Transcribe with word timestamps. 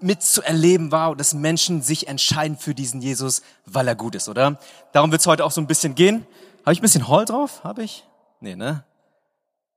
mitzuerleben 0.00 0.92
war, 0.92 1.16
dass 1.16 1.34
Menschen 1.34 1.82
sich 1.82 2.08
entscheiden 2.08 2.56
für 2.56 2.74
diesen 2.74 3.00
Jesus, 3.00 3.42
weil 3.64 3.88
er 3.88 3.94
gut 3.94 4.14
ist, 4.14 4.28
oder? 4.28 4.58
Darum 4.92 5.10
wird 5.10 5.20
es 5.20 5.26
heute 5.26 5.44
auch 5.44 5.50
so 5.50 5.60
ein 5.60 5.66
bisschen 5.66 5.94
gehen. 5.94 6.26
Habe 6.64 6.72
ich 6.72 6.80
ein 6.80 6.82
bisschen 6.82 7.08
Hall 7.08 7.24
drauf? 7.24 7.64
Habe 7.64 7.82
ich? 7.82 8.04
Nee, 8.40 8.56
ne? 8.56 8.84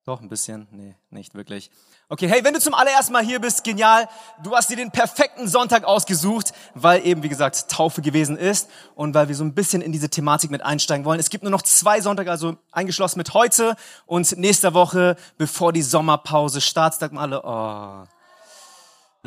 Doch, 0.06 0.22
ein 0.22 0.30
bisschen? 0.30 0.68
Nee, 0.72 0.96
nicht 1.12 1.36
wirklich. 1.36 1.70
Okay, 2.12 2.28
hey, 2.28 2.44
wenn 2.44 2.56
du 2.56 2.60
zum 2.60 2.74
allerersten 2.74 3.14
Mal 3.14 3.24
hier 3.24 3.40
bist, 3.40 3.64
genial. 3.64 4.10
Du 4.42 4.56
hast 4.56 4.68
dir 4.68 4.76
den 4.76 4.90
perfekten 4.90 5.48
Sonntag 5.48 5.84
ausgesucht, 5.84 6.54
weil 6.74 7.06
eben, 7.06 7.22
wie 7.22 7.30
gesagt, 7.30 7.70
Taufe 7.70 8.02
gewesen 8.02 8.36
ist 8.36 8.68
und 8.96 9.14
weil 9.14 9.28
wir 9.28 9.36
so 9.36 9.44
ein 9.44 9.54
bisschen 9.54 9.84
in 9.84 9.92
diese 9.92 10.10
Thematik 10.10 10.50
mit 10.50 10.64
einsteigen 10.64 11.06
wollen. 11.06 11.20
Es 11.20 11.30
gibt 11.30 11.44
nur 11.44 11.52
noch 11.52 11.62
zwei 11.62 12.02
Sonntage, 12.02 12.32
also 12.32 12.58
eingeschlossen 12.72 13.20
mit 13.20 13.36
heute 13.36 13.76
und 14.08 14.36
nächster 14.38 14.74
Woche, 14.74 15.16
bevor 15.38 15.72
die 15.72 15.84
Sommerpause 15.84 16.62
startet. 16.62 17.00
Sag 17.00 17.14
mal 17.14 17.22
alle, 17.22 17.44
oh. 17.44 18.19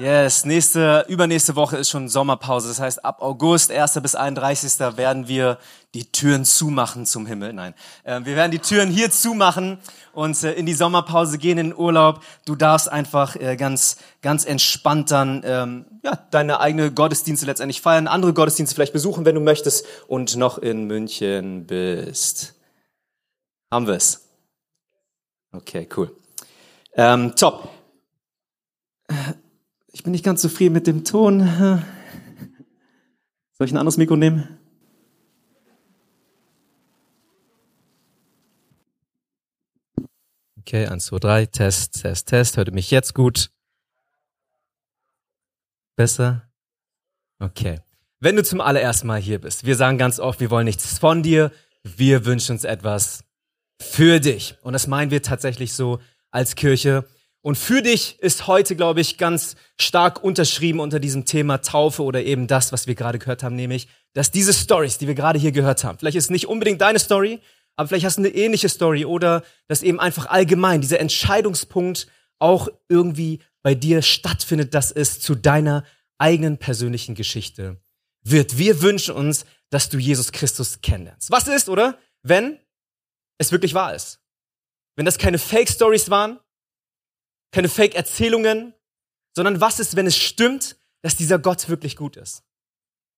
Yes, 0.01 0.47
nächste, 0.47 1.05
übernächste 1.09 1.55
Woche 1.55 1.77
ist 1.77 1.91
schon 1.91 2.09
Sommerpause. 2.09 2.69
Das 2.69 2.81
heißt, 2.81 3.05
ab 3.05 3.21
August, 3.21 3.71
1. 3.71 4.01
bis 4.01 4.15
31. 4.15 4.81
werden 4.97 5.29
wir 5.29 5.59
die 5.93 6.11
Türen 6.11 6.47
zumachen 6.47 7.05
zum 7.05 7.27
Himmel. 7.27 7.53
Nein, 7.53 7.75
äh, 8.05 8.21
wir 8.25 8.35
werden 8.35 8.51
die 8.51 8.59
Türen 8.59 8.89
hier 8.89 9.11
zumachen 9.11 9.77
und 10.15 10.43
äh, 10.45 10.55
in 10.55 10.65
die 10.65 10.73
Sommerpause 10.73 11.37
gehen, 11.37 11.59
in 11.59 11.69
den 11.69 11.77
Urlaub. 11.77 12.25
Du 12.47 12.57
darfst 12.57 12.91
einfach 12.91 13.37
äh, 13.37 13.55
ganz, 13.57 13.99
ganz 14.23 14.47
entspannt 14.47 15.11
dann 15.11 15.43
ähm, 15.45 15.85
ja, 16.03 16.17
deine 16.31 16.61
eigene 16.61 16.91
Gottesdienste 16.91 17.45
letztendlich 17.45 17.83
feiern, 17.83 18.09
andere 18.09 18.33
Gottesdienste 18.33 18.75
vielleicht 18.75 18.95
besuchen, 18.95 19.27
wenn 19.27 19.35
du 19.35 19.43
möchtest 19.43 19.85
und 20.09 20.37
noch 20.37 20.57
in 20.57 20.87
München 20.87 21.67
bist. 21.67 22.55
Haben 23.71 23.87
wir 23.87 23.95
es? 23.97 24.27
Okay, 25.53 25.87
cool. 25.95 26.17
Ähm, 26.95 27.37
top. 27.37 27.69
Ich 29.93 30.03
bin 30.03 30.13
nicht 30.13 30.25
ganz 30.25 30.41
zufrieden 30.41 30.73
mit 30.73 30.87
dem 30.87 31.05
Ton. 31.05 31.41
Soll 33.53 33.67
ich 33.67 33.73
ein 33.73 33.77
anderes 33.77 33.99
Mikro 33.99 34.17
nehmen? 34.17 34.59
Okay, 40.59 40.87
eins, 40.87 41.05
zwei, 41.07 41.19
drei, 41.19 41.45
Test, 41.45 42.01
Test, 42.01 42.29
Test. 42.29 42.57
Hört 42.57 42.69
ihr 42.69 42.75
mich 42.75 42.91
jetzt 42.91 43.15
gut? 43.15 43.51
Besser? 45.97 46.51
Okay. 47.39 47.81
Wenn 48.21 48.37
du 48.37 48.45
zum 48.45 48.63
allerersten 48.63 49.09
Mal 49.09 49.21
hier 49.21 49.41
bist, 49.41 49.67
wir 49.67 49.77
sagen 49.77 49.99
ganz 49.99 50.19
oft, 50.19 50.41
wir 50.41 50.51
wollen 50.51 50.65
nichts 50.65 50.99
von 50.99 51.23
dir, 51.23 51.53
wir 51.83 52.25
wünschen 52.25 52.53
uns 52.53 52.65
etwas 52.65 53.25
für 53.81 54.21
dich. 54.21 54.57
Und 54.63 54.73
das 54.73 54.87
meinen 54.87 55.11
wir 55.11 55.23
tatsächlich 55.23 55.75
so 55.75 55.99
als 56.31 56.55
Kirche. 56.55 57.05
Und 57.45 57.59
für 57.59 57.83
dich 57.83 58.19
ist 58.21 58.47
heute, 58.47 58.77
glaube 58.77 59.01
ich, 59.01 59.19
ganz 59.19 59.57
stark 59.79 60.23
unterschrieben 60.23 60.79
unter 60.79 61.01
diesem 61.01 61.25
Thema 61.25 61.59
Taufe 61.59 62.05
oder 62.05 62.23
eben 62.23 62.47
das, 62.47 62.73
was 62.73 62.87
wir 62.87 62.95
gerade 62.95 63.19
gehört 63.19 63.43
haben, 63.43 63.57
nämlich, 63.57 63.89
dass 64.13 64.31
diese 64.31 64.53
Stories, 64.53 64.99
die 64.99 65.09
wir 65.09 65.17
gerade 65.17 65.41
hier 65.41 65.51
gehört 65.51 65.83
haben, 65.83 65.99
vielleicht 65.99 66.17
ist 66.17 66.31
nicht 66.31 66.47
unbedingt 66.47 66.81
deine 66.81 67.01
Story, 67.01 67.41
aber 67.75 67.89
vielleicht 67.89 68.07
hast 68.07 68.19
du 68.19 68.23
eine 68.23 68.29
ähnliche 68.29 68.69
Story 68.69 69.05
oder 69.05 69.43
dass 69.67 69.83
eben 69.83 69.99
einfach 69.99 70.27
allgemein 70.27 70.81
dieser 70.83 71.01
Entscheidungspunkt 71.01 72.07
auch 72.39 72.69
irgendwie 72.89 73.41
bei 73.63 73.75
dir 73.75 74.03
stattfindet, 74.03 74.75
dass 74.75 74.93
es 74.93 75.21
zu 75.21 75.35
deiner 75.35 75.85
eigenen 76.19 76.59
persönlichen 76.59 77.17
Geschichte 77.17 77.81
wird. 78.23 78.57
Wir 78.57 78.83
wünschen 78.83 79.15
uns, 79.15 79.45
dass 79.71 79.89
du 79.89 79.99
Jesus 79.99 80.31
Christus 80.31 80.81
kennenlernst. 80.81 81.31
Was 81.31 81.49
ist, 81.49 81.69
oder? 81.69 81.99
Wenn 82.23 82.59
es 83.39 83.51
wirklich 83.51 83.75
wahr 83.75 83.95
ist. 83.95 84.21
Wenn 84.95 85.07
das 85.07 85.19
keine 85.19 85.39
Fake 85.39 85.69
Stories 85.69 86.11
waren, 86.11 86.39
keine 87.53 87.69
Fake-Erzählungen, 87.69 88.75
sondern 89.35 89.61
was 89.61 89.79
ist, 89.79 89.97
wenn 89.97 90.07
es 90.07 90.17
stimmt, 90.17 90.77
dass 91.03 91.17
dieser 91.17 91.39
Gott 91.39 91.69
wirklich 91.69 91.97
gut 91.97 92.17
ist? 92.17 92.43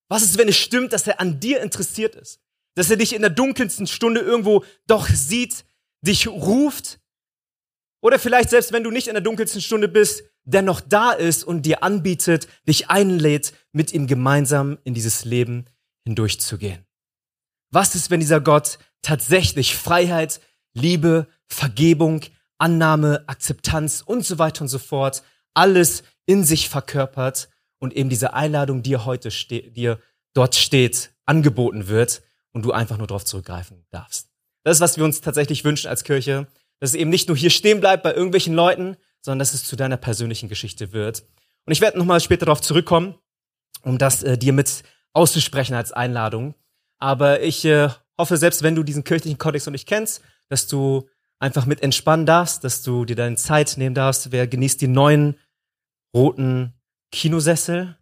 Was 0.09 0.23
ist, 0.23 0.39
wenn 0.39 0.49
es 0.49 0.57
stimmt, 0.57 0.93
dass 0.93 1.07
er 1.07 1.21
an 1.21 1.41
dir 1.41 1.63
interessiert 1.63 2.15
ist? 2.15 2.41
Dass 2.75 2.91
er 2.91 2.97
dich 2.97 3.15
in 3.15 3.23
der 3.23 3.31
dunkelsten 3.31 3.87
Stunde 3.87 4.21
irgendwo 4.21 4.65
doch 4.87 5.09
sieht, 5.09 5.65
dich 6.03 6.27
ruft? 6.29 7.01
Oder 8.03 8.19
vielleicht 8.19 8.51
selbst 8.51 8.73
wenn 8.73 8.85
du 8.85 8.91
nicht 8.91 9.09
in 9.09 9.15
der 9.15 9.23
dunkelsten 9.23 9.63
Stunde 9.63 9.89
bist, 9.89 10.25
dennoch 10.45 10.81
da 10.81 11.13
ist 11.13 11.45
und 11.45 11.63
dir 11.63 11.83
anbietet, 11.83 12.49
dich 12.69 12.91
einlädt, 12.91 13.55
mit 13.73 13.93
ihm 13.93 14.07
gemeinsam 14.07 14.79
in 14.85 14.93
dieses 14.93 15.25
Leben 15.25 15.67
hindurchzugehen? 16.05 16.85
Was 17.71 17.95
ist, 17.95 18.11
wenn 18.11 18.21
dieser 18.21 18.41
Gott 18.41 18.79
tatsächlich 19.03 19.75
Freiheit, 19.75 20.41
Liebe, 20.75 21.29
Vergebung, 21.47 22.23
Annahme, 22.59 23.25
Akzeptanz 23.27 24.03
und 24.05 24.25
so 24.25 24.39
weiter 24.39 24.63
und 24.63 24.69
so 24.69 24.79
fort, 24.79 25.23
alles 25.55 26.03
in 26.27 26.45
sich 26.45 26.69
verkörpert 26.69 27.49
und 27.79 27.95
eben 27.95 28.09
diese 28.09 28.35
Einladung, 28.35 28.83
die 28.83 28.97
heute 28.97 29.29
dir 29.29 30.01
dort 30.35 30.55
steht, 30.55 31.15
angeboten 31.27 31.89
wird 31.89 32.23
und 32.53 32.65
du 32.65 32.73
einfach 32.73 32.99
nur 32.99 33.07
darauf 33.07 33.25
zurückgreifen 33.25 33.85
darfst. 33.91 34.29
Das 34.65 34.79
ist, 34.79 34.81
was 34.81 34.97
wir 34.97 35.05
uns 35.05 35.21
tatsächlich 35.21 35.65
wünschen 35.65 35.89
als 35.89 36.05
Kirche, 36.05 36.47
dass 36.81 36.91
es 36.91 36.97
eben 36.97 37.11
nicht 37.11 37.29
nur 37.29 37.37
hier 37.37 37.51
stehen 37.51 37.81
bleibt 37.81 38.03
bei 38.03 38.15
irgendwelchen 38.15 38.55
Leuten, 38.55 38.97
sondern 39.21 39.39
dass 39.41 39.55
es 39.55 39.65
zu 39.65 39.77
deiner 39.77 39.97
persönlichen 39.97 40.49
Geschichte 40.49 40.93
wird. 40.93 41.25
Und 41.67 41.73
ich 41.73 41.81
werde 41.81 41.99
nochmal 41.99 42.21
später 42.21 42.47
darauf 42.47 42.61
zurückkommen, 42.61 43.15
um 43.83 43.99
das 43.99 44.23
äh, 44.23 44.37
dir 44.37 44.53
mit 44.53 44.83
auszusprechen 45.13 45.75
als 45.75 45.93
Einladung. 45.93 46.55
Aber 46.99 47.43
ich 47.43 47.65
äh, 47.65 47.89
hoffe, 48.19 48.37
selbst 48.37 48.63
wenn 48.63 48.75
du 48.75 48.83
diesen 48.83 49.05
kirchlichen 49.05 49.39
Kodex 49.39 49.67
noch 49.67 49.73
nicht 49.73 49.89
kennst, 49.89 50.23
dass 50.49 50.67
du 50.67 51.09
einfach 51.45 51.67
mit 51.67 51.83
entspannen 51.83 52.25
darfst, 52.25 52.65
dass 52.65 52.83
du 52.83 53.05
dir 53.05 53.17
deine 53.17 53.37
Zeit 53.37 53.75
nehmen 53.77 53.95
darfst. 53.95 54.33
Wer 54.33 54.47
genießt 54.47 54.81
die 54.81 54.89
neuen 54.89 55.39
roten 56.17 56.73
Kinosessel? 57.13 57.99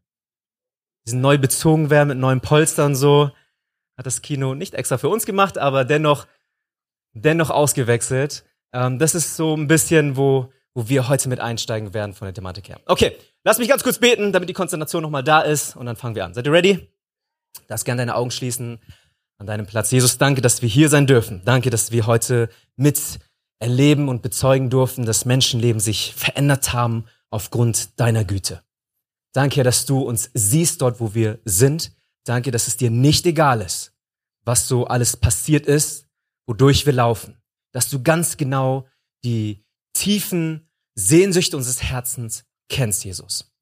Die 1.05 1.11
sind 1.11 1.21
neu 1.21 1.39
bezogen 1.39 1.91
werden 1.91 2.11
mit 2.11 2.19
neuen 2.19 2.41
Polstern 2.41 2.95
so. 2.95 3.33
Hat 3.99 4.07
das 4.07 4.23
Kino 4.23 4.55
nicht 4.55 4.75
extra 4.75 4.97
für 4.97 5.09
uns 5.09 5.27
gemacht, 5.27 5.59
aber 5.59 5.85
dennoch, 5.85 6.29
dennoch 7.15 7.51
ausgewechselt. 7.51 8.45
Ähm, 8.73 9.01
das 9.01 9.17
ist 9.17 9.37
so 9.37 9.57
ein 9.57 9.67
bisschen, 9.67 10.17
wo, 10.17 10.53
wo 10.73 10.89
wir 10.89 11.09
heute 11.09 11.29
mit 11.29 11.41
einsteigen 11.41 11.95
werden 11.95 12.15
von 12.15 12.27
der 12.27 12.35
Thematik 12.35 12.69
her. 12.69 12.81
Okay, 12.87 13.17
lass 13.43 13.59
mich 13.59 13.69
ganz 13.69 13.83
kurz 13.83 13.99
beten, 13.99 14.33
damit 14.33 14.49
die 14.49 14.55
Konzentration 14.55 15.03
nochmal 15.03 15.25
da 15.25 15.41
ist 15.41 15.75
und 15.75 15.87
dann 15.87 15.97
fangen 15.97 16.15
wir 16.15 16.25
an. 16.25 16.33
Seid 16.33 16.47
ihr 16.47 16.53
ready? 16.53 16.89
Darfst 17.67 17.85
gerne 17.85 18.03
deine 18.03 18.15
Augen 18.15 18.31
schließen 18.31 18.79
an 19.39 19.47
deinem 19.49 19.67
Platz. 19.67 19.91
Jesus, 19.91 20.17
danke, 20.17 20.41
dass 20.43 20.63
wir 20.63 20.69
hier 20.69 20.89
sein 20.89 21.09
dürfen. 21.09 21.43
Danke, 21.45 21.71
dass 21.71 21.91
wir 21.91 22.07
heute 22.07 22.49
mit 22.77 23.19
erleben 23.63 24.09
und 24.09 24.23
bezeugen 24.23 24.69
durften, 24.69 25.07
dass 25.07 25.25
Menschenleben 25.25 25.81
sich 25.81 26.15
verändert 26.15 26.73
haben 26.73 27.07
aufgrund 27.31 27.99
deiner 27.99 28.25
Güte. 28.25 28.63
Danke, 29.33 29.63
dass 29.63 29.87
du 29.87 30.01
uns 30.01 30.31
siehst 30.35 30.83
dort, 30.83 31.01
wo 31.01 31.15
wir 31.15 31.41
sind. 31.45 31.93
Danke, 32.25 32.51
dass 32.51 32.69
es 32.69 32.77
dir 32.77 32.91
nicht 32.91 33.25
egal 33.25 33.63
ist, 33.63 33.95
was 34.45 34.69
so 34.69 34.87
alles 34.87 35.17
passiert 35.17 35.67
ist, 35.67 36.07
wodurch 36.47 36.85
wir 36.85 36.93
laufen. 36.93 37.41
Dass 37.73 37.89
du 37.89 38.03
ganz 38.03 38.37
genau 38.37 38.87
die 39.25 39.65
tiefen 39.95 40.69
Sehnsüchte 40.95 41.57
unseres 41.57 41.83
Herzens 41.83 42.45
kennst, 42.69 43.05
Jesus. 43.05 43.55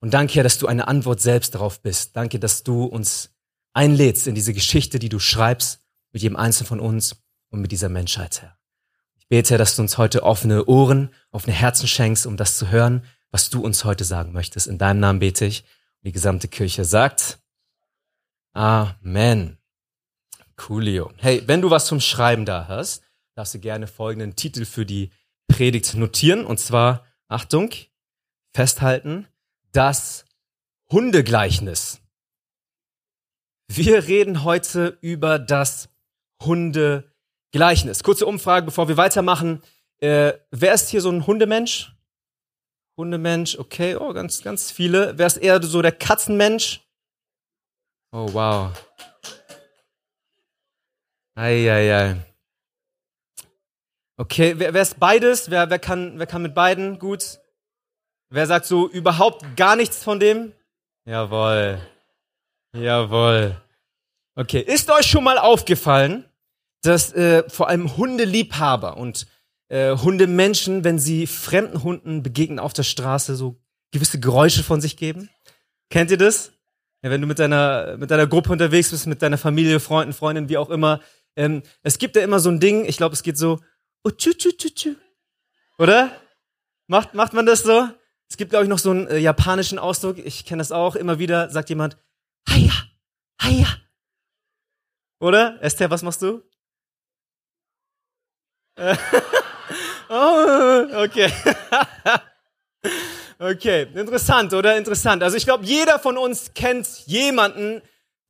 Und 0.00 0.12
danke, 0.12 0.42
dass 0.42 0.58
du 0.58 0.66
eine 0.66 0.88
Antwort 0.88 1.20
selbst 1.20 1.54
darauf 1.54 1.80
bist. 1.80 2.16
Danke, 2.16 2.38
dass 2.38 2.62
du 2.62 2.84
uns 2.84 3.30
einlädst 3.72 4.26
in 4.26 4.34
diese 4.34 4.52
Geschichte, 4.52 4.98
die 4.98 5.08
du 5.08 5.18
schreibst 5.18 5.80
mit 6.12 6.22
jedem 6.22 6.36
Einzelnen 6.36 6.66
von 6.66 6.80
uns 6.80 7.22
und 7.50 7.60
mit 7.60 7.72
dieser 7.72 7.88
Menschheit, 7.88 8.42
Herr 8.42 8.59
bete, 9.30 9.56
dass 9.56 9.76
du 9.76 9.82
uns 9.82 9.96
heute 9.96 10.24
offene 10.24 10.66
Ohren, 10.66 11.14
offene 11.30 11.54
Herzen 11.54 11.88
schenkst, 11.88 12.26
um 12.26 12.36
das 12.36 12.58
zu 12.58 12.68
hören, 12.68 13.04
was 13.30 13.48
du 13.48 13.64
uns 13.64 13.84
heute 13.84 14.04
sagen 14.04 14.32
möchtest. 14.32 14.66
In 14.66 14.76
deinem 14.76 15.00
Namen 15.00 15.20
bete 15.20 15.46
ich. 15.46 15.64
Die 16.02 16.12
gesamte 16.12 16.48
Kirche 16.48 16.84
sagt 16.84 17.38
Amen. 18.52 19.58
Coolio. 20.56 21.12
Hey, 21.16 21.42
wenn 21.46 21.62
du 21.62 21.70
was 21.70 21.86
zum 21.86 22.00
Schreiben 22.00 22.44
da 22.44 22.66
hast, 22.68 23.02
darfst 23.34 23.54
du 23.54 23.60
gerne 23.60 23.86
folgenden 23.86 24.34
Titel 24.34 24.64
für 24.64 24.84
die 24.84 25.12
Predigt 25.46 25.94
notieren. 25.94 26.44
Und 26.44 26.58
zwar, 26.58 27.06
Achtung, 27.28 27.70
festhalten, 28.52 29.28
das 29.72 30.24
Hundegleichnis. 30.90 32.00
Wir 33.68 34.08
reden 34.08 34.42
heute 34.42 34.98
über 35.00 35.38
das 35.38 35.88
Hundegleichnis. 36.42 37.09
Gleichnis. 37.52 38.02
Kurze 38.02 38.26
Umfrage, 38.26 38.66
bevor 38.66 38.88
wir 38.88 38.96
weitermachen. 38.96 39.62
Äh, 39.98 40.34
wer 40.50 40.74
ist 40.74 40.88
hier 40.88 41.00
so 41.00 41.10
ein 41.10 41.26
Hundemensch? 41.26 41.92
Hundemensch, 42.96 43.58
okay, 43.58 43.96
oh, 43.96 44.12
ganz, 44.12 44.42
ganz 44.42 44.70
viele. 44.70 45.16
Wer 45.18 45.26
ist 45.26 45.38
eher 45.38 45.62
so 45.62 45.82
der 45.82 45.92
Katzenmensch? 45.92 46.80
Oh, 48.12 48.28
wow. 48.32 48.72
Eieiei. 51.34 52.16
Okay, 54.16 54.54
wer, 54.58 54.74
wer 54.74 54.82
ist 54.82 55.00
beides? 55.00 55.50
Wer, 55.50 55.70
wer, 55.70 55.78
kann, 55.78 56.18
wer 56.18 56.26
kann 56.26 56.42
mit 56.42 56.54
beiden? 56.54 56.98
Gut. 56.98 57.40
Wer 58.28 58.46
sagt 58.46 58.66
so 58.66 58.88
überhaupt 58.88 59.56
gar 59.56 59.76
nichts 59.76 60.04
von 60.04 60.20
dem? 60.20 60.52
Jawohl. 61.04 61.80
Jawohl. 62.76 63.56
Okay, 64.36 64.60
ist 64.60 64.90
euch 64.90 65.06
schon 65.06 65.24
mal 65.24 65.38
aufgefallen, 65.38 66.29
dass 66.82 67.12
äh, 67.12 67.48
vor 67.48 67.68
allem 67.68 67.96
Hundeliebhaber 67.96 68.96
und 68.96 69.26
äh, 69.68 69.96
Hundemenschen, 69.96 70.84
wenn 70.84 70.98
sie 70.98 71.26
fremden 71.26 71.82
Hunden 71.82 72.22
begegnen 72.22 72.58
auf 72.58 72.72
der 72.72 72.82
Straße, 72.82 73.36
so 73.36 73.60
gewisse 73.92 74.20
Geräusche 74.20 74.62
von 74.62 74.80
sich 74.80 74.96
geben? 74.96 75.30
Kennt 75.90 76.10
ihr 76.10 76.18
das? 76.18 76.52
Ja, 77.02 77.10
wenn 77.10 77.20
du 77.20 77.26
mit 77.26 77.38
deiner, 77.38 77.96
mit 77.96 78.10
deiner 78.10 78.26
Gruppe 78.26 78.52
unterwegs 78.52 78.90
bist, 78.90 79.06
mit 79.06 79.22
deiner 79.22 79.38
Familie, 79.38 79.80
Freunden, 79.80 80.12
Freundinnen, 80.12 80.48
wie 80.48 80.58
auch 80.58 80.70
immer. 80.70 81.00
Ähm, 81.36 81.62
es 81.82 81.98
gibt 81.98 82.16
ja 82.16 82.22
immer 82.22 82.40
so 82.40 82.50
ein 82.50 82.60
Ding, 82.60 82.84
ich 82.84 82.96
glaube, 82.96 83.14
es 83.14 83.22
geht 83.22 83.38
so, 83.38 83.60
oh, 84.04 84.10
tschu, 84.10 84.32
tschu, 84.32 84.50
tschu, 84.52 84.68
tschu. 84.68 84.94
oder? 85.78 86.10
Macht, 86.88 87.14
macht 87.14 87.32
man 87.32 87.46
das 87.46 87.62
so? 87.62 87.88
Es 88.28 88.36
gibt, 88.36 88.50
glaube 88.50 88.64
ich, 88.64 88.68
noch 88.68 88.78
so 88.78 88.90
einen 88.90 89.06
äh, 89.06 89.18
japanischen 89.18 89.78
Ausdruck, 89.78 90.18
ich 90.18 90.44
kenne 90.44 90.60
das 90.60 90.72
auch, 90.72 90.94
immer 90.94 91.18
wieder 91.18 91.50
sagt 91.50 91.68
jemand, 91.68 91.96
Haya, 92.48 92.72
Haya. 93.40 93.68
Oder? 95.20 95.62
Esther, 95.62 95.90
was 95.90 96.02
machst 96.02 96.22
du? 96.22 96.42
oh, 100.08 100.86
okay. 101.04 101.30
okay, 103.38 103.86
interessant, 103.94 104.54
oder? 104.54 104.76
Interessant. 104.76 105.22
Also 105.22 105.36
ich 105.36 105.44
glaube, 105.44 105.64
jeder 105.64 105.98
von 105.98 106.16
uns 106.16 106.54
kennt 106.54 106.86
jemanden, 107.06 107.82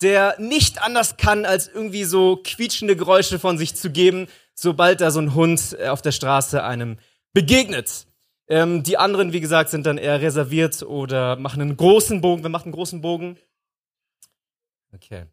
der 0.03 0.35
nicht 0.39 0.83
anders 0.83 1.17
kann, 1.17 1.45
als 1.45 1.69
irgendwie 1.69 2.05
so 2.05 2.41
quietschende 2.43 2.97
Geräusche 2.97 3.39
von 3.39 3.59
sich 3.59 3.77
zu 3.77 3.91
geben, 3.91 4.27
sobald 4.55 5.01
da 5.01 5.11
so 5.11 5.21
ein 5.21 5.35
Hund 5.35 5.77
äh, 5.79 5.89
auf 5.89 6.03
der 6.03 6.13
Straße 6.13 6.65
einem 6.65 6.99
begegnet. 7.33 8.07
Ähm, 8.49 8.83
die 8.83 8.99
anderen, 8.99 9.33
wie 9.33 9.41
gesagt, 9.41 9.71
sind 9.71 9.87
dann 9.87 9.99
eher 9.99 10.21
reserviert 10.21 10.83
oder 10.83 11.37
machen 11.37 11.61
einen 11.61 11.77
großen 11.77 12.21
Bogen. 12.21 12.43
Wer 12.43 12.51
macht 12.51 12.65
einen 12.65 12.75
großen 12.75 13.01
Bogen? 13.01 13.39
Okay. 14.93 15.27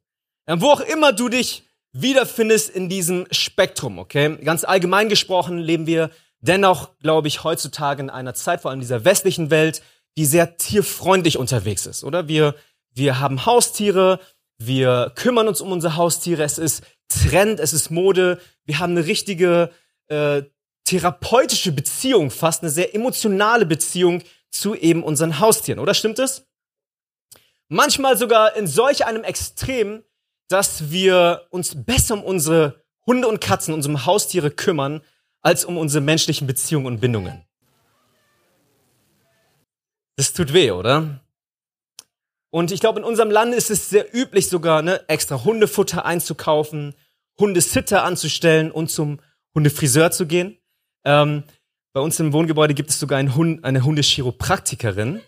Ähm, 0.45 0.61
wo 0.61 0.67
auch 0.67 0.81
immer 0.81 1.11
du 1.13 1.27
dich 1.27 1.66
wiederfindest 1.93 2.69
in 2.69 2.89
diesem 2.89 3.27
Spektrum, 3.31 3.99
okay? 3.99 4.37
Ganz 4.43 4.63
allgemein 4.63 5.09
gesprochen 5.09 5.57
leben 5.57 5.87
wir 5.87 6.09
dennoch, 6.39 6.97
glaube 6.99 7.27
ich, 7.27 7.43
heutzutage 7.43 8.01
in 8.01 8.09
einer 8.09 8.33
Zeit, 8.33 8.61
vor 8.61 8.71
allem 8.71 8.79
dieser 8.79 9.05
westlichen 9.05 9.49
Welt, 9.49 9.81
die 10.17 10.25
sehr 10.25 10.57
tierfreundlich 10.57 11.37
unterwegs 11.37 11.85
ist, 11.85 12.03
oder? 12.03 12.27
Wir, 12.27 12.55
wir 12.93 13.19
haben 13.19 13.45
Haustiere, 13.45 14.19
wir 14.57 15.11
kümmern 15.15 15.47
uns 15.47 15.61
um 15.61 15.71
unsere 15.71 15.95
Haustiere, 15.95 16.43
es 16.43 16.57
ist 16.57 16.83
Trend, 17.07 17.59
es 17.59 17.73
ist 17.73 17.89
Mode, 17.89 18.39
wir 18.65 18.79
haben 18.79 18.91
eine 18.91 19.05
richtige 19.05 19.71
äh, 20.07 20.43
therapeutische 20.83 21.71
Beziehung, 21.71 22.31
fast 22.31 22.63
eine 22.63 22.71
sehr 22.71 22.95
emotionale 22.95 23.65
Beziehung 23.65 24.23
zu 24.49 24.75
eben 24.75 25.03
unseren 25.03 25.39
Haustieren, 25.39 25.79
oder 25.79 25.93
stimmt 25.93 26.19
es? 26.19 26.47
Manchmal 27.69 28.17
sogar 28.17 28.55
in 28.55 28.65
solch 28.65 29.05
einem 29.05 29.23
Extrem, 29.23 30.03
dass 30.47 30.91
wir 30.91 31.47
uns 31.49 31.83
besser 31.83 32.15
um 32.15 32.23
unsere 32.23 32.83
Hunde 33.05 33.27
und 33.27 33.41
Katzen, 33.41 33.73
unsere 33.73 34.05
Haustiere 34.05 34.51
kümmern, 34.51 35.01
als 35.41 35.65
um 35.65 35.77
unsere 35.77 36.03
menschlichen 36.03 36.47
Beziehungen 36.47 36.85
und 36.85 36.99
Bindungen. 36.99 37.43
Das 40.15 40.33
tut 40.33 40.53
weh, 40.53 40.71
oder? 40.71 41.21
Und 42.49 42.71
ich 42.71 42.79
glaube, 42.79 42.99
in 42.99 43.05
unserem 43.05 43.29
Land 43.29 43.53
ist 43.53 43.69
es 43.69 43.89
sehr 43.89 44.13
üblich 44.15 44.49
sogar, 44.49 44.81
ne, 44.81 45.07
extra 45.07 45.43
Hundefutter 45.43 46.05
einzukaufen, 46.05 46.95
Hundesitter 47.39 48.03
anzustellen 48.03 48.71
und 48.71 48.89
zum 48.89 49.19
Hundefriseur 49.53 50.11
zu 50.11 50.25
gehen. 50.25 50.57
Ähm, 51.05 51.43
bei 51.93 52.01
uns 52.01 52.19
im 52.19 52.33
Wohngebäude 52.33 52.73
gibt 52.73 52.89
es 52.89 52.99
sogar 52.99 53.19
einen 53.19 53.35
Hund, 53.35 53.63
eine 53.63 53.83
Hundechiropraktikerin. 53.83 55.21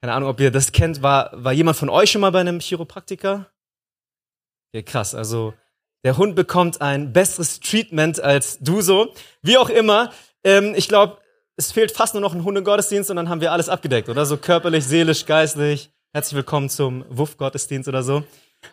Keine 0.00 0.12
Ahnung, 0.12 0.28
ob 0.28 0.40
ihr 0.40 0.50
das 0.50 0.72
kennt. 0.72 1.02
War, 1.02 1.30
war 1.32 1.52
jemand 1.52 1.76
von 1.76 1.88
euch 1.88 2.10
schon 2.10 2.20
mal 2.20 2.30
bei 2.30 2.40
einem 2.40 2.60
Chiropraktiker? 2.60 3.50
Ja, 4.72 4.82
krass. 4.82 5.14
Also, 5.14 5.54
der 6.04 6.16
Hund 6.16 6.36
bekommt 6.36 6.80
ein 6.80 7.12
besseres 7.12 7.60
Treatment 7.60 8.20
als 8.20 8.58
du 8.60 8.80
so. 8.80 9.12
Wie 9.42 9.58
auch 9.58 9.68
immer. 9.68 10.12
Ähm, 10.44 10.74
ich 10.76 10.88
glaube, 10.88 11.18
es 11.56 11.72
fehlt 11.72 11.90
fast 11.90 12.14
nur 12.14 12.20
noch 12.20 12.34
ein 12.34 12.44
Hundegottesdienst 12.44 13.10
und 13.10 13.16
dann 13.16 13.28
haben 13.28 13.40
wir 13.40 13.52
alles 13.52 13.68
abgedeckt, 13.68 14.08
oder? 14.08 14.26
So 14.26 14.36
körperlich, 14.36 14.84
seelisch, 14.84 15.26
geistlich. 15.26 15.90
Herzlich 16.12 16.36
willkommen 16.36 16.68
zum 16.68 17.04
Wuff-Gottesdienst 17.08 17.88
oder 17.88 18.02
so. 18.02 18.22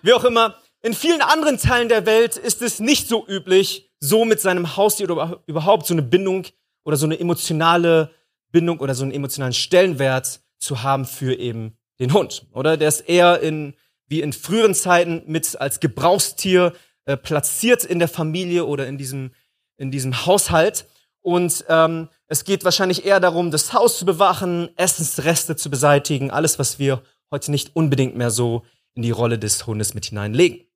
Wie 0.01 0.13
auch 0.13 0.24
immer. 0.24 0.56
In 0.81 0.94
vielen 0.94 1.22
anderen 1.22 1.57
Teilen 1.57 1.88
der 1.88 2.06
Welt 2.06 2.36
ist 2.36 2.62
es 2.62 2.80
nicht 2.80 3.07
so 3.07 3.25
üblich, 3.25 3.89
so 4.00 4.25
mit 4.25 4.42
seinem 4.42 4.75
Haustier 4.75 5.10
oder 5.10 5.42
überhaupt 5.48 5.88
so 5.88 5.94
eine 5.94 6.01
Bindung 6.01 6.46
oder 6.84 6.98
so 6.98 7.06
eine 7.06 7.19
emotionale 7.19 8.12
Bindung 8.51 8.80
oder 8.80 8.94
so 8.94 9.04
einen 9.04 9.13
emotionalen 9.13 9.54
Stellenwert 9.54 10.42
zu 10.60 10.84
haben 10.84 11.06
für 11.06 11.34
eben 11.34 11.78
den 12.00 12.13
Hund, 12.13 12.48
oder? 12.51 12.75
Der 12.75 12.89
ist 12.89 13.01
eher 13.01 13.39
in, 13.39 13.75
wie 14.13 14.21
in 14.21 14.31
früheren 14.31 14.75
Zeiten 14.75 15.24
mit 15.25 15.60
als 15.60 15.80
Gebrauchstier 15.80 16.74
äh, 17.06 17.18
platziert 17.18 17.83
in 17.83 17.98
der 17.98 18.07
Familie 18.07 18.65
oder 18.65 18.86
in 18.86 19.00
diesem, 19.00 19.31
in 19.77 19.89
diesem 19.89 20.27
Haushalt. 20.27 20.86
Und 21.21 21.65
ähm, 21.68 22.10
es 22.27 22.44
geht 22.44 22.63
wahrscheinlich 22.63 23.06
eher 23.06 23.19
darum, 23.19 23.50
das 23.50 23.74
Haus 23.74 23.98
zu 23.98 24.06
bewachen, 24.06 24.69
Essensreste 24.77 25.56
zu 25.56 25.71
beseitigen, 25.71 26.30
alles, 26.30 26.60
was 26.60 26.77
wir 26.77 27.01
heute 27.31 27.50
nicht 27.50 27.75
unbedingt 27.75 28.15
mehr 28.15 28.30
so 28.30 28.65
in 28.94 29.01
die 29.01 29.10
Rolle 29.10 29.39
des 29.39 29.65
Hundes 29.65 29.95
mit 29.95 30.06
hineinlegen. 30.06 30.68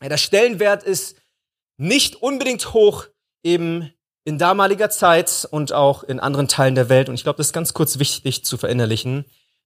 Ja, 0.00 0.08
der 0.08 0.16
Stellenwert 0.16 0.84
ist 0.84 1.20
nicht 1.78 2.14
unbedingt 2.14 2.74
hoch 2.74 3.06
eben 3.42 3.90
in 4.24 4.38
damaliger 4.38 4.88
Zeit 4.88 5.48
und 5.50 5.72
auch 5.72 6.04
in 6.04 6.20
anderen 6.20 6.46
Teilen 6.46 6.76
der 6.76 6.88
Welt. 6.88 7.08
Und 7.08 7.16
ich 7.16 7.24
glaube, 7.24 7.38
das 7.38 7.48
ist 7.48 7.52
ganz 7.52 7.74
kurz 7.74 7.98
wichtig 7.98 8.44
zu 8.44 8.56
verinnerlichen, 8.56 9.24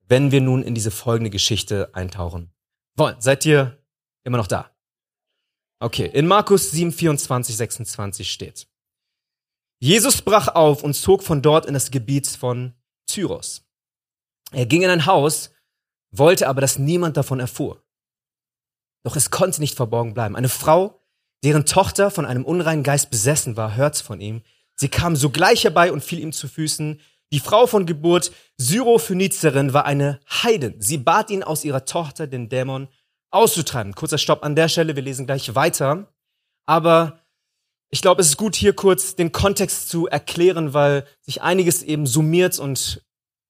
wenn 0.09 0.33
wir 0.33 0.41
nun 0.41 0.63
in 0.63 0.75
diese 0.75 0.91
folgende 0.91 1.29
Geschichte 1.29 1.91
eintauchen 1.93 2.51
wollen. 2.97 3.21
Seid 3.21 3.45
ihr 3.47 3.83
immer 4.25 4.39
noch 4.39 4.47
da? 4.47 4.71
Okay, 5.81 6.07
in 6.07 6.27
Markus 6.27 6.71
7, 6.71 6.93
24, 6.93 7.57
26 7.57 8.31
steht. 8.31 8.69
Jesus 9.81 10.23
brach 10.23 10.49
auf 10.49 10.85
und 10.85 10.95
zog 10.95 11.25
von 11.25 11.43
dort 11.43 11.67
in 11.67 11.75
das 11.75 11.91
Gebiet 11.91 12.29
von 12.29 12.75
Tyros. 13.07 13.67
Er 14.53 14.67
ging 14.67 14.83
in 14.83 14.91
ein 14.91 15.07
Haus, 15.07 15.51
wollte 16.13 16.47
aber, 16.47 16.61
dass 16.61 16.79
niemand 16.79 17.17
davon 17.17 17.41
erfuhr. 17.41 17.83
Doch 19.03 19.17
es 19.17 19.31
konnte 19.31 19.61
nicht 19.61 19.75
verborgen 19.75 20.15
bleiben. 20.15 20.37
Eine 20.37 20.49
Frau, 20.49 21.03
deren 21.43 21.67
Tochter 21.67 22.11
von 22.11 22.27
einem 22.27 22.45
unreinen 22.45 22.85
Geist 22.85 23.11
besessen 23.11 23.57
war, 23.57 23.75
hörte 23.75 24.05
von 24.05 24.21
ihm. 24.21 24.43
Sie 24.77 24.89
kam 24.89 25.17
sogleich 25.17 25.65
herbei 25.65 25.91
und 25.91 26.05
fiel 26.05 26.21
ihm 26.21 26.33
zu 26.33 26.47
Füßen. 26.47 27.01
Die 27.33 27.41
Frau 27.41 27.67
von 27.67 27.87
Geburt, 27.87 28.31
Syrophönizerin, 28.59 29.73
war 29.73 29.87
eine 29.87 30.21
Heidin. 30.29 30.75
Sie 30.81 30.99
bat 30.99 31.31
ihn, 31.31 31.43
aus 31.43 31.65
ihrer 31.65 31.87
Tochter 31.87 32.27
den 32.27 32.51
Dämon 32.51 32.89
auszutreiben. 33.31 33.95
Kurzer 33.95 34.19
Stopp 34.19 34.45
an 34.45 34.55
der 34.55 34.69
Stelle, 34.69 34.97
wir 34.97 35.03
lesen 35.03 35.27
gleich 35.27 35.55
weiter. 35.55 36.13
Aber 36.67 37.21
ich 37.89 38.03
glaube, 38.03 38.21
es 38.21 38.29
ist 38.29 38.37
gut, 38.37 38.55
hier 38.55 38.75
kurz 38.75 39.17
den 39.17 39.33
Kontext 39.33 39.89
zu 39.89 40.07
erklären, 40.07 40.75
weil 40.75 41.07
sich 41.23 41.41
einiges 41.41 41.83
eben 41.83 42.07
summiert 42.07 42.59
und 42.59 43.03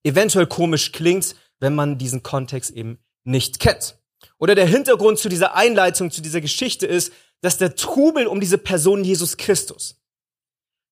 eventuell 0.05 0.46
komisch 0.46 0.93
klingt, 0.93 1.34
wenn 1.58 1.75
man 1.75 1.99
diesen 1.99 2.23
Kontext 2.23 2.70
eben 2.70 2.99
nicht 3.25 3.58
kennt. 3.58 3.99
Oder 4.38 4.55
der 4.55 4.67
Hintergrund 4.67 5.19
zu 5.19 5.29
dieser 5.29 5.55
Einleitung, 5.56 6.12
zu 6.12 6.22
dieser 6.22 6.41
Geschichte 6.41 6.86
ist, 6.86 7.12
dass 7.41 7.58
der 7.58 7.74
Trubel 7.74 8.29
um 8.29 8.41
diese 8.41 8.58
Person 8.58 9.03
Jesus 9.03 9.36
Christus, 9.36 10.01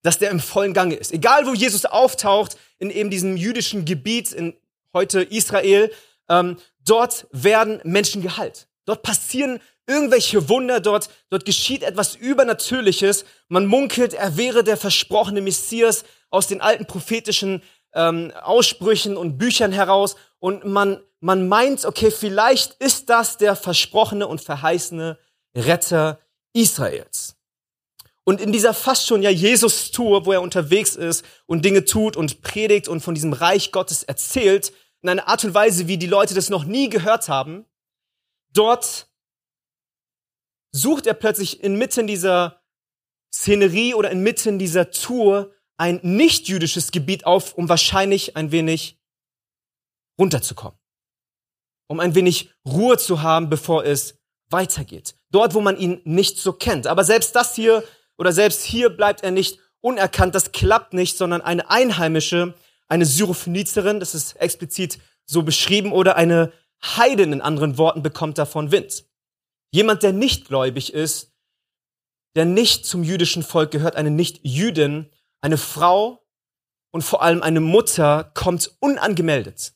dass 0.03 0.19
der 0.19 0.31
im 0.31 0.39
vollen 0.39 0.73
Gange 0.73 0.95
ist. 0.95 1.11
Egal 1.11 1.45
wo 1.45 1.53
Jesus 1.53 1.85
auftaucht, 1.85 2.57
in 2.79 2.89
eben 2.89 3.09
diesem 3.09 3.37
jüdischen 3.37 3.85
Gebiet, 3.85 4.31
in 4.31 4.55
heute 4.93 5.21
Israel, 5.21 5.91
ähm, 6.29 6.57
dort 6.85 7.27
werden 7.31 7.79
Menschen 7.83 8.21
geheilt. 8.21 8.67
Dort 8.85 9.03
passieren 9.03 9.59
irgendwelche 9.87 10.49
Wunder, 10.49 10.79
dort, 10.79 11.09
dort 11.29 11.45
geschieht 11.45 11.83
etwas 11.83 12.15
Übernatürliches. 12.15 13.25
Man 13.47 13.65
munkelt, 13.65 14.13
er 14.13 14.37
wäre 14.37 14.63
der 14.63 14.77
versprochene 14.77 15.41
Messias 15.41 16.03
aus 16.29 16.47
den 16.47 16.61
alten 16.61 16.85
prophetischen 16.85 17.61
ähm, 17.93 18.31
Aussprüchen 18.41 19.17
und 19.17 19.37
Büchern 19.37 19.71
heraus. 19.71 20.15
Und 20.39 20.65
man, 20.65 21.01
man 21.19 21.47
meint, 21.47 21.85
okay, 21.85 22.09
vielleicht 22.09 22.73
ist 22.75 23.09
das 23.09 23.37
der 23.37 23.55
versprochene 23.55 24.27
und 24.27 24.41
verheißene 24.41 25.17
Retter 25.55 26.19
Israels. 26.53 27.35
Und 28.23 28.39
in 28.39 28.51
dieser 28.51 28.73
fast 28.73 29.07
schon 29.07 29.23
ja 29.23 29.29
Jesus-Tour, 29.29 30.25
wo 30.25 30.31
er 30.31 30.41
unterwegs 30.41 30.95
ist 30.95 31.25
und 31.47 31.65
Dinge 31.65 31.85
tut 31.85 32.15
und 32.15 32.41
predigt 32.41 32.87
und 32.87 33.01
von 33.01 33.15
diesem 33.15 33.33
Reich 33.33 33.71
Gottes 33.71 34.03
erzählt, 34.03 34.73
in 35.01 35.09
einer 35.09 35.27
Art 35.27 35.43
und 35.43 35.53
Weise, 35.53 35.87
wie 35.87 35.97
die 35.97 36.07
Leute 36.07 36.35
das 36.35 36.49
noch 36.49 36.63
nie 36.63 36.89
gehört 36.89 37.27
haben, 37.29 37.65
dort 38.53 39.09
sucht 40.71 41.07
er 41.07 41.15
plötzlich 41.15 41.63
inmitten 41.63 42.05
dieser 42.05 42.61
Szenerie 43.33 43.95
oder 43.95 44.11
inmitten 44.11 44.59
dieser 44.59 44.91
Tour 44.91 45.53
ein 45.77 45.99
nicht-jüdisches 46.03 46.91
Gebiet 46.91 47.25
auf, 47.25 47.55
um 47.55 47.67
wahrscheinlich 47.67 48.35
ein 48.37 48.51
wenig 48.51 48.99
runterzukommen. 50.19 50.77
Um 51.87 51.99
ein 51.99 52.13
wenig 52.13 52.53
Ruhe 52.65 52.97
zu 52.97 53.21
haben, 53.21 53.49
bevor 53.49 53.83
es 53.83 54.19
weitergeht. 54.49 55.15
Dort, 55.31 55.55
wo 55.55 55.61
man 55.61 55.77
ihn 55.77 56.01
nicht 56.03 56.37
so 56.37 56.53
kennt. 56.53 56.87
Aber 56.87 57.03
selbst 57.03 57.35
das 57.35 57.55
hier 57.55 57.83
oder 58.21 58.33
selbst 58.33 58.63
hier 58.63 58.91
bleibt 58.91 59.23
er 59.23 59.31
nicht 59.31 59.57
unerkannt. 59.79 60.35
Das 60.35 60.51
klappt 60.51 60.93
nicht, 60.93 61.17
sondern 61.17 61.41
eine 61.41 61.71
Einheimische, 61.71 62.53
eine 62.87 63.07
Syrophenizerin, 63.07 63.99
das 63.99 64.13
ist 64.13 64.33
explizit 64.33 64.99
so 65.25 65.41
beschrieben, 65.41 65.91
oder 65.91 66.17
eine 66.17 66.53
Heiden 66.83 67.33
in 67.33 67.41
anderen 67.41 67.79
Worten 67.79 68.03
bekommt 68.03 68.37
davon 68.37 68.71
Wind. 68.71 69.05
Jemand, 69.71 70.03
der 70.03 70.13
nicht 70.13 70.47
gläubig 70.47 70.93
ist, 70.93 71.33
der 72.35 72.45
nicht 72.45 72.85
zum 72.85 73.03
jüdischen 73.03 73.41
Volk 73.41 73.71
gehört, 73.71 73.95
eine 73.95 74.11
Nicht-Jüdin, 74.11 75.09
eine 75.41 75.57
Frau 75.57 76.23
und 76.91 77.01
vor 77.01 77.23
allem 77.23 77.41
eine 77.41 77.59
Mutter 77.59 78.31
kommt 78.35 78.71
unangemeldet 78.81 79.73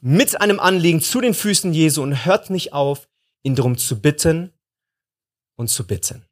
mit 0.00 0.40
einem 0.40 0.60
Anliegen 0.60 1.00
zu 1.00 1.20
den 1.20 1.34
Füßen 1.34 1.72
Jesu 1.72 2.04
und 2.04 2.24
hört 2.24 2.50
nicht 2.50 2.72
auf, 2.72 3.08
ihn 3.42 3.56
darum 3.56 3.76
zu 3.76 4.00
bitten 4.00 4.52
und 5.56 5.68
zu 5.68 5.84
bitten. 5.86 6.25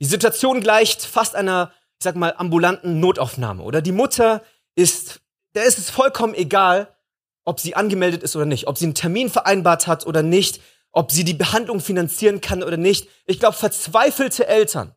Die 0.00 0.06
Situation 0.06 0.60
gleicht 0.60 1.02
fast 1.02 1.34
einer, 1.34 1.72
ich 1.98 2.04
sag 2.04 2.16
mal, 2.16 2.34
ambulanten 2.36 3.00
Notaufnahme. 3.00 3.62
Oder 3.62 3.80
die 3.80 3.92
Mutter 3.92 4.42
ist, 4.74 5.20
der 5.54 5.64
ist 5.64 5.78
es 5.78 5.90
vollkommen 5.90 6.34
egal, 6.34 6.94
ob 7.44 7.60
sie 7.60 7.74
angemeldet 7.74 8.22
ist 8.22 8.36
oder 8.36 8.44
nicht, 8.44 8.66
ob 8.66 8.76
sie 8.76 8.86
einen 8.86 8.94
Termin 8.94 9.30
vereinbart 9.30 9.86
hat 9.86 10.06
oder 10.06 10.22
nicht, 10.22 10.60
ob 10.92 11.12
sie 11.12 11.24
die 11.24 11.34
Behandlung 11.34 11.80
finanzieren 11.80 12.40
kann 12.40 12.62
oder 12.62 12.76
nicht. 12.76 13.08
Ich 13.24 13.38
glaube, 13.38 13.56
verzweifelte 13.56 14.46
Eltern, 14.46 14.94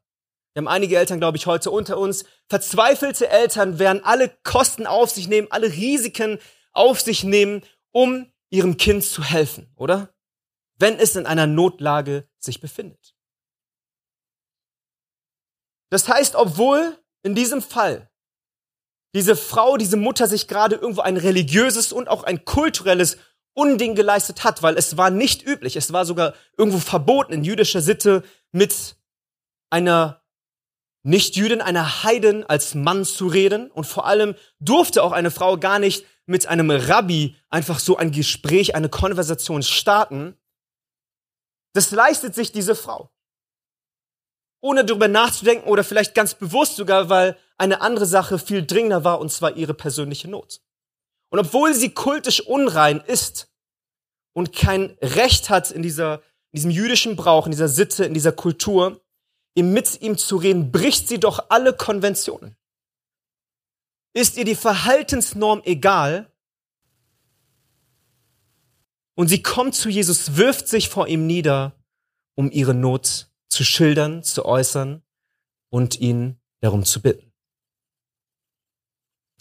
wir 0.53 0.62
haben 0.62 0.68
einige 0.68 0.98
Eltern, 0.98 1.20
glaube 1.20 1.38
ich, 1.38 1.46
heute 1.46 1.72
unter 1.72 1.98
uns, 1.98 2.25
verzweifelte 2.48 3.29
Eltern 3.29 3.77
werden 3.77 4.03
alle 4.03 4.29
Kosten 4.44 4.88
auf 4.88 5.12
sich 5.12 5.27
nehmen, 5.27 5.48
alle 5.51 5.72
Risiken 5.72 6.39
auf 6.74 7.00
sich 7.01 7.24
nehmen, 7.24 7.62
um 7.91 8.32
ihrem 8.50 8.77
Kind 8.77 9.03
zu 9.03 9.24
helfen, 9.24 9.72
oder? 9.75 10.10
Wenn 10.77 10.98
es 10.98 11.15
in 11.15 11.25
einer 11.25 11.46
Notlage 11.46 12.27
sich 12.39 12.62
befindet. 12.62 13.15
Das 15.89 16.08
heißt, 16.08 16.36
obwohl 16.36 16.98
in 17.24 17.36
diesem 17.36 17.62
Fall 17.62 18.10
diese 19.15 19.36
Frau, 19.36 19.77
diese 19.77 19.98
Mutter 19.98 20.27
sich 20.27 20.48
gerade 20.48 20.75
irgendwo 20.75 21.01
ein 21.01 21.17
religiöses 21.17 21.91
und 21.91 22.08
auch 22.08 22.24
ein 22.24 22.46
kulturelles 22.46 23.17
Unding 23.53 23.96
geleistet 23.96 24.43
hat, 24.43 24.62
weil 24.62 24.77
es 24.77 24.98
war 24.98 25.10
nicht 25.10 25.46
üblich, 25.46 25.75
es 25.75 25.91
war 25.91 26.05
sogar 26.05 26.34
irgendwo 26.58 26.79
verboten 26.79 27.34
in 27.34 27.43
jüdischer 27.43 27.81
Sitte 27.81 28.24
mit 28.51 28.96
einer 29.72 30.22
Nicht-Jüdin, 31.03 31.62
einer 31.62 32.03
Heiden 32.03 32.46
als 32.46 32.75
Mann 32.75 33.03
zu 33.03 33.27
reden 33.27 33.72
und 33.72 33.86
vor 33.86 34.05
allem 34.05 34.36
durfte 34.60 35.03
auch 35.03 35.12
eine 35.12 35.31
Frau 35.31 35.58
gar 35.58 35.79
nicht 35.79 36.05
mit 36.27 36.48
einem 36.48 36.69
Rabbi 36.69 37.36
einfach 37.50 37.79
so 37.79 37.98
ein 37.98 38.12
Gespräch, 38.12 38.75
eine 38.75 38.89
Konversation 38.89 39.63
starten. 39.63 40.38
Das 41.74 41.89
leistet 41.89 42.36
sich 42.36 42.51
diese 42.51 42.75
Frau 42.75 43.12
ohne 44.62 44.84
darüber 44.86 45.08
nachzudenken 45.08 45.70
oder 45.70 45.84
vielleicht 45.84 46.16
ganz 46.16 46.34
bewusst 46.34 46.75
sogar, 46.75 47.10
weil 47.10 47.38
eine 47.58 47.82
andere 47.82 48.06
Sache 48.06 48.39
viel 48.39 48.66
dringender 48.66 49.04
war, 49.04 49.20
und 49.20 49.32
zwar 49.32 49.56
ihre 49.56 49.74
persönliche 49.74 50.30
Not. 50.30 50.62
Und 51.30 51.39
obwohl 51.39 51.74
sie 51.74 51.92
kultisch 51.92 52.42
unrein 52.42 53.01
ist 53.01 53.51
und 54.34 54.54
kein 54.54 54.98
Recht 55.01 55.50
hat 55.50 55.72
in 55.72 55.82
dieser, 55.82 56.16
in 56.51 56.58
diesem 56.58 56.72
jüdischen 56.72 57.16
Brauch, 57.16 57.46
in 57.46 57.51
dieser 57.51 57.68
Sitte, 57.68 58.06
in 58.06 58.13
dieser 58.13 58.32
Kultur, 58.32 59.01
mit 59.56 60.01
ihm 60.01 60.18
zu 60.18 60.38
reden, 60.38 60.72
bricht 60.72 61.10
sie 61.10 61.20
doch 61.20 61.50
alle 61.50 61.74
Konventionen. 61.74 62.56
Ist 64.13 64.38
ihr 64.38 64.46
die 64.46 64.56
Verhaltensnorm 64.56 65.62
egal? 65.66 66.32
Und 69.16 69.28
sie 69.28 69.44
kommt 69.44 69.75
zu 69.75 69.89
Jesus, 69.89 70.38
wirft 70.38 70.68
sich 70.70 70.88
vor 70.88 71.08
ihm 71.08 71.28
nieder, 71.28 71.75
um 72.36 72.50
ihre 72.51 72.74
Not 72.74 73.30
zu 73.60 73.66
schildern, 73.66 74.24
zu 74.24 74.46
äußern 74.46 75.04
und 75.70 76.00
ihn 76.00 76.39
darum 76.62 76.86
zu 76.86 77.01
bitten. 77.01 77.34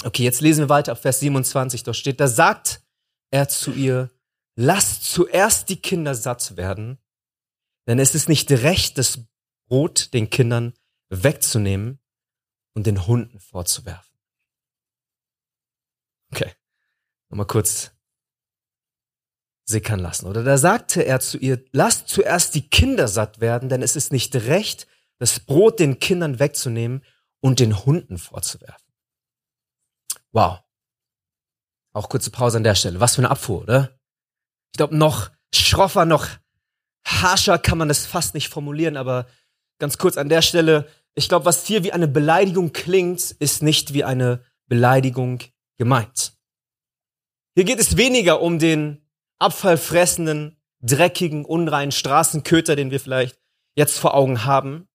Okay, 0.03 0.25
jetzt 0.25 0.41
lesen 0.41 0.65
wir 0.65 0.69
weiter 0.69 0.91
auf 0.91 1.03
Vers 1.03 1.21
27. 1.21 1.85
Dort 1.85 1.97
steht, 1.97 2.19
da 2.19 2.27
sagt 2.27 2.83
er 3.31 3.49
zu 3.49 3.71
ihr, 3.71 4.11
lasst 4.57 5.05
zuerst 5.05 5.69
die 5.69 5.81
Kinder 5.81 6.17
satt 6.17 6.57
werden, 6.57 6.99
denn 7.87 8.01
es 8.01 8.17
ist 8.17 8.29
nicht 8.29 8.51
recht, 8.51 8.99
das 8.99 9.21
Brot 9.69 10.13
den 10.13 10.31
Kindern 10.31 10.75
wegzunehmen 11.11 12.01
und 12.75 12.89
den 12.89 13.07
Hunden 13.07 13.39
vorzuwerfen. 13.39 14.19
Okay, 16.33 16.53
nochmal 17.29 17.47
kurz 17.47 17.93
sickern 19.69 20.01
lassen. 20.01 20.27
Oder 20.27 20.43
da 20.43 20.57
sagte 20.57 21.03
er 21.03 21.21
zu 21.21 21.39
ihr, 21.39 21.63
lasst 21.73 22.09
zuerst 22.09 22.55
die 22.55 22.69
Kinder 22.69 23.07
satt 23.07 23.41
werden, 23.41 23.69
denn 23.69 23.83
es 23.83 23.97
ist 23.97 24.13
nicht 24.13 24.35
recht, 24.35 24.87
das 25.19 25.41
Brot 25.41 25.79
den 25.79 25.99
Kindern 25.99 26.39
wegzunehmen 26.39 27.05
und 27.41 27.61
den 27.61 27.85
Hunden 27.85 28.19
vorzuwerfen. 28.19 28.89
Wow. 30.33 30.61
Auch 31.93 32.09
kurze 32.09 32.31
Pause 32.31 32.57
an 32.57 32.65
der 32.65 32.75
Stelle. 32.75 33.01
Was 33.01 33.17
für 33.17 33.21
eine 33.21 33.31
Abfuhr, 33.31 33.63
oder? 33.63 33.99
Ich 34.73 34.79
glaube, 34.79 34.97
noch 34.97 35.31
schroffer, 35.55 36.05
noch 36.05 36.27
harscher 37.05 37.59
kann 37.59 37.79
man 37.79 37.89
das 37.89 38.07
fast 38.07 38.35
nicht 38.35 38.49
formulieren, 38.49 38.97
aber 38.97 39.27
ganz 39.79 39.99
kurz 39.99 40.17
an 40.17 40.29
der 40.29 40.43
Stelle. 40.43 40.89
Ich 41.15 41.29
glaube, 41.29 41.45
was 41.45 41.67
hier 41.67 41.85
wie 41.85 41.93
eine 41.93 42.09
Beleidigung 42.09 42.73
klingt, 42.73 43.33
ist 43.33 43.63
nicht 43.63 43.93
wie 43.93 44.05
eine 44.05 44.45
Beleidigung 44.67 45.43
gemeint. 45.77 46.33
Hier 47.55 47.65
geht 47.65 47.81
es 47.81 47.97
weniger 47.97 48.41
um 48.41 48.59
den 48.59 49.08
abfallfressenden, 49.39 50.57
dreckigen, 50.81 51.45
unreinen 51.45 51.93
Straßenköter, 51.93 52.77
den 52.77 52.91
wir 52.91 53.01
vielleicht 53.01 53.39
jetzt 53.75 53.99
vor 53.99 54.15
Augen 54.15 54.45
haben. 54.45 54.89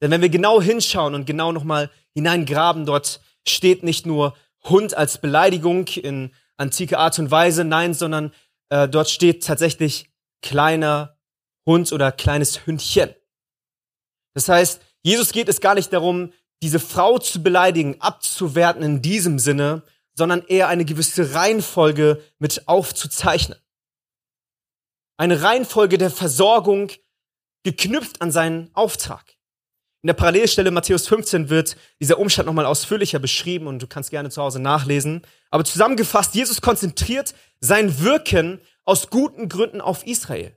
Denn 0.00 0.10
wenn 0.10 0.22
wir 0.22 0.28
genau 0.28 0.60
hinschauen 0.60 1.14
und 1.14 1.26
genau 1.26 1.52
nochmal 1.52 1.90
hineingraben, 2.14 2.86
dort 2.86 3.20
steht 3.46 3.82
nicht 3.82 4.06
nur 4.06 4.36
Hund 4.64 4.94
als 4.94 5.18
Beleidigung 5.18 5.86
in 5.88 6.34
antike 6.56 6.98
Art 6.98 7.18
und 7.18 7.30
Weise, 7.30 7.64
nein, 7.64 7.94
sondern 7.94 8.32
äh, 8.70 8.88
dort 8.88 9.10
steht 9.10 9.44
tatsächlich 9.44 10.10
kleiner 10.42 11.16
Hund 11.66 11.92
oder 11.92 12.12
kleines 12.12 12.66
Hündchen. 12.66 13.14
Das 14.34 14.48
heißt, 14.48 14.82
Jesus 15.02 15.32
geht 15.32 15.48
es 15.48 15.60
gar 15.60 15.74
nicht 15.74 15.92
darum, 15.92 16.32
diese 16.62 16.80
Frau 16.80 17.18
zu 17.18 17.42
beleidigen, 17.42 18.00
abzuwerten 18.00 18.82
in 18.82 19.02
diesem 19.02 19.38
Sinne, 19.38 19.82
sondern 20.14 20.42
eher 20.46 20.68
eine 20.68 20.84
gewisse 20.84 21.34
Reihenfolge 21.34 22.22
mit 22.38 22.68
aufzuzeichnen. 22.68 23.58
Eine 25.16 25.42
Reihenfolge 25.42 25.98
der 25.98 26.10
Versorgung 26.10 26.90
geknüpft 27.62 28.20
an 28.20 28.32
seinen 28.32 28.70
Auftrag. 28.74 29.34
In 30.02 30.08
der 30.08 30.14
Parallelstelle 30.14 30.70
Matthäus 30.70 31.08
15 31.08 31.48
wird 31.48 31.76
dieser 31.98 32.18
Umstand 32.18 32.46
nochmal 32.46 32.66
ausführlicher 32.66 33.18
beschrieben 33.18 33.66
und 33.66 33.80
du 33.80 33.86
kannst 33.86 34.10
gerne 34.10 34.28
zu 34.28 34.42
Hause 34.42 34.60
nachlesen. 34.60 35.22
Aber 35.50 35.64
zusammengefasst, 35.64 36.34
Jesus 36.34 36.60
konzentriert 36.60 37.34
sein 37.60 38.00
Wirken 38.00 38.60
aus 38.84 39.08
guten 39.08 39.48
Gründen 39.48 39.80
auf 39.80 40.06
Israel. 40.06 40.54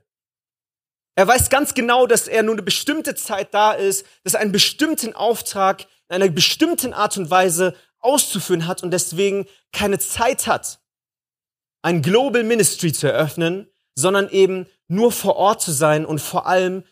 Er 1.14 1.26
weiß 1.26 1.48
ganz 1.48 1.74
genau, 1.74 2.06
dass 2.06 2.28
er 2.28 2.42
nur 2.42 2.54
eine 2.54 2.62
bestimmte 2.62 3.14
Zeit 3.14 3.54
da 3.54 3.72
ist, 3.72 4.06
dass 4.22 4.34
er 4.34 4.40
einen 4.40 4.52
bestimmten 4.52 5.14
Auftrag 5.14 5.86
in 6.08 6.14
einer 6.16 6.28
bestimmten 6.28 6.92
Art 6.92 7.16
und 7.16 7.30
Weise 7.30 7.74
auszuführen 8.00 8.66
hat 8.66 8.82
und 8.82 8.90
deswegen 8.90 9.46
keine 9.72 9.98
Zeit 9.98 10.46
hat, 10.46 10.80
ein 11.82 12.02
Global 12.02 12.44
Ministry 12.44 12.92
zu 12.92 13.10
eröffnen, 13.10 13.68
sondern 13.94 14.28
eben 14.28 14.66
nur 14.88 15.12
vor 15.12 15.36
Ort 15.36 15.60
zu 15.60 15.72
sein 15.72 16.06
und 16.06 16.20
vor 16.20 16.46
allem 16.46 16.84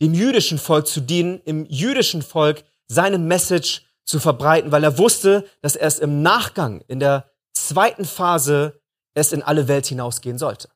dem 0.00 0.14
jüdischen 0.14 0.58
Volk 0.58 0.86
zu 0.86 1.00
dienen, 1.00 1.40
im 1.44 1.64
jüdischen 1.66 2.22
Volk 2.22 2.64
seine 2.88 3.18
Message 3.18 3.86
zu 4.04 4.20
verbreiten, 4.20 4.72
weil 4.72 4.84
er 4.84 4.98
wusste, 4.98 5.48
dass 5.60 5.76
erst 5.76 6.00
im 6.00 6.22
Nachgang, 6.22 6.82
in 6.88 7.00
der 7.00 7.30
zweiten 7.54 8.04
Phase, 8.04 8.80
es 9.14 9.32
in 9.32 9.42
alle 9.42 9.68
Welt 9.68 9.86
hinausgehen 9.86 10.38
sollte. 10.38 10.68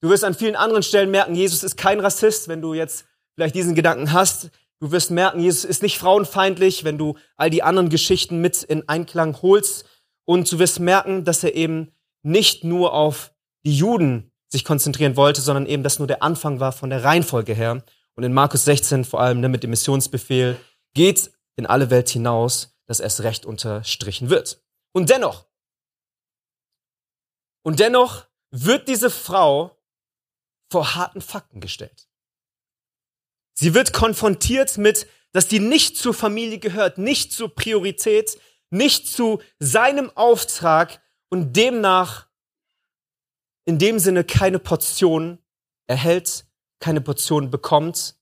Du 0.00 0.10
wirst 0.10 0.24
an 0.24 0.34
vielen 0.34 0.56
anderen 0.56 0.82
Stellen 0.82 1.10
merken, 1.10 1.34
Jesus 1.34 1.62
ist 1.62 1.76
kein 1.76 2.00
Rassist, 2.00 2.48
wenn 2.48 2.60
du 2.60 2.74
jetzt 2.74 3.06
vielleicht 3.34 3.54
diesen 3.54 3.74
Gedanken 3.74 4.12
hast. 4.12 4.50
Du 4.84 4.92
wirst 4.92 5.10
merken, 5.10 5.40
Jesus 5.40 5.64
ist 5.64 5.80
nicht 5.80 5.96
frauenfeindlich, 5.96 6.84
wenn 6.84 6.98
du 6.98 7.16
all 7.36 7.48
die 7.48 7.62
anderen 7.62 7.88
Geschichten 7.88 8.42
mit 8.42 8.62
in 8.62 8.86
Einklang 8.86 9.40
holst. 9.40 9.86
Und 10.26 10.52
du 10.52 10.58
wirst 10.58 10.78
merken, 10.78 11.24
dass 11.24 11.42
er 11.42 11.54
eben 11.54 11.94
nicht 12.22 12.64
nur 12.64 12.92
auf 12.92 13.32
die 13.64 13.74
Juden 13.74 14.30
sich 14.46 14.62
konzentrieren 14.62 15.16
wollte, 15.16 15.40
sondern 15.40 15.64
eben 15.64 15.82
das 15.82 16.00
nur 16.00 16.06
der 16.06 16.22
Anfang 16.22 16.60
war 16.60 16.70
von 16.70 16.90
der 16.90 17.02
Reihenfolge 17.02 17.54
her. 17.54 17.82
Und 18.14 18.24
in 18.24 18.34
Markus 18.34 18.66
16 18.66 19.06
vor 19.06 19.20
allem 19.20 19.40
ne, 19.40 19.48
mit 19.48 19.62
dem 19.62 19.70
Missionsbefehl 19.70 20.58
geht 20.92 21.32
in 21.56 21.64
alle 21.64 21.88
Welt 21.88 22.10
hinaus, 22.10 22.76
dass 22.84 23.00
erst 23.00 23.22
recht 23.22 23.46
unterstrichen 23.46 24.28
wird. 24.28 24.62
Und 24.92 25.08
dennoch, 25.08 25.46
und 27.62 27.80
dennoch 27.80 28.26
wird 28.50 28.86
diese 28.88 29.08
Frau 29.08 29.80
vor 30.70 30.94
harten 30.94 31.22
Fakten 31.22 31.62
gestellt. 31.62 32.06
Sie 33.54 33.74
wird 33.74 33.92
konfrontiert 33.92 34.78
mit, 34.78 35.06
dass 35.32 35.48
die 35.48 35.60
nicht 35.60 35.96
zur 35.96 36.14
Familie 36.14 36.58
gehört, 36.58 36.98
nicht 36.98 37.32
zur 37.32 37.54
Priorität, 37.54 38.38
nicht 38.70 39.08
zu 39.08 39.40
seinem 39.58 40.10
Auftrag 40.16 41.00
und 41.28 41.56
demnach 41.56 42.28
in 43.64 43.78
dem 43.78 43.98
Sinne 43.98 44.24
keine 44.24 44.58
Portion 44.58 45.38
erhält, 45.86 46.46
keine 46.80 47.00
Portion 47.00 47.50
bekommt, 47.50 48.16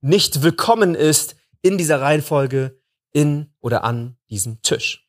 nicht 0.00 0.42
willkommen 0.42 0.94
ist 0.94 1.36
in 1.60 1.78
dieser 1.78 2.00
Reihenfolge 2.00 2.80
in 3.12 3.54
oder 3.60 3.84
an 3.84 4.18
diesem 4.30 4.62
Tisch. 4.62 5.08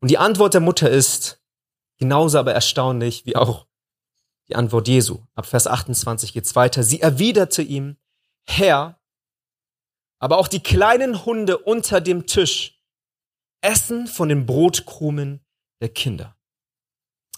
Und 0.00 0.10
die 0.10 0.18
Antwort 0.18 0.54
der 0.54 0.60
Mutter 0.60 0.90
ist 0.90 1.42
genauso 1.98 2.38
aber 2.38 2.54
erstaunlich 2.54 3.26
wie 3.26 3.36
auch 3.36 3.65
die 4.48 4.56
Antwort 4.56 4.88
Jesu. 4.88 5.20
Ab 5.34 5.46
Vers 5.46 5.66
28 5.66 6.32
geht's 6.32 6.54
weiter. 6.54 6.82
Sie 6.82 7.00
erwiderte 7.00 7.62
ihm, 7.62 7.96
Herr, 8.44 9.00
aber 10.18 10.38
auch 10.38 10.48
die 10.48 10.62
kleinen 10.62 11.24
Hunde 11.24 11.58
unter 11.58 12.00
dem 12.00 12.26
Tisch 12.26 12.80
essen 13.60 14.06
von 14.06 14.28
den 14.28 14.46
Brotkrumen 14.46 15.44
der 15.80 15.88
Kinder. 15.88 16.36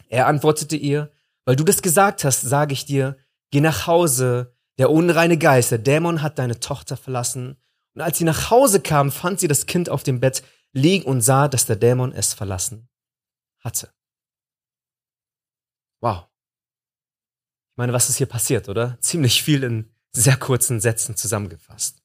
Er 0.08 0.26
antwortete 0.26 0.76
ihr, 0.76 1.10
weil 1.44 1.56
du 1.56 1.64
das 1.64 1.82
gesagt 1.82 2.24
hast, 2.24 2.42
sage 2.42 2.72
ich 2.72 2.84
dir, 2.84 3.16
geh 3.50 3.60
nach 3.60 3.86
Hause, 3.86 4.54
der 4.78 4.90
unreine 4.90 5.38
Geist, 5.38 5.70
der 5.70 5.78
Dämon 5.78 6.22
hat 6.22 6.38
deine 6.38 6.60
Tochter 6.60 6.96
verlassen. 6.96 7.56
Und 7.94 8.02
als 8.02 8.18
sie 8.18 8.24
nach 8.24 8.50
Hause 8.50 8.80
kam, 8.80 9.10
fand 9.10 9.40
sie 9.40 9.48
das 9.48 9.66
Kind 9.66 9.88
auf 9.88 10.02
dem 10.02 10.20
Bett 10.20 10.42
liegen 10.72 11.04
und 11.04 11.20
sah, 11.20 11.48
dass 11.48 11.66
der 11.66 11.76
Dämon 11.76 12.12
es 12.12 12.34
verlassen 12.34 12.88
hatte. 13.58 13.92
Wow. 16.00 16.28
Ich 17.78 17.80
meine, 17.80 17.92
was 17.92 18.08
ist 18.08 18.16
hier 18.16 18.26
passiert, 18.26 18.68
oder? 18.68 18.98
Ziemlich 19.00 19.40
viel 19.40 19.62
in 19.62 19.88
sehr 20.10 20.36
kurzen 20.36 20.80
Sätzen 20.80 21.14
zusammengefasst. 21.14 22.02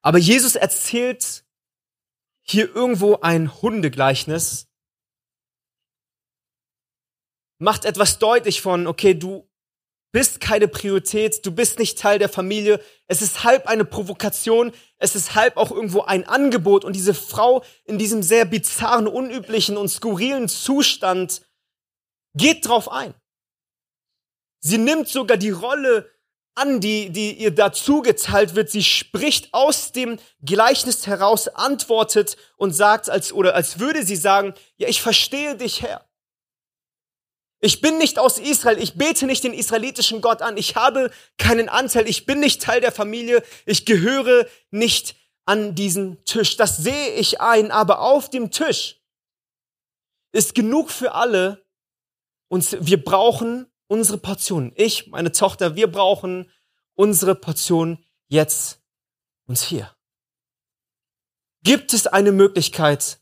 Aber 0.00 0.16
Jesus 0.16 0.54
erzählt 0.54 1.44
hier 2.42 2.72
irgendwo 2.72 3.16
ein 3.16 3.60
Hundegleichnis, 3.60 4.68
macht 7.58 7.84
etwas 7.84 8.20
deutlich 8.20 8.60
von, 8.60 8.86
okay, 8.86 9.14
du 9.14 9.50
bist 10.12 10.38
keine 10.38 10.68
Priorität, 10.68 11.44
du 11.44 11.50
bist 11.50 11.80
nicht 11.80 11.98
Teil 11.98 12.20
der 12.20 12.28
Familie. 12.28 12.80
Es 13.08 13.22
ist 13.22 13.42
halb 13.42 13.66
eine 13.66 13.84
Provokation, 13.84 14.70
es 14.98 15.16
ist 15.16 15.34
halb 15.34 15.56
auch 15.56 15.72
irgendwo 15.72 16.02
ein 16.02 16.28
Angebot. 16.28 16.84
Und 16.84 16.94
diese 16.94 17.12
Frau 17.12 17.64
in 17.86 17.98
diesem 17.98 18.22
sehr 18.22 18.44
bizarren, 18.44 19.08
unüblichen 19.08 19.78
und 19.78 19.88
skurrilen 19.88 20.48
Zustand 20.48 21.42
geht 22.34 22.68
drauf 22.68 22.88
ein. 22.88 23.14
Sie 24.66 24.78
nimmt 24.78 25.08
sogar 25.08 25.36
die 25.36 25.50
Rolle 25.50 26.10
an, 26.56 26.80
die, 26.80 27.10
die 27.10 27.34
ihr 27.34 27.52
dazu 27.52 28.02
geteilt 28.02 28.56
wird. 28.56 28.68
Sie 28.68 28.82
spricht 28.82 29.54
aus 29.54 29.92
dem 29.92 30.18
Gleichnis 30.44 31.06
heraus, 31.06 31.46
antwortet 31.46 32.36
und 32.56 32.72
sagt, 32.72 33.08
als, 33.08 33.32
oder 33.32 33.54
als 33.54 33.78
würde 33.78 34.04
sie 34.04 34.16
sagen, 34.16 34.54
ja, 34.76 34.88
ich 34.88 35.00
verstehe 35.00 35.56
dich, 35.56 35.82
Herr. 35.82 36.04
Ich 37.60 37.80
bin 37.80 37.98
nicht 37.98 38.18
aus 38.18 38.38
Israel, 38.38 38.82
ich 38.82 38.94
bete 38.94 39.26
nicht 39.26 39.44
den 39.44 39.54
israelitischen 39.54 40.20
Gott 40.20 40.42
an, 40.42 40.56
ich 40.56 40.74
habe 40.74 41.10
keinen 41.38 41.68
Anteil, 41.68 42.08
ich 42.08 42.26
bin 42.26 42.40
nicht 42.40 42.60
Teil 42.60 42.80
der 42.80 42.92
Familie, 42.92 43.42
ich 43.66 43.86
gehöre 43.86 44.46
nicht 44.70 45.14
an 45.46 45.76
diesen 45.76 46.22
Tisch. 46.24 46.56
Das 46.56 46.76
sehe 46.76 47.12
ich 47.12 47.40
ein, 47.40 47.70
aber 47.70 48.00
auf 48.00 48.30
dem 48.30 48.50
Tisch 48.50 49.00
ist 50.32 50.54
genug 50.54 50.90
für 50.90 51.12
alle 51.12 51.64
und 52.48 52.76
wir 52.84 53.02
brauchen 53.02 53.70
unsere 53.88 54.18
Portion. 54.18 54.72
Ich, 54.76 55.08
meine 55.08 55.32
Tochter, 55.32 55.74
wir 55.76 55.90
brauchen 55.90 56.50
unsere 56.94 57.34
Portion 57.34 58.04
jetzt 58.28 58.82
und 59.46 59.58
hier. 59.58 59.94
Gibt 61.62 61.92
es 61.92 62.06
eine 62.06 62.32
Möglichkeit, 62.32 63.20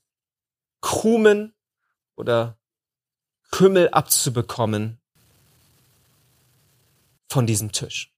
Krumen 0.81 1.55
oder 2.17 2.59
Kümmel 3.51 3.89
abzubekommen 3.91 5.01
von 7.29 7.47
diesem 7.47 7.73
Tisch? 7.73 8.15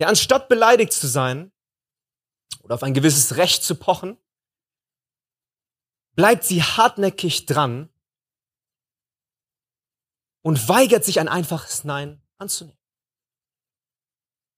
Ja, 0.00 0.06
anstatt 0.06 0.48
beleidigt 0.48 0.92
zu 0.92 1.08
sein 1.08 1.52
oder 2.62 2.76
auf 2.76 2.82
ein 2.82 2.94
gewisses 2.94 3.36
Recht 3.36 3.64
zu 3.64 3.74
pochen, 3.74 4.16
bleibt 6.14 6.44
sie 6.44 6.62
hartnäckig 6.62 7.46
dran 7.46 7.88
und 10.42 10.68
weigert 10.68 11.04
sich 11.04 11.20
ein 11.20 11.28
einfaches 11.28 11.84
Nein 11.84 12.20
anzunehmen. 12.38 12.78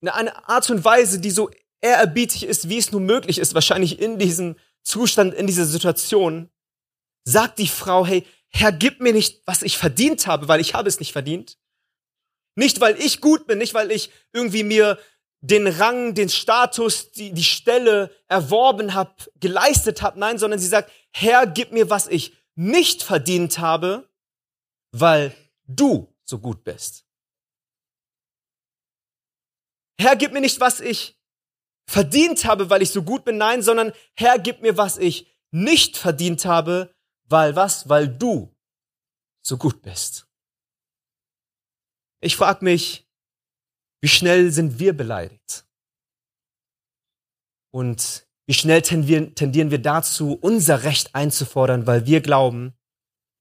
Eine 0.02 0.48
Art 0.48 0.70
und 0.70 0.84
Weise, 0.84 1.20
die 1.20 1.30
so 1.30 1.50
ehrerbietig 1.80 2.44
ist, 2.44 2.68
wie 2.68 2.78
es 2.78 2.92
nur 2.92 3.00
möglich 3.00 3.38
ist, 3.38 3.54
wahrscheinlich 3.54 4.00
in 4.00 4.18
diesem 4.18 4.56
Zustand, 4.82 5.34
in 5.34 5.46
dieser 5.46 5.66
Situation, 5.66 6.50
sagt 7.24 7.58
die 7.58 7.68
Frau, 7.68 8.06
hey, 8.06 8.26
Herr, 8.48 8.72
gib 8.72 9.00
mir 9.00 9.12
nicht, 9.12 9.42
was 9.46 9.62
ich 9.62 9.78
verdient 9.78 10.26
habe, 10.26 10.48
weil 10.48 10.60
ich 10.60 10.74
habe 10.74 10.88
es 10.88 11.00
nicht 11.00 11.12
verdient. 11.12 11.58
Nicht, 12.56 12.80
weil 12.80 13.00
ich 13.00 13.20
gut 13.20 13.46
bin, 13.46 13.58
nicht, 13.58 13.74
weil 13.74 13.90
ich 13.90 14.10
irgendwie 14.32 14.64
mir 14.64 14.98
den 15.40 15.66
Rang, 15.66 16.14
den 16.14 16.28
Status, 16.28 17.12
die, 17.12 17.32
die 17.32 17.44
Stelle 17.44 18.14
erworben 18.28 18.94
habe, 18.94 19.14
geleistet 19.38 20.02
habe. 20.02 20.18
Nein, 20.18 20.38
sondern 20.38 20.58
sie 20.58 20.66
sagt, 20.66 20.90
Herr, 21.12 21.46
gib 21.46 21.72
mir, 21.72 21.90
was 21.90 22.08
ich 22.08 22.34
nicht 22.56 23.02
verdient 23.02 23.58
habe, 23.58 24.08
weil 24.92 25.34
du 25.76 26.14
so 26.24 26.38
gut 26.38 26.64
bist. 26.64 27.06
Herr, 30.00 30.16
gib 30.16 30.32
mir 30.32 30.40
nicht, 30.40 30.60
was 30.60 30.80
ich 30.80 31.18
verdient 31.88 32.44
habe, 32.44 32.70
weil 32.70 32.82
ich 32.82 32.90
so 32.90 33.02
gut 33.02 33.24
bin, 33.24 33.36
nein, 33.36 33.62
sondern 33.62 33.92
Herr, 34.16 34.38
gib 34.38 34.62
mir, 34.62 34.76
was 34.76 34.96
ich 34.96 35.36
nicht 35.50 35.96
verdient 35.96 36.44
habe, 36.44 36.94
weil 37.24 37.56
was? 37.56 37.88
Weil 37.88 38.08
du 38.08 38.54
so 39.42 39.56
gut 39.56 39.82
bist. 39.82 40.28
Ich 42.22 42.36
frage 42.36 42.64
mich, 42.64 43.08
wie 44.02 44.08
schnell 44.08 44.50
sind 44.50 44.78
wir 44.78 44.96
beleidigt? 44.96 45.66
Und 47.72 48.26
wie 48.46 48.54
schnell 48.54 48.82
tendieren 48.82 49.70
wir 49.70 49.80
dazu, 49.80 50.38
unser 50.40 50.82
Recht 50.82 51.14
einzufordern, 51.14 51.86
weil 51.86 52.06
wir 52.06 52.20
glauben, 52.20 52.74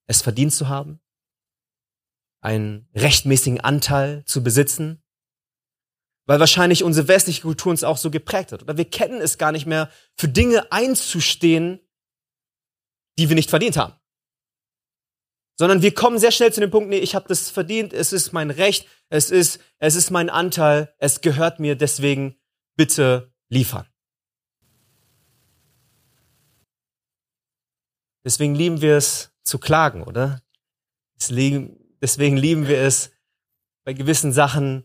es 0.06 0.22
verdient 0.22 0.52
zu 0.52 0.68
haben? 0.68 1.00
Einen 2.40 2.88
rechtmäßigen 2.94 3.60
Anteil 3.60 4.24
zu 4.24 4.42
besitzen, 4.42 5.02
weil 6.26 6.40
wahrscheinlich 6.40 6.84
unsere 6.84 7.08
westliche 7.08 7.42
Kultur 7.42 7.70
uns 7.70 7.84
auch 7.84 7.96
so 7.96 8.10
geprägt 8.10 8.52
hat. 8.52 8.62
Oder 8.62 8.76
wir 8.76 8.88
kennen 8.88 9.20
es 9.20 9.38
gar 9.38 9.52
nicht 9.52 9.66
mehr, 9.66 9.90
für 10.16 10.28
Dinge 10.28 10.70
einzustehen, 10.70 11.80
die 13.18 13.28
wir 13.28 13.36
nicht 13.36 13.50
verdient 13.50 13.76
haben. 13.76 13.94
Sondern 15.58 15.82
wir 15.82 15.92
kommen 15.92 16.18
sehr 16.18 16.30
schnell 16.30 16.52
zu 16.52 16.60
dem 16.60 16.70
Punkt, 16.70 16.88
nee, 16.88 16.98
ich 16.98 17.14
habe 17.14 17.28
das 17.28 17.50
verdient, 17.50 17.92
es 17.92 18.12
ist 18.12 18.32
mein 18.32 18.50
Recht, 18.50 18.86
es 19.10 19.30
ist, 19.30 19.60
es 19.78 19.94
ist 19.94 20.10
mein 20.10 20.30
Anteil, 20.30 20.94
es 20.98 21.20
gehört 21.20 21.60
mir, 21.60 21.76
deswegen 21.76 22.40
bitte 22.76 23.34
liefern. 23.48 23.86
Deswegen 28.24 28.54
lieben 28.54 28.80
wir 28.80 28.96
es 28.96 29.32
zu 29.42 29.58
klagen, 29.58 30.02
oder? 30.02 30.40
Deswegen, 31.16 31.89
Deswegen 32.02 32.36
lieben 32.36 32.66
wir 32.66 32.78
es, 32.78 33.10
bei 33.84 33.92
gewissen 33.92 34.32
Sachen 34.32 34.84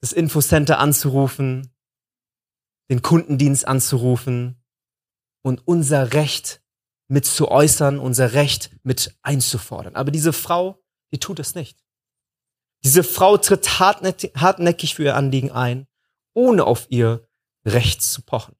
das 0.00 0.12
Infocenter 0.12 0.78
anzurufen, 0.78 1.74
den 2.90 3.02
Kundendienst 3.02 3.66
anzurufen 3.66 4.62
und 5.42 5.66
unser 5.66 6.12
Recht 6.12 6.62
mit 7.08 7.24
zu 7.26 7.48
äußern, 7.48 7.98
unser 7.98 8.32
Recht 8.32 8.70
mit 8.82 9.16
einzufordern. 9.22 9.94
Aber 9.96 10.10
diese 10.10 10.32
Frau, 10.32 10.82
die 11.12 11.20
tut 11.20 11.38
es 11.38 11.54
nicht. 11.54 11.84
Diese 12.84 13.02
Frau 13.02 13.38
tritt 13.38 13.78
hartnäckig 13.78 14.94
für 14.94 15.04
ihr 15.04 15.16
Anliegen 15.16 15.50
ein, 15.50 15.86
ohne 16.34 16.64
auf 16.64 16.86
ihr 16.90 17.26
Recht 17.64 18.02
zu 18.02 18.22
pochen. 18.22 18.56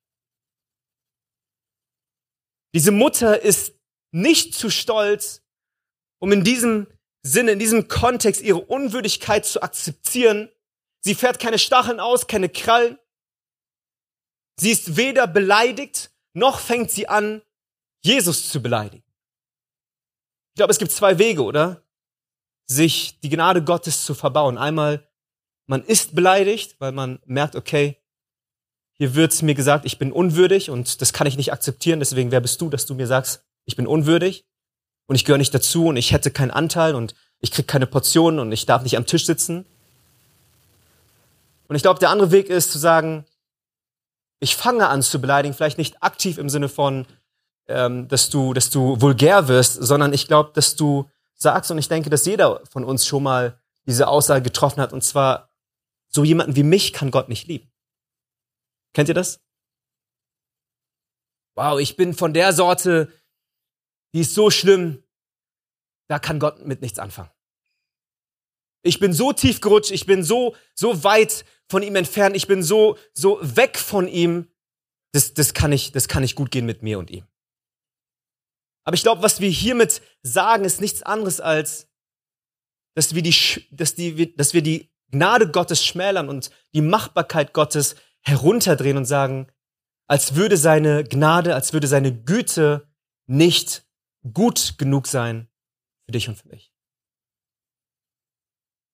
Diese 2.75 2.91
Mutter 2.91 3.43
ist 3.43 3.79
nicht 4.13 4.55
zu 4.55 4.71
stolz, 4.71 5.43
um 6.21 6.33
in 6.33 6.43
diesem 6.43 6.87
Sinne, 7.27 7.53
in 7.53 7.59
diesem 7.59 7.89
Kontext 7.89 8.43
ihre 8.43 8.61
Unwürdigkeit 8.61 9.47
zu 9.47 9.63
akzeptieren. 9.63 10.51
Sie 11.01 11.15
fährt 11.15 11.41
keine 11.41 11.59
Stacheln 11.59 11.99
aus, 11.99 12.27
keine 12.27 12.49
Krallen. 12.49 12.99
Sie 14.61 14.71
ist 14.71 14.97
weder 14.97 15.27
beleidigt, 15.27 16.13
noch 16.35 16.61
fängt 16.61 16.91
sie 16.91 17.09
an, 17.09 17.43
Jesus 18.05 18.51
zu 18.51 18.63
beleidigen. 18.63 19.03
Ich 20.53 20.57
glaube, 20.57 20.71
es 20.71 20.79
gibt 20.79 20.93
zwei 20.93 21.19
Wege, 21.19 21.43
oder? 21.43 21.83
Sich 22.67 23.19
die 23.21 23.31
Gnade 23.31 23.65
Gottes 23.65 24.05
zu 24.05 24.15
verbauen. 24.15 24.59
Einmal, 24.59 25.09
man 25.67 25.83
ist 25.83 26.15
beleidigt, 26.15 26.77
weil 26.79 26.93
man 26.93 27.21
merkt, 27.25 27.57
okay, 27.57 27.97
hier 28.97 29.15
wird 29.15 29.43
mir 29.43 29.55
gesagt, 29.55 29.87
ich 29.87 29.99
bin 29.99 30.13
unwürdig 30.13 30.71
und 30.71 31.01
das 31.01 31.13
kann 31.13 31.27
ich 31.27 31.37
nicht 31.37 31.53
akzeptieren. 31.53 31.99
Deswegen, 31.99 32.31
wer 32.31 32.41
bist 32.41 32.61
du, 32.61 32.69
dass 32.69 32.87
du 32.87 32.95
mir 32.95 33.07
sagst, 33.07 33.45
ich 33.65 33.77
bin 33.77 33.87
unwürdig? 33.87 34.47
Und 35.07 35.17
ich 35.17 35.25
gehöre 35.25 35.39
nicht 35.39 35.55
dazu 35.55 35.87
und 35.87 35.97
ich 35.97 36.13
hätte 36.13 36.31
keinen 36.31 36.51
Anteil 36.51 36.95
und 36.95 37.15
ich 37.41 37.51
krieg 37.51 37.69
keine 37.69 37.87
Portionen 37.87 38.41
und 38.41 38.53
ich 38.53 38.67
darf 38.67 38.83
nicht 38.83 38.97
am 38.97 39.07
Tisch 39.07 39.27
sitzen. 39.27 39.67
Und 41.69 41.77
ich 41.77 41.83
glaube, 41.83 42.01
der 42.01 42.11
andere 42.11 42.31
Weg 42.31 42.49
ist 42.49 42.73
zu 42.73 42.79
sagen, 42.79 43.25
ich 44.41 44.57
fange 44.57 44.89
an 44.89 45.03
zu 45.03 45.21
beleidigen, 45.21 45.55
vielleicht 45.55 45.79
nicht 45.79 46.03
aktiv 46.03 46.39
im 46.39 46.49
Sinne 46.49 46.69
von, 46.69 47.07
ähm, 47.67 48.09
dass 48.09 48.31
du, 48.31 48.53
dass 48.53 48.71
du 48.71 49.01
vulgär 49.01 49.49
wirst, 49.49 49.75
sondern 49.75 50.13
ich 50.13 50.27
glaube, 50.27 50.51
dass 50.55 50.77
du 50.77 51.09
sagst 51.35 51.71
und 51.71 51.79
ich 51.79 51.89
denke, 51.89 52.11
dass 52.11 52.27
jeder 52.27 52.61
von 52.71 52.85
uns 52.85 53.07
schon 53.07 53.23
mal 53.23 53.59
diese 53.87 54.09
Aussage 54.09 54.43
getroffen 54.43 54.81
hat 54.81 54.93
und 54.93 55.03
zwar 55.03 55.51
so 56.09 56.25
jemanden 56.25 56.57
wie 56.57 56.63
mich 56.63 56.93
kann 56.93 57.11
Gott 57.11 57.29
nicht 57.29 57.49
lieben. 57.49 57.71
Kennt 58.93 59.09
ihr 59.09 59.15
das? 59.15 59.41
Wow, 61.57 61.79
ich 61.79 61.97
bin 61.97 62.15
von 62.15 62.33
der 62.33 62.53
Sorte, 62.53 63.13
die 64.15 64.21
ist 64.21 64.35
so 64.35 64.51
schlimm, 64.51 65.03
da 66.09 66.19
kann 66.19 66.39
Gott 66.39 66.65
mit 66.65 66.81
nichts 66.81 66.99
anfangen. 66.99 67.31
Ich 68.83 69.01
bin 69.01 69.13
so 69.13 69.33
tief 69.33 69.61
gerutscht, 69.61 69.91
ich 69.91 70.07
bin 70.07 70.23
so, 70.23 70.55
so 70.75 71.05
weit 71.05 71.45
von 71.69 71.83
ihm 71.83 71.97
entfernt, 71.97 72.37
ich 72.37 72.47
bin 72.47 72.63
so, 72.63 72.97
so 73.13 73.39
weg 73.43 73.79
von 73.79 74.07
ihm, 74.07 74.49
das, 75.13 75.35
das 75.35 75.55
kann 75.55 75.73
ich, 75.73 75.93
das 75.93 76.09
kann 76.09 76.23
nicht 76.23 76.37
gut 76.37 76.51
gehen 76.51 76.67
mit 76.67 76.83
mir 76.83 76.99
und 76.99 77.11
ihm. 77.11 77.27
Aber 78.85 78.95
ich 78.95 79.03
glaube, 79.03 79.23
was 79.23 79.41
wir 79.41 79.49
hiermit 79.49 80.03
sagen, 80.23 80.65
ist 80.65 80.81
nichts 80.81 81.03
anderes 81.03 81.41
als, 81.41 81.89
dass 82.95 83.15
wir 83.15 83.23
die, 83.23 83.35
dass 83.71 83.95
die, 83.95 84.37
dass 84.37 84.53
wir 84.53 84.63
die 84.63 84.93
Gnade 85.11 85.51
Gottes 85.51 85.85
schmälern 85.85 86.29
und 86.29 86.51
die 86.75 86.83
Machbarkeit 86.83 87.55
Gottes 87.55 87.97
herunterdrehen 88.21 88.97
und 88.97 89.07
sagen, 89.07 89.49
als 90.07 90.35
würde 90.35 90.57
seine 90.57 91.05
Gnade, 91.05 91.55
als 91.55 91.73
würde 91.73 91.87
seine 91.87 92.15
Güte 92.15 92.87
nicht 93.27 93.87
gut 94.33 94.79
genug 94.79 95.07
sein 95.07 95.49
für 96.07 96.13
dich 96.13 96.29
und 96.29 96.37
für 96.37 96.49
mich. 96.49 96.73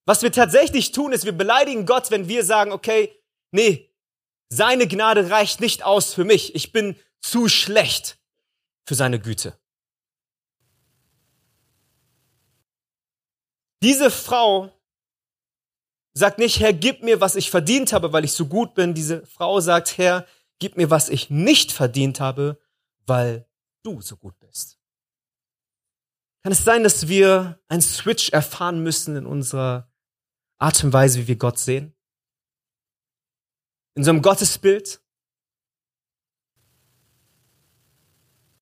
Was 0.06 0.22
wir 0.22 0.32
tatsächlich 0.32 0.92
tun, 0.92 1.12
ist, 1.12 1.24
wir 1.24 1.32
beleidigen 1.32 1.86
Gott, 1.86 2.10
wenn 2.10 2.28
wir 2.28 2.44
sagen, 2.44 2.72
okay, 2.72 3.14
nee, 3.52 3.90
seine 4.48 4.88
Gnade 4.88 5.30
reicht 5.30 5.60
nicht 5.60 5.84
aus 5.84 6.14
für 6.14 6.24
mich. 6.24 6.54
Ich 6.54 6.72
bin 6.72 6.96
zu 7.20 7.48
schlecht 7.48 8.18
für 8.86 8.94
seine 8.94 9.20
Güte. 9.20 9.56
Diese 13.82 14.10
Frau 14.10 14.72
sagt 16.12 16.38
nicht, 16.38 16.58
Herr, 16.60 16.72
gib 16.72 17.02
mir, 17.02 17.20
was 17.20 17.36
ich 17.36 17.50
verdient 17.50 17.92
habe, 17.92 18.12
weil 18.12 18.24
ich 18.24 18.32
so 18.32 18.46
gut 18.46 18.74
bin. 18.74 18.94
Diese 18.94 19.24
Frau 19.26 19.60
sagt, 19.60 19.96
Herr, 19.96 20.26
gib 20.58 20.76
mir, 20.76 20.90
was 20.90 21.08
ich 21.08 21.30
nicht 21.30 21.72
verdient 21.72 22.20
habe, 22.20 22.60
weil 23.06 23.46
du 23.82 24.00
so 24.00 24.16
gut 24.16 24.38
bist. 24.40 24.79
Kann 26.42 26.52
es 26.52 26.64
sein, 26.64 26.82
dass 26.82 27.08
wir 27.08 27.60
einen 27.68 27.82
Switch 27.82 28.30
erfahren 28.30 28.82
müssen 28.82 29.16
in 29.16 29.26
unserer 29.26 29.92
Art 30.58 30.82
und 30.84 30.92
Weise, 30.92 31.20
wie 31.20 31.28
wir 31.28 31.36
Gott 31.36 31.58
sehen? 31.58 31.94
In 33.94 34.08
einem 34.08 34.22
Gottesbild? 34.22 35.02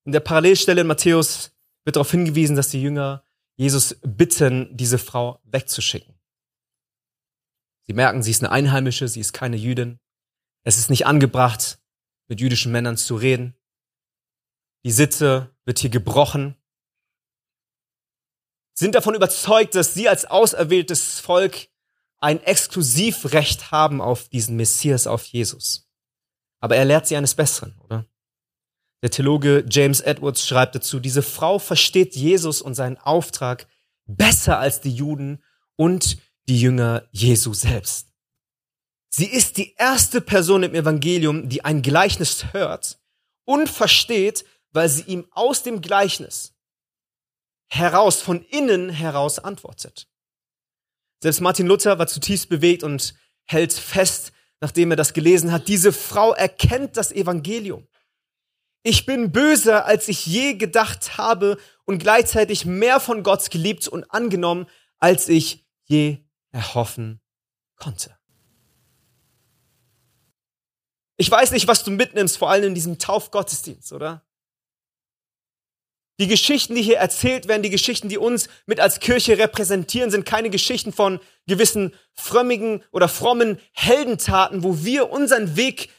In 0.04 0.12
der 0.12 0.20
Parallelstelle 0.20 0.80
in 0.80 0.86
Matthäus 0.86 1.52
wird 1.84 1.96
darauf 1.96 2.10
hingewiesen, 2.10 2.56
dass 2.56 2.70
die 2.70 2.82
Jünger 2.82 3.24
Jesus 3.56 3.96
bitten, 4.02 4.76
diese 4.76 4.98
Frau 4.98 5.40
wegzuschicken. 5.44 6.14
Sie 7.86 7.92
merken, 7.92 8.22
sie 8.22 8.30
ist 8.30 8.42
eine 8.42 8.52
Einheimische, 8.52 9.08
sie 9.08 9.20
ist 9.20 9.32
keine 9.32 9.56
Jüdin. 9.56 9.98
Es 10.62 10.78
ist 10.78 10.90
nicht 10.90 11.06
angebracht, 11.06 11.80
mit 12.28 12.40
jüdischen 12.40 12.70
Männern 12.70 12.96
zu 12.96 13.16
reden. 13.16 13.56
Die 14.84 14.90
Sitte 14.90 15.56
wird 15.64 15.78
hier 15.78 15.90
gebrochen. 15.90 16.57
Sind 18.78 18.94
davon 18.94 19.16
überzeugt, 19.16 19.74
dass 19.74 19.94
sie 19.94 20.08
als 20.08 20.24
auserwähltes 20.24 21.18
Volk 21.18 21.66
ein 22.18 22.40
Exklusivrecht 22.40 23.72
haben 23.72 24.00
auf 24.00 24.28
diesen 24.28 24.54
Messias, 24.54 25.08
auf 25.08 25.24
Jesus. 25.24 25.90
Aber 26.60 26.76
er 26.76 26.84
lehrt 26.84 27.08
sie 27.08 27.16
eines 27.16 27.34
Besseren, 27.34 27.76
oder? 27.80 28.06
Der 29.02 29.10
Theologe 29.10 29.64
James 29.68 30.00
Edwards 30.00 30.46
schreibt 30.46 30.76
dazu, 30.76 31.00
diese 31.00 31.22
Frau 31.22 31.58
versteht 31.58 32.14
Jesus 32.14 32.62
und 32.62 32.76
seinen 32.76 32.98
Auftrag 32.98 33.66
besser 34.06 34.60
als 34.60 34.80
die 34.80 34.94
Juden 34.94 35.42
und 35.74 36.18
die 36.48 36.60
Jünger 36.60 37.08
Jesu 37.10 37.54
selbst. 37.54 38.12
Sie 39.08 39.26
ist 39.26 39.56
die 39.56 39.74
erste 39.74 40.20
Person 40.20 40.62
im 40.62 40.76
Evangelium, 40.76 41.48
die 41.48 41.64
ein 41.64 41.82
Gleichnis 41.82 42.52
hört 42.52 43.00
und 43.44 43.68
versteht, 43.68 44.44
weil 44.70 44.88
sie 44.88 45.02
ihm 45.02 45.26
aus 45.32 45.64
dem 45.64 45.80
Gleichnis 45.80 46.54
heraus, 47.68 48.20
von 48.20 48.42
innen 48.42 48.90
heraus 48.90 49.38
antwortet. 49.38 50.08
Selbst 51.22 51.40
Martin 51.40 51.66
Luther 51.66 51.98
war 51.98 52.06
zutiefst 52.06 52.48
bewegt 52.48 52.82
und 52.82 53.14
hält 53.44 53.72
fest, 53.72 54.32
nachdem 54.60 54.90
er 54.90 54.96
das 54.96 55.12
gelesen 55.12 55.52
hat, 55.52 55.68
diese 55.68 55.92
Frau 55.92 56.32
erkennt 56.32 56.96
das 56.96 57.12
Evangelium. 57.12 57.86
Ich 58.82 59.06
bin 59.06 59.32
böser, 59.32 59.86
als 59.86 60.08
ich 60.08 60.24
je 60.26 60.54
gedacht 60.54 61.18
habe 61.18 61.58
und 61.84 61.98
gleichzeitig 61.98 62.64
mehr 62.64 63.00
von 63.00 63.22
Gott 63.22 63.50
geliebt 63.50 63.88
und 63.88 64.10
angenommen, 64.10 64.66
als 64.98 65.28
ich 65.28 65.66
je 65.84 66.18
erhoffen 66.50 67.20
konnte. 67.76 68.16
Ich 71.16 71.30
weiß 71.30 71.50
nicht, 71.50 71.66
was 71.66 71.82
du 71.82 71.90
mitnimmst, 71.90 72.38
vor 72.38 72.50
allem 72.50 72.68
in 72.68 72.74
diesem 72.74 72.98
Taufgottesdienst, 72.98 73.92
oder? 73.92 74.24
Die 76.20 76.26
Geschichten, 76.26 76.74
die 76.74 76.82
hier 76.82 76.98
erzählt 76.98 77.46
werden, 77.46 77.62
die 77.62 77.70
Geschichten, 77.70 78.08
die 78.08 78.18
uns 78.18 78.48
mit 78.66 78.80
als 78.80 78.98
Kirche 78.98 79.38
repräsentieren, 79.38 80.10
sind 80.10 80.26
keine 80.26 80.50
Geschichten 80.50 80.92
von 80.92 81.20
gewissen 81.46 81.94
frömmigen 82.14 82.82
oder 82.90 83.08
frommen 83.08 83.60
Heldentaten, 83.72 84.64
wo 84.64 84.82
wir 84.82 85.10
unseren 85.10 85.56
Weg 85.56 85.90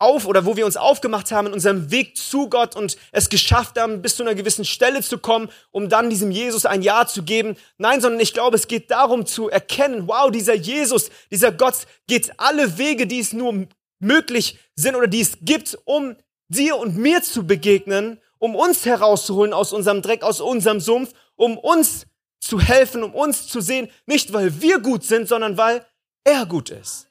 auf 0.00 0.26
oder 0.26 0.44
wo 0.44 0.56
wir 0.56 0.66
uns 0.66 0.76
aufgemacht 0.76 1.30
haben 1.30 1.48
in 1.48 1.52
unserem 1.52 1.90
Weg 1.90 2.16
zu 2.16 2.48
Gott 2.48 2.76
und 2.76 2.96
es 3.12 3.28
geschafft 3.28 3.78
haben, 3.78 4.02
bis 4.02 4.16
zu 4.16 4.22
einer 4.22 4.34
gewissen 4.34 4.64
Stelle 4.64 5.02
zu 5.02 5.18
kommen, 5.18 5.48
um 5.70 5.88
dann 5.88 6.10
diesem 6.10 6.30
Jesus 6.30 6.66
ein 6.66 6.82
Ja 6.82 7.06
zu 7.06 7.22
geben. 7.22 7.56
Nein, 7.78 8.00
sondern 8.00 8.20
ich 8.20 8.32
glaube, 8.32 8.56
es 8.56 8.68
geht 8.68 8.90
darum 8.90 9.26
zu 9.26 9.48
erkennen, 9.48 10.06
wow, 10.06 10.30
dieser 10.30 10.54
Jesus, 10.54 11.10
dieser 11.30 11.52
Gott 11.52 11.86
geht 12.06 12.32
alle 12.38 12.78
Wege, 12.78 13.06
die 13.06 13.20
es 13.20 13.32
nur 13.32 13.66
möglich 14.00 14.58
sind 14.76 14.94
oder 14.94 15.08
die 15.08 15.20
es 15.20 15.38
gibt, 15.40 15.78
um 15.84 16.16
dir 16.48 16.76
und 16.76 16.96
mir 16.96 17.22
zu 17.22 17.46
begegnen, 17.46 18.20
um 18.38 18.54
uns 18.54 18.84
herauszuholen 18.84 19.52
aus 19.52 19.72
unserem 19.72 20.02
Dreck, 20.02 20.22
aus 20.22 20.40
unserem 20.40 20.80
Sumpf, 20.80 21.12
um 21.36 21.58
uns 21.58 22.06
zu 22.40 22.60
helfen, 22.60 23.02
um 23.02 23.14
uns 23.14 23.48
zu 23.48 23.60
sehen, 23.60 23.90
nicht 24.06 24.32
weil 24.32 24.60
wir 24.60 24.80
gut 24.80 25.04
sind, 25.04 25.28
sondern 25.28 25.56
weil 25.56 25.84
er 26.24 26.46
gut 26.46 26.70
ist. 26.70 27.08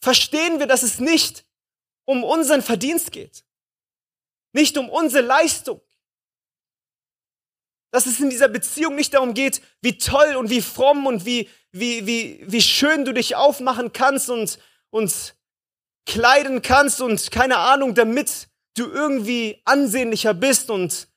Verstehen 0.00 0.58
wir, 0.58 0.66
dass 0.66 0.82
es 0.82 0.98
nicht 0.98 1.46
um 2.04 2.24
unseren 2.24 2.62
Verdienst 2.62 3.12
geht, 3.12 3.44
nicht 4.52 4.76
um 4.76 4.90
unsere 4.90 5.24
Leistung, 5.24 5.80
dass 7.92 8.06
es 8.06 8.20
in 8.20 8.30
dieser 8.30 8.48
Beziehung 8.48 8.94
nicht 8.96 9.14
darum 9.14 9.34
geht, 9.34 9.62
wie 9.80 9.98
toll 9.98 10.34
und 10.36 10.50
wie 10.50 10.62
fromm 10.62 11.06
und 11.06 11.24
wie, 11.24 11.48
wie, 11.70 12.06
wie, 12.06 12.44
wie 12.46 12.62
schön 12.62 13.04
du 13.04 13.12
dich 13.12 13.36
aufmachen 13.36 13.92
kannst 13.92 14.30
und, 14.30 14.58
und 14.90 15.34
kleiden 16.06 16.62
kannst 16.62 17.00
und 17.00 17.30
keine 17.30 17.58
Ahnung, 17.58 17.94
damit 17.94 18.48
du 18.74 18.90
irgendwie 18.90 19.60
ansehnlicher 19.64 20.34
bist 20.34 20.70
und 20.70 21.08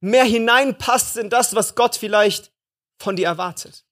mehr 0.00 0.24
hineinpasst 0.24 1.16
in 1.16 1.30
das, 1.30 1.54
was 1.54 1.74
Gott 1.74 1.96
vielleicht 1.96 2.52
von 2.98 3.16
dir 3.16 3.26
erwartet. 3.26 3.84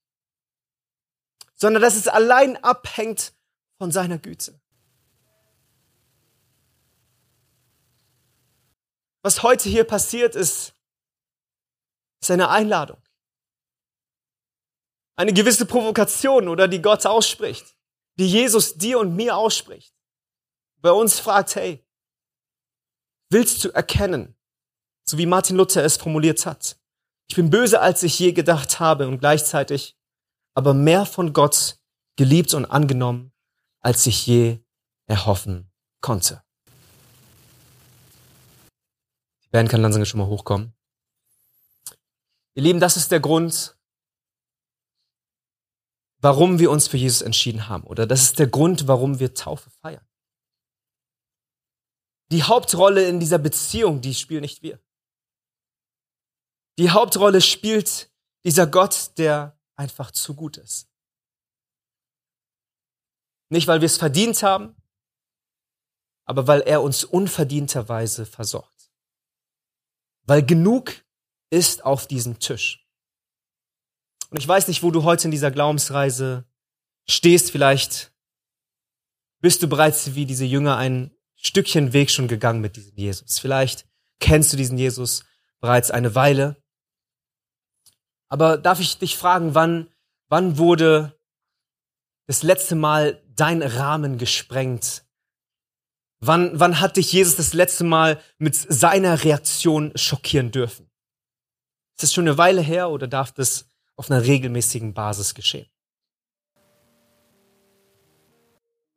Sondern 1.54 1.82
dass 1.82 1.96
es 1.96 2.08
allein 2.08 2.56
abhängt 2.62 3.32
von 3.78 3.90
seiner 3.92 4.18
Güte. 4.18 4.60
Was 9.22 9.42
heute 9.42 9.68
hier 9.68 9.84
passiert 9.84 10.34
ist, 10.34 10.74
ist 12.20 12.30
eine 12.30 12.48
Einladung. 12.48 13.02
Eine 15.16 15.32
gewisse 15.32 15.66
Provokation 15.66 16.48
oder 16.48 16.68
die 16.68 16.80
Gott 16.80 17.04
ausspricht, 17.04 17.76
die 18.18 18.28
Jesus 18.28 18.74
dir 18.74 19.00
und 19.00 19.16
mir 19.16 19.36
ausspricht. 19.36 19.92
Bei 20.80 20.92
uns 20.92 21.18
fragt, 21.18 21.56
hey, 21.56 21.84
willst 23.30 23.64
du 23.64 23.70
erkennen, 23.70 24.36
so 25.04 25.18
wie 25.18 25.26
Martin 25.26 25.56
Luther 25.56 25.84
es 25.84 25.96
formuliert 25.96 26.46
hat, 26.46 26.78
ich 27.28 27.36
bin 27.36 27.50
böse, 27.50 27.80
als 27.80 28.02
ich 28.02 28.18
je 28.18 28.32
gedacht 28.32 28.80
habe 28.80 29.06
und 29.06 29.18
gleichzeitig 29.18 29.96
aber 30.54 30.72
mehr 30.74 31.04
von 31.04 31.32
Gott 31.32 31.78
geliebt 32.16 32.54
und 32.54 32.64
angenommen 32.64 33.32
als 33.80 34.06
ich 34.06 34.26
je 34.26 34.58
erhoffen 35.06 35.70
konnte. 36.00 36.42
Die 39.44 39.50
Band 39.50 39.68
kann 39.68 39.82
langsam 39.82 40.04
schon 40.04 40.18
mal 40.18 40.26
hochkommen. 40.26 40.74
Ihr 42.54 42.62
Lieben, 42.62 42.80
das 42.80 42.96
ist 42.96 43.12
der 43.12 43.20
Grund, 43.20 43.76
warum 46.18 46.58
wir 46.58 46.70
uns 46.70 46.88
für 46.88 46.96
Jesus 46.96 47.22
entschieden 47.22 47.68
haben. 47.68 47.84
Oder 47.84 48.06
das 48.06 48.22
ist 48.22 48.38
der 48.38 48.48
Grund, 48.48 48.88
warum 48.88 49.20
wir 49.20 49.34
Taufe 49.34 49.70
feiern. 49.70 50.07
Die 52.30 52.42
Hauptrolle 52.42 53.08
in 53.08 53.20
dieser 53.20 53.38
Beziehung, 53.38 54.00
die 54.00 54.14
spielen 54.14 54.42
nicht 54.42 54.62
wir. 54.62 54.80
Die 56.78 56.90
Hauptrolle 56.90 57.40
spielt 57.40 58.10
dieser 58.44 58.66
Gott, 58.66 59.12
der 59.18 59.58
einfach 59.76 60.10
zu 60.10 60.34
gut 60.34 60.58
ist. 60.58 60.88
Nicht, 63.50 63.66
weil 63.66 63.80
wir 63.80 63.86
es 63.86 63.96
verdient 63.96 64.42
haben, 64.42 64.76
aber 66.26 66.46
weil 66.46 66.60
er 66.60 66.82
uns 66.82 67.04
unverdienterweise 67.04 68.26
versorgt. 68.26 68.92
Weil 70.24 70.44
genug 70.44 70.92
ist 71.50 71.84
auf 71.84 72.06
diesem 72.06 72.38
Tisch. 72.38 72.86
Und 74.30 74.38
ich 74.38 74.46
weiß 74.46 74.68
nicht, 74.68 74.82
wo 74.82 74.90
du 74.90 75.04
heute 75.04 75.24
in 75.24 75.30
dieser 75.30 75.50
Glaubensreise 75.50 76.46
stehst. 77.08 77.50
Vielleicht 77.50 78.12
bist 79.40 79.62
du 79.62 79.68
bereits 79.68 80.14
wie 80.14 80.26
diese 80.26 80.44
Jünger 80.44 80.76
ein 80.76 81.17
Stückchen 81.38 81.92
Weg 81.92 82.10
schon 82.10 82.28
gegangen 82.28 82.60
mit 82.60 82.76
diesem 82.76 82.96
Jesus. 82.96 83.38
Vielleicht 83.38 83.86
kennst 84.20 84.52
du 84.52 84.56
diesen 84.56 84.76
Jesus 84.76 85.24
bereits 85.60 85.90
eine 85.90 86.14
Weile. 86.14 86.62
Aber 88.28 88.58
darf 88.58 88.80
ich 88.80 88.98
dich 88.98 89.16
fragen, 89.16 89.54
wann, 89.54 89.88
wann 90.28 90.58
wurde 90.58 91.18
das 92.26 92.42
letzte 92.42 92.74
Mal 92.74 93.22
dein 93.34 93.62
Rahmen 93.62 94.18
gesprengt 94.18 95.08
Wann, 96.20 96.58
wann 96.58 96.80
hat 96.80 96.96
dich 96.96 97.12
Jesus 97.12 97.36
das 97.36 97.52
letzte 97.52 97.84
Mal 97.84 98.20
mit 98.38 98.56
seiner 98.56 99.22
Reaktion 99.22 99.92
schockieren 99.94 100.50
dürfen? 100.50 100.90
Ist 101.94 102.02
das 102.02 102.12
schon 102.12 102.26
eine 102.26 102.38
Weile 102.38 102.60
her 102.60 102.90
oder 102.90 103.06
darf 103.06 103.32
das 103.32 103.68
auf 103.96 104.10
einer 104.10 104.22
regelmäßigen 104.22 104.94
Basis 104.94 105.34
geschehen? 105.34 105.68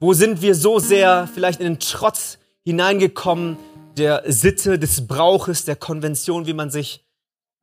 Wo 0.04 0.14
sind 0.14 0.42
wir 0.42 0.56
so 0.56 0.80
sehr 0.80 1.30
vielleicht 1.32 1.60
in 1.60 1.68
den 1.68 1.80
Trotz 1.80 2.40
hineingekommen 2.64 3.58
der 3.98 4.24
Sitte, 4.26 4.80
des 4.80 5.06
Brauches, 5.06 5.64
der 5.64 5.76
Konvention, 5.76 6.48
wie 6.48 6.54
man 6.54 6.72
sich 6.72 7.06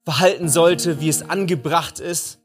verhalten 0.04 0.48
sollte, 0.48 1.00
wie 1.00 1.08
es 1.08 1.28
angebracht 1.28 1.98
ist 1.98 2.38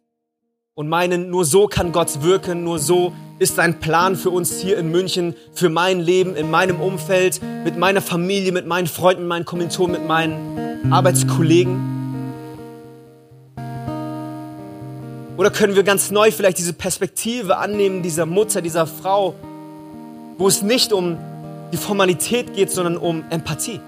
und 0.73 0.89
meinen, 0.89 1.29
nur 1.29 1.45
so 1.45 1.67
kann 1.67 1.91
Gott 1.91 2.23
wirken, 2.23 2.63
nur 2.63 2.79
so 2.79 3.13
ist 3.38 3.56
sein 3.56 3.79
Plan 3.79 4.15
für 4.15 4.32
uns 4.32 4.60
hier 4.60 4.79
in 4.79 4.89
München, 4.89 5.36
für 5.53 5.69
mein 5.69 5.99
Leben, 5.99 6.36
in 6.36 6.49
meinem 6.49 6.82
Umfeld, 6.82 7.39
mit 7.63 7.77
meiner 7.77 8.01
Familie, 8.01 8.51
mit 8.51 8.65
meinen 8.65 8.88
Freunden, 8.88 9.27
meinen 9.27 9.45
Kommilitonen, 9.45 9.91
mit 9.91 10.08
meinen 10.08 10.91
Arbeitskollegen. 10.91 11.79
Oder 15.38 15.51
können 15.51 15.75
wir 15.75 15.84
ganz 15.84 16.10
neu 16.10 16.32
vielleicht 16.32 16.58
diese 16.58 16.73
Perspektive 16.73 17.58
annehmen 17.58 18.01
dieser 18.01 18.25
Mutter, 18.25 18.60
dieser 18.60 18.88
Frau, 18.88 19.36
wo 20.37 20.47
es 20.47 20.61
nicht 20.61 20.93
um 20.93 21.17
die 21.71 21.77
Formalität 21.77 22.53
geht, 22.53 22.71
sondern 22.71 22.97
um 22.97 23.23
Empathie. 23.29 23.79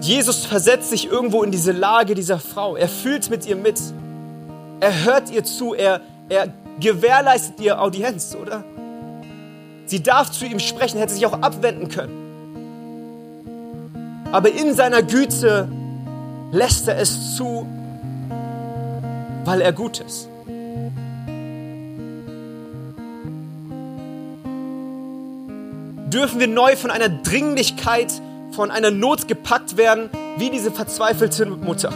Jesus 0.00 0.46
versetzt 0.46 0.90
sich 0.90 1.06
irgendwo 1.06 1.42
in 1.42 1.50
diese 1.50 1.72
Lage 1.72 2.14
dieser 2.14 2.38
Frau. 2.38 2.76
Er 2.76 2.88
fühlt 2.88 3.30
mit 3.30 3.46
ihr 3.46 3.56
mit. 3.56 3.80
Er 4.80 5.04
hört 5.04 5.30
ihr 5.30 5.44
zu. 5.44 5.74
Er, 5.74 6.00
er 6.28 6.48
gewährleistet 6.80 7.60
ihr 7.60 7.80
Audienz, 7.80 8.36
oder? 8.40 8.64
Sie 9.86 10.02
darf 10.02 10.30
zu 10.30 10.44
ihm 10.44 10.60
sprechen, 10.60 10.98
hätte 10.98 11.14
sich 11.14 11.26
auch 11.26 11.40
abwenden 11.40 11.88
können. 11.88 12.28
Aber 14.30 14.52
in 14.52 14.74
seiner 14.74 15.02
Güte 15.02 15.68
lässt 16.52 16.88
er 16.88 16.98
es 16.98 17.36
zu, 17.36 17.66
weil 19.44 19.60
er 19.62 19.72
gut 19.72 20.00
ist. 20.00 20.27
Dürfen 26.10 26.40
wir 26.40 26.48
neu 26.48 26.76
von 26.76 26.90
einer 26.90 27.08
Dringlichkeit, 27.08 28.12
von 28.52 28.70
einer 28.70 28.90
Not 28.90 29.28
gepackt 29.28 29.76
werden, 29.76 30.10
wie 30.36 30.50
diese 30.50 30.70
verzweifelte 30.70 31.46
Mutter. 31.46 31.92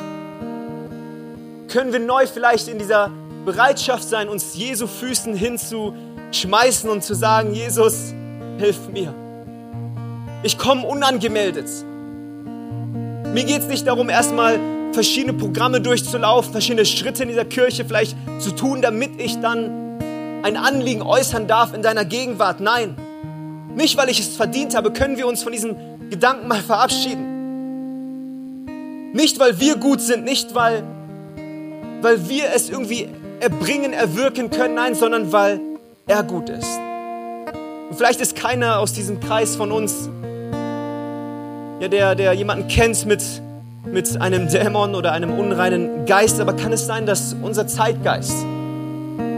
Können 1.69 1.93
wir 1.93 2.01
neu 2.01 2.27
vielleicht 2.27 2.69
in 2.69 2.79
dieser 2.79 3.11
Bereitschaft 3.45 4.05
sein, 4.05 4.29
uns 4.29 4.55
Jesu 4.55 4.87
Füßen 4.87 5.35
hinzuschmeißen 5.35 6.89
und 6.91 7.03
zu 7.03 7.15
sagen, 7.15 7.55
Jesus, 7.55 8.15
hilf 8.59 8.89
mir. 8.93 9.15
Ich 10.43 10.59
komme 10.59 10.87
unangemeldet. 10.87 11.69
Mir 13.33 13.45
geht 13.45 13.61
es 13.61 13.69
nicht 13.69 13.87
darum, 13.87 14.11
erstmal 14.11 14.61
verschiedene 14.93 15.33
Programme 15.33 15.81
durchzulaufen, 15.81 16.53
verschiedene 16.53 16.85
Schritte 16.85 17.23
in 17.23 17.31
dieser 17.31 17.47
Kirche 17.47 17.85
vielleicht 17.85 18.17
zu 18.39 18.51
tun, 18.51 18.83
damit 18.83 19.21
ich 19.21 19.41
dann 19.41 19.99
ein 20.43 20.57
Anliegen 20.57 21.03
äußern 21.03 21.47
darf 21.47 21.73
in 21.73 21.83
deiner 21.83 22.05
Gegenwart. 22.05 22.61
Nein, 22.61 22.97
nicht, 23.77 23.97
weil 23.97 24.09
ich 24.09 24.21
es 24.21 24.37
verdient 24.37 24.77
habe, 24.77 24.93
können 24.93 25.17
wir 25.17 25.27
uns 25.27 25.43
von 25.43 25.53
diesen 25.53 25.77
Gedanken 26.11 26.47
mal 26.49 26.61
verabschieden. 26.61 27.29
Nicht, 29.15 29.39
weil 29.39 29.59
wir 29.61 29.77
gut 29.77 30.01
sind, 30.01 30.25
nicht, 30.25 30.55
weil, 30.55 30.83
weil 32.01 32.29
wir 32.29 32.45
es 32.55 32.71
irgendwie 32.71 33.09
erbringen, 33.41 33.93
erwirken 33.93 34.51
können, 34.51 34.75
nein, 34.75 34.95
sondern 34.95 35.33
weil 35.33 35.61
er 36.07 36.23
gut 36.23 36.49
ist. 36.49 36.79
Und 37.91 37.97
vielleicht 37.97 38.21
ist 38.21 38.37
keiner 38.37 38.79
aus 38.79 38.93
diesem 38.93 39.21
Kreis 39.21 39.57
von 39.57 39.73
uns, 39.73 40.09
ja, 41.81 41.89
der, 41.89 42.15
der 42.15 42.33
jemanden 42.33 42.69
kennt 42.69 43.05
mit, 43.07 43.23
mit 43.85 44.21
einem 44.21 44.49
Dämon 44.49 44.95
oder 44.95 45.13
einem 45.13 45.39
unreinen 45.39 46.07
Geist, 46.07 46.41
aber 46.41 46.55
kann 46.55 46.73
es 46.73 46.87
sein, 46.87 47.07
dass 47.07 47.35
unser 47.43 47.67
Zeitgeist 47.67 48.47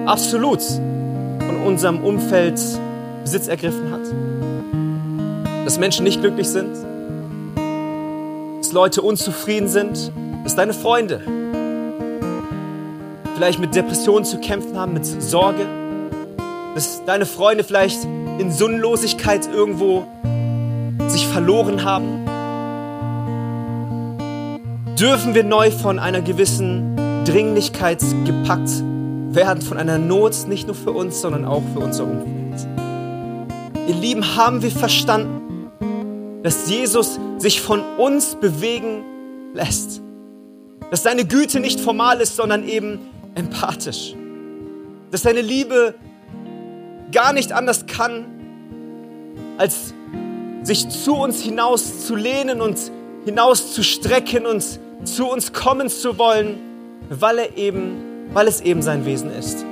absolut 0.07 0.61
von 0.61 1.57
unserem 1.65 2.05
Umfeld 2.05 2.61
Besitz 3.25 3.49
ergriffen 3.49 3.91
hat. 3.91 4.04
Dass 5.65 5.79
Menschen 5.79 6.05
nicht 6.05 6.21
glücklich 6.21 6.49
sind, 6.49 6.77
dass 8.59 8.73
Leute 8.73 9.03
unzufrieden 9.03 9.69
sind, 9.69 10.13
dass 10.45 10.55
deine 10.57 10.75
Freunde 10.75 11.21
vielleicht 13.35 13.59
mit 13.59 13.75
Depressionen 13.75 14.25
zu 14.25 14.39
kämpfen 14.39 14.77
haben, 14.77 14.93
mit 14.93 15.05
Sorge, 15.05 15.67
dass 16.75 17.03
deine 17.07 17.27
Freunde 17.27 17.65
vielleicht 17.65 18.05
in 18.39 18.51
Sinnlosigkeit 18.51 19.49
irgendwo 19.53 20.07
sich 21.09 21.27
verloren 21.27 21.85
haben. 21.85 22.25
Dürfen 24.99 25.35
wir 25.35 25.45
neu 25.45 25.71
von 25.71 25.99
einer 25.99 26.21
gewissen 26.21 26.97
Dringlichkeit 27.25 28.03
gepackt 28.25 28.71
werden, 29.31 29.63
von 29.63 29.79
einer 29.79 29.99
Not, 29.99 30.47
nicht 30.47 30.67
nur 30.67 30.77
für 30.77 30.93
uns, 30.93 31.21
sondern 31.21 31.45
auch 31.45 31.63
für 31.73 31.81
unser 31.81 32.05
Umfeld. 32.05 32.69
Ihr 33.89 33.95
Lieben, 33.95 34.37
haben 34.37 34.63
wir 34.63 34.71
verstanden, 34.71 35.44
dass 36.45 36.69
Jesus 36.69 37.19
sich 37.39 37.63
von 37.63 37.81
uns 37.97 38.35
bewegen 38.35 39.03
lässt. 39.55 40.03
Dass 40.91 41.03
seine 41.03 41.25
Güte 41.25 41.59
nicht 41.59 41.81
formal 41.81 42.21
ist, 42.21 42.37
sondern 42.37 42.69
eben 42.69 43.01
empathisch. 43.35 44.15
Dass 45.11 45.23
seine 45.23 45.41
Liebe 45.41 45.95
gar 47.13 47.33
nicht 47.33 47.51
anders 47.51 47.87
kann, 47.87 48.27
als 49.57 49.95
sich 50.63 50.87
zu 50.91 51.15
uns 51.15 51.41
hinaus 51.41 52.07
zu 52.07 52.15
lehnen 52.15 52.61
und 52.61 52.79
hinaus 53.25 53.73
zu 53.73 53.83
strecken 53.83 54.45
und 54.45 54.63
zu 55.05 55.27
uns 55.27 55.55
kommen 55.55 55.89
zu 55.89 56.19
wollen, 56.19 56.59
weil 57.09 57.39
er 57.39 57.57
eben, 57.57 58.29
weil 58.35 58.49
es 58.49 58.61
eben 58.61 58.83
sein 58.83 59.07
Wesen 59.07 59.31
ist. 59.31 59.65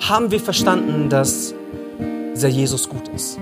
Haben 0.00 0.32
wir 0.32 0.40
verstanden, 0.40 1.08
dass 1.08 1.54
dieser 2.34 2.48
Jesus 2.48 2.88
gut 2.88 3.06
ist? 3.14 3.38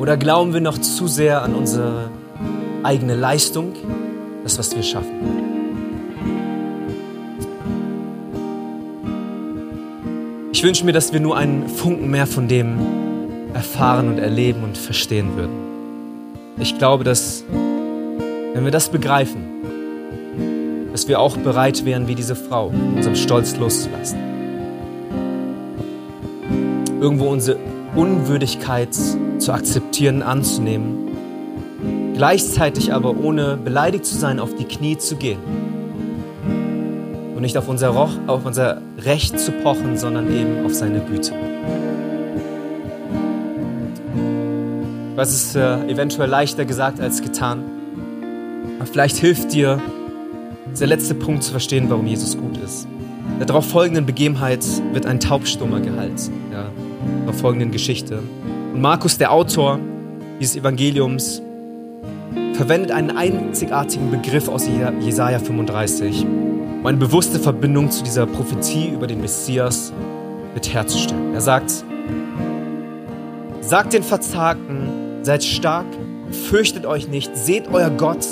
Oder 0.00 0.16
glauben 0.16 0.54
wir 0.54 0.62
noch 0.62 0.78
zu 0.78 1.06
sehr 1.06 1.42
an 1.42 1.54
unsere 1.54 2.10
eigene 2.82 3.14
Leistung, 3.14 3.74
das, 4.42 4.58
was 4.58 4.74
wir 4.74 4.82
schaffen? 4.82 5.10
Ich 10.52 10.64
wünsche 10.64 10.86
mir, 10.86 10.92
dass 10.92 11.12
wir 11.12 11.20
nur 11.20 11.36
einen 11.36 11.68
Funken 11.68 12.10
mehr 12.10 12.26
von 12.26 12.48
dem 12.48 12.78
erfahren 13.52 14.08
und 14.08 14.18
erleben 14.18 14.64
und 14.64 14.78
verstehen 14.78 15.36
würden. 15.36 15.52
Ich 16.58 16.78
glaube, 16.78 17.04
dass, 17.04 17.44
wenn 17.50 18.64
wir 18.64 18.72
das 18.72 18.88
begreifen, 18.88 20.88
dass 20.92 21.08
wir 21.08 21.20
auch 21.20 21.36
bereit 21.36 21.84
wären, 21.84 22.08
wie 22.08 22.14
diese 22.14 22.36
Frau, 22.36 22.72
unserem 22.96 23.16
Stolz 23.16 23.54
loszulassen 23.58 24.30
irgendwo 27.00 27.28
unsere 27.28 27.58
Unwürdigkeit 27.94 28.94
zu 29.38 29.52
akzeptieren, 29.52 30.22
anzunehmen, 30.22 31.08
gleichzeitig 32.14 32.92
aber 32.92 33.16
ohne 33.16 33.56
beleidigt 33.56 34.06
zu 34.06 34.16
sein, 34.16 34.38
auf 34.38 34.54
die 34.54 34.64
Knie 34.64 34.98
zu 34.98 35.16
gehen 35.16 35.38
und 37.34 37.40
nicht 37.40 37.56
auf 37.56 37.68
unser, 37.68 37.88
Roch, 37.88 38.10
auf 38.26 38.44
unser 38.44 38.80
Recht 38.98 39.38
zu 39.40 39.52
pochen, 39.52 39.96
sondern 39.96 40.32
eben 40.32 40.64
auf 40.64 40.74
seine 40.74 41.00
Güte. 41.00 41.32
Was 45.16 45.32
ist 45.32 45.56
äh, 45.56 45.86
eventuell 45.88 46.28
leichter 46.28 46.64
gesagt 46.64 47.00
als 47.00 47.22
getan? 47.22 47.64
Vielleicht 48.92 49.16
hilft 49.16 49.52
dir 49.52 49.80
der 50.78 50.86
letzte 50.86 51.14
Punkt 51.14 51.42
zu 51.42 51.50
verstehen, 51.50 51.90
warum 51.90 52.06
Jesus 52.06 52.36
gut 52.38 52.56
ist. 52.58 52.86
Der 53.38 53.46
darauf 53.46 53.66
folgenden 53.66 54.06
Begebenheit 54.06 54.64
wird 54.92 55.06
ein 55.06 55.20
Taubstummer 55.20 55.80
geheilt. 55.80 56.30
Ja 56.52 56.66
folgenden 57.32 57.70
Geschichte. 57.70 58.20
Und 58.72 58.80
Markus, 58.80 59.18
der 59.18 59.32
Autor 59.32 59.78
dieses 60.40 60.56
Evangeliums, 60.56 61.42
verwendet 62.54 62.90
einen 62.90 63.10
einzigartigen 63.10 64.10
Begriff 64.10 64.48
aus 64.48 64.68
Jesaja 65.00 65.38
35, 65.38 66.24
um 66.24 66.86
eine 66.86 66.98
bewusste 66.98 67.38
Verbindung 67.38 67.90
zu 67.90 68.04
dieser 68.04 68.26
Prophetie 68.26 68.88
über 68.88 69.06
den 69.06 69.20
Messias 69.20 69.92
mit 70.54 70.72
herzustellen. 70.72 71.34
Er 71.34 71.40
sagt, 71.40 71.84
sagt 73.60 73.92
den 73.92 74.02
Verzagten, 74.02 75.22
seid 75.22 75.44
stark, 75.44 75.86
fürchtet 76.30 76.86
euch 76.86 77.08
nicht, 77.08 77.36
seht 77.36 77.68
euer 77.72 77.90
Gott, 77.90 78.26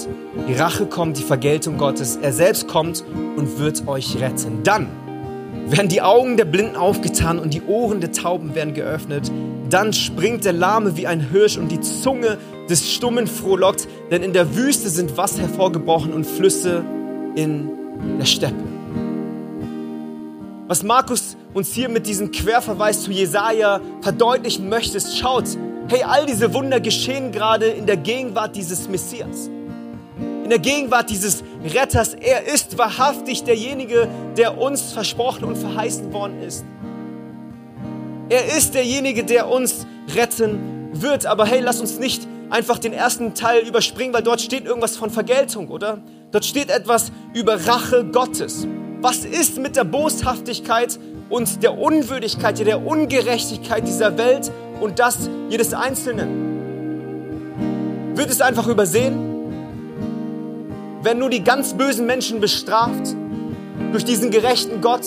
die 0.49 0.55
Rache 0.55 0.87
kommt, 0.87 1.19
die 1.19 1.23
Vergeltung 1.23 1.79
Gottes, 1.79 2.17
er 2.17 2.33
selbst 2.33 2.69
kommt 2.69 3.05
und 3.37 3.59
wird 3.59 3.87
euch 3.89 4.21
retten. 4.21 4.63
Dann 4.63 4.89
werden 5.71 5.89
die 5.89 6.03
Augen 6.03 6.37
der 6.37 6.45
Blinden 6.45 6.77
aufgetan 6.77 7.39
und 7.39 7.53
die 7.53 7.63
Ohren 7.63 8.01
der 8.01 8.13
Tauben 8.13 8.55
werden 8.55 8.75
geöffnet. 8.75 9.31
Dann 9.71 9.93
springt 9.93 10.45
der 10.45 10.53
Lahme 10.53 10.97
wie 10.97 11.07
ein 11.07 11.21
Hirsch 11.21 11.59
und 11.59 11.71
die 11.71 11.81
Zunge 11.81 12.39
des 12.69 12.91
Stummen 12.93 13.27
frohlockt, 13.27 13.87
denn 14.11 14.23
in 14.23 14.33
der 14.33 14.57
Wüste 14.57 14.89
sind 14.89 15.17
Wasser 15.17 15.41
hervorgebrochen 15.41 16.13
und 16.13 16.27
Flüsse 16.27 16.85
in 17.35 17.71
der 18.19 18.25
Steppe. 18.25 18.65
Was 20.67 20.83
Markus 20.83 21.37
uns 21.55 21.73
hier 21.73 21.89
mit 21.89 22.07
diesem 22.07 22.31
Querverweis 22.31 23.03
zu 23.03 23.11
Jesaja 23.11 23.81
verdeutlichen 24.01 24.69
möchte, 24.69 24.99
ist, 24.99 25.19
schaut, 25.19 25.45
hey, 25.89 26.03
all 26.03 26.27
diese 26.27 26.53
Wunder 26.53 26.81
geschehen 26.81 27.33
gerade 27.33 27.67
in 27.67 27.87
der 27.87 27.97
Gegenwart 27.97 28.55
dieses 28.55 28.89
Messias. 28.89 29.51
In 30.49 30.51
der 30.51 30.61
Gegenwart 30.61 31.11
dieses 31.11 31.45
Retters. 31.63 32.15
Er 32.15 32.47
ist 32.47 32.79
wahrhaftig 32.79 33.45
derjenige, 33.45 34.09
der 34.39 34.57
uns 34.57 34.95
versprochen 34.95 35.45
und 35.45 35.59
verheißen 35.59 36.11
worden 36.11 36.43
ist. 36.43 36.65
Er 38.31 38.57
ist 38.57 38.73
derjenige, 38.73 39.25
der 39.25 39.51
uns 39.51 39.87
retten 40.17 40.89
wird. 40.95 41.27
Aber 41.27 41.45
hey, 41.45 41.61
lass 41.61 41.83
uns 41.83 41.99
nicht 41.99 42.27
einfach 42.49 42.79
den 42.79 42.95
ersten 42.95 43.35
Teil 43.35 43.69
überspringen, 43.69 44.15
weil 44.15 44.23
dort 44.23 44.41
steht 44.41 44.65
irgendwas 44.65 44.97
von 44.97 45.11
Vergeltung, 45.11 45.69
oder? 45.69 45.99
Dort 46.31 46.47
steht 46.47 46.71
etwas 46.71 47.13
über 47.35 47.67
Rache 47.67 48.07
Gottes. 48.07 48.67
Was 49.03 49.27
ist 49.27 49.59
mit 49.59 49.77
der 49.77 49.85
Boshaftigkeit 49.85 50.99
und 51.29 51.63
der 51.63 51.77
Unwürdigkeit, 51.77 52.59
der 52.67 52.87
Ungerechtigkeit 52.87 53.87
dieser 53.87 54.17
Welt 54.17 54.51
und 54.81 54.99
das 54.99 55.29
jedes 55.51 55.75
Einzelnen? 55.75 56.47
Wird 58.17 58.31
es 58.31 58.41
einfach 58.41 58.67
übersehen? 58.67 59.28
Wenn 61.03 61.19
nur 61.19 61.31
die 61.31 61.45
ganz 61.45 61.75
bösen 61.75 62.07
Menschen 62.07 62.41
bestraft 62.41 63.15
durch 63.93 64.05
diesen 64.05 64.31
gerechten 64.31 64.81
Gott? 64.81 65.07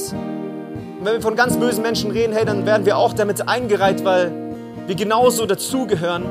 Und 1.00 1.06
wenn 1.06 1.14
wir 1.16 1.22
von 1.22 1.36
ganz 1.36 1.58
bösen 1.58 1.82
Menschen 1.82 2.12
reden, 2.12 2.34
hey, 2.34 2.46
dann 2.46 2.66
werden 2.66 2.86
wir 2.86 2.98
auch 2.98 3.14
damit 3.14 3.48
eingereiht, 3.48 4.06
weil 4.06 4.32
wir 4.88 4.96
genauso 4.96 5.46
dazugehören. 5.46 6.26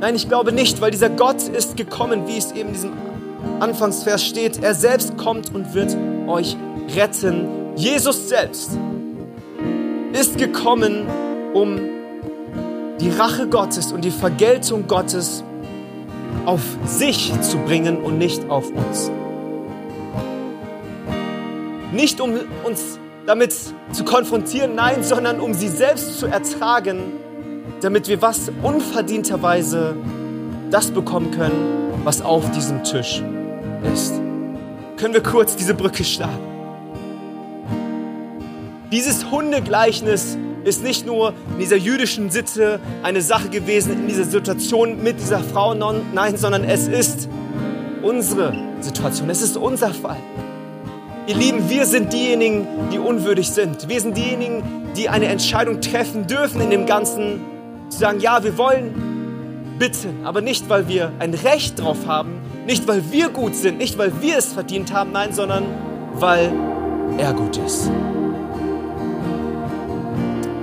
Nein, 0.00 0.14
ich 0.14 0.28
glaube 0.28 0.52
nicht, 0.52 0.80
weil 0.80 0.90
dieser 0.90 1.10
Gott 1.10 1.42
ist 1.48 1.76
gekommen, 1.76 2.26
wie 2.26 2.38
es 2.38 2.52
eben 2.52 2.68
in 2.68 2.72
diesem 2.72 2.92
Anfangsvers 3.60 4.24
steht, 4.24 4.62
er 4.62 4.74
selbst 4.74 5.16
kommt 5.16 5.54
und 5.54 5.74
wird 5.74 5.96
euch 6.26 6.56
retten. 6.96 7.48
Jesus 7.76 8.28
selbst 8.28 8.78
ist 10.12 10.38
gekommen, 10.38 11.06
um 11.54 11.78
die 13.00 13.10
Rache 13.10 13.46
Gottes 13.48 13.92
und 13.92 14.04
die 14.04 14.10
Vergeltung 14.10 14.88
Gottes 14.88 15.44
auf 16.44 16.62
sich 16.84 17.32
zu 17.40 17.58
bringen 17.58 17.98
und 17.98 18.18
nicht 18.18 18.48
auf 18.48 18.70
uns. 18.70 19.10
Nicht 21.92 22.20
um 22.20 22.34
uns 22.64 22.98
damit 23.26 23.54
zu 23.92 24.04
konfrontieren, 24.04 24.74
nein, 24.74 25.02
sondern 25.02 25.40
um 25.40 25.52
sie 25.54 25.68
selbst 25.68 26.18
zu 26.18 26.26
ertragen, 26.26 27.12
damit 27.80 28.08
wir 28.08 28.22
was 28.22 28.50
unverdienterweise 28.62 29.96
das 30.70 30.90
bekommen 30.90 31.30
können, 31.30 32.00
was 32.04 32.22
auf 32.22 32.50
diesem 32.52 32.84
Tisch 32.84 33.22
ist. 33.92 34.14
Können 34.96 35.14
wir 35.14 35.22
kurz 35.22 35.56
diese 35.56 35.74
Brücke 35.74 36.04
schlagen? 36.04 36.38
Dieses 38.90 39.30
Hundegleichnis 39.30 40.38
ist 40.64 40.82
nicht 40.82 41.06
nur 41.06 41.32
in 41.52 41.58
dieser 41.58 41.76
jüdischen 41.76 42.30
Sitte 42.30 42.80
eine 43.02 43.22
Sache 43.22 43.48
gewesen, 43.48 43.92
in 43.92 44.08
dieser 44.08 44.24
Situation 44.24 45.02
mit 45.02 45.18
dieser 45.20 45.40
Frau, 45.40 45.74
nein, 45.74 46.36
sondern 46.36 46.64
es 46.64 46.88
ist 46.88 47.28
unsere 48.02 48.54
Situation, 48.80 49.30
es 49.30 49.42
ist 49.42 49.56
unser 49.56 49.92
Fall. 49.92 50.18
Ihr 51.26 51.36
Lieben, 51.36 51.68
wir 51.68 51.84
sind 51.84 52.12
diejenigen, 52.12 52.66
die 52.90 52.98
unwürdig 52.98 53.50
sind. 53.50 53.88
Wir 53.88 54.00
sind 54.00 54.16
diejenigen, 54.16 54.62
die 54.96 55.08
eine 55.08 55.26
Entscheidung 55.26 55.80
treffen 55.80 56.26
dürfen 56.26 56.60
in 56.60 56.70
dem 56.70 56.86
Ganzen, 56.86 57.40
zu 57.90 57.98
sagen, 57.98 58.20
ja, 58.20 58.42
wir 58.42 58.56
wollen 58.56 59.74
bitten, 59.78 60.24
aber 60.24 60.40
nicht, 60.40 60.68
weil 60.68 60.88
wir 60.88 61.12
ein 61.18 61.34
Recht 61.34 61.80
drauf 61.80 62.06
haben, 62.06 62.40
nicht, 62.66 62.88
weil 62.88 63.02
wir 63.10 63.28
gut 63.28 63.54
sind, 63.54 63.78
nicht, 63.78 63.98
weil 63.98 64.12
wir 64.20 64.38
es 64.38 64.52
verdient 64.52 64.92
haben, 64.92 65.12
nein, 65.12 65.32
sondern 65.32 65.64
weil 66.14 66.52
er 67.18 67.32
gut 67.32 67.56
ist. 67.58 67.90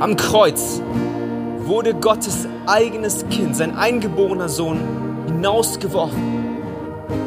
Am 0.06 0.16
Kreuz 0.18 0.84
wurde 1.64 1.96
Gottes 1.96 2.48
eigenes 2.68 3.28
Kind, 3.30 3.56
sein 3.56 3.76
eingeborener 3.76 4.50
Sohn, 4.50 4.78
hinausgeworfen, 5.26 6.60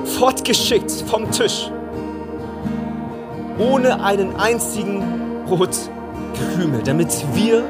fortgeschickt 0.05 0.93
vom 1.09 1.29
Tisch, 1.33 1.73
ohne 3.59 4.01
einen 4.05 4.37
einzigen 4.37 5.03
Brotkrümel, 5.47 6.85
damit 6.85 7.09
wir, 7.35 7.65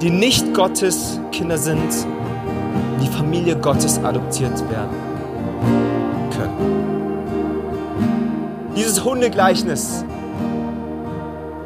die 0.00 0.10
nicht 0.10 0.54
Gottes 0.54 1.18
Kinder 1.32 1.58
sind, 1.58 2.06
in 2.94 3.00
die 3.02 3.08
Familie 3.08 3.56
Gottes 3.56 3.98
adoptiert 4.04 4.56
werden 4.70 4.96
können. 6.36 6.54
Dieses 8.76 9.02
Hundegleichnis 9.02 10.04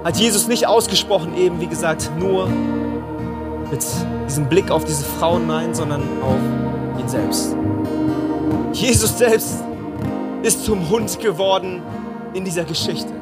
hat 0.04 0.16
Jesus 0.16 0.48
nicht 0.48 0.66
ausgesprochen, 0.66 1.36
eben 1.36 1.60
wie 1.60 1.66
gesagt, 1.66 2.10
nur 2.18 2.48
mit 3.70 3.84
diesem 4.28 4.48
Blick 4.48 4.70
auf 4.70 4.84
diese 4.84 5.04
Frauen, 5.04 5.46
nein, 5.46 5.74
sondern 5.74 6.02
auf 6.22 7.00
ihn 7.00 7.08
selbst. 7.08 7.56
Jesus 8.72 9.16
selbst 9.16 9.62
ist 10.42 10.64
zum 10.64 10.88
Hund 10.90 11.20
geworden 11.20 11.82
in 12.34 12.44
dieser 12.44 12.64
Geschichte. 12.64 13.12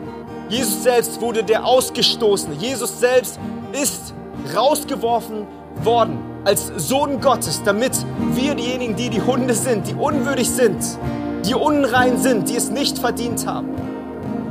Jesus 0.49 0.83
selbst 0.83 1.21
wurde 1.21 1.45
der 1.45 1.65
Ausgestoßene. 1.65 2.55
Jesus 2.55 2.99
selbst 2.99 3.39
ist 3.73 4.15
rausgeworfen 4.55 5.47
worden 5.85 6.19
als 6.45 6.73
Sohn 6.77 7.21
Gottes, 7.21 7.63
damit 7.65 7.93
wir 8.33 8.55
diejenigen, 8.55 8.97
die 8.97 9.11
die 9.11 9.21
Hunde 9.21 9.55
sind, 9.55 9.87
die 9.87 9.95
unwürdig 9.95 10.49
sind, 10.49 10.83
die 11.45 11.55
unrein 11.55 12.19
sind, 12.19 12.49
die 12.49 12.57
es 12.57 12.71
nicht 12.71 12.99
verdient 12.99 13.47
haben, 13.47 13.69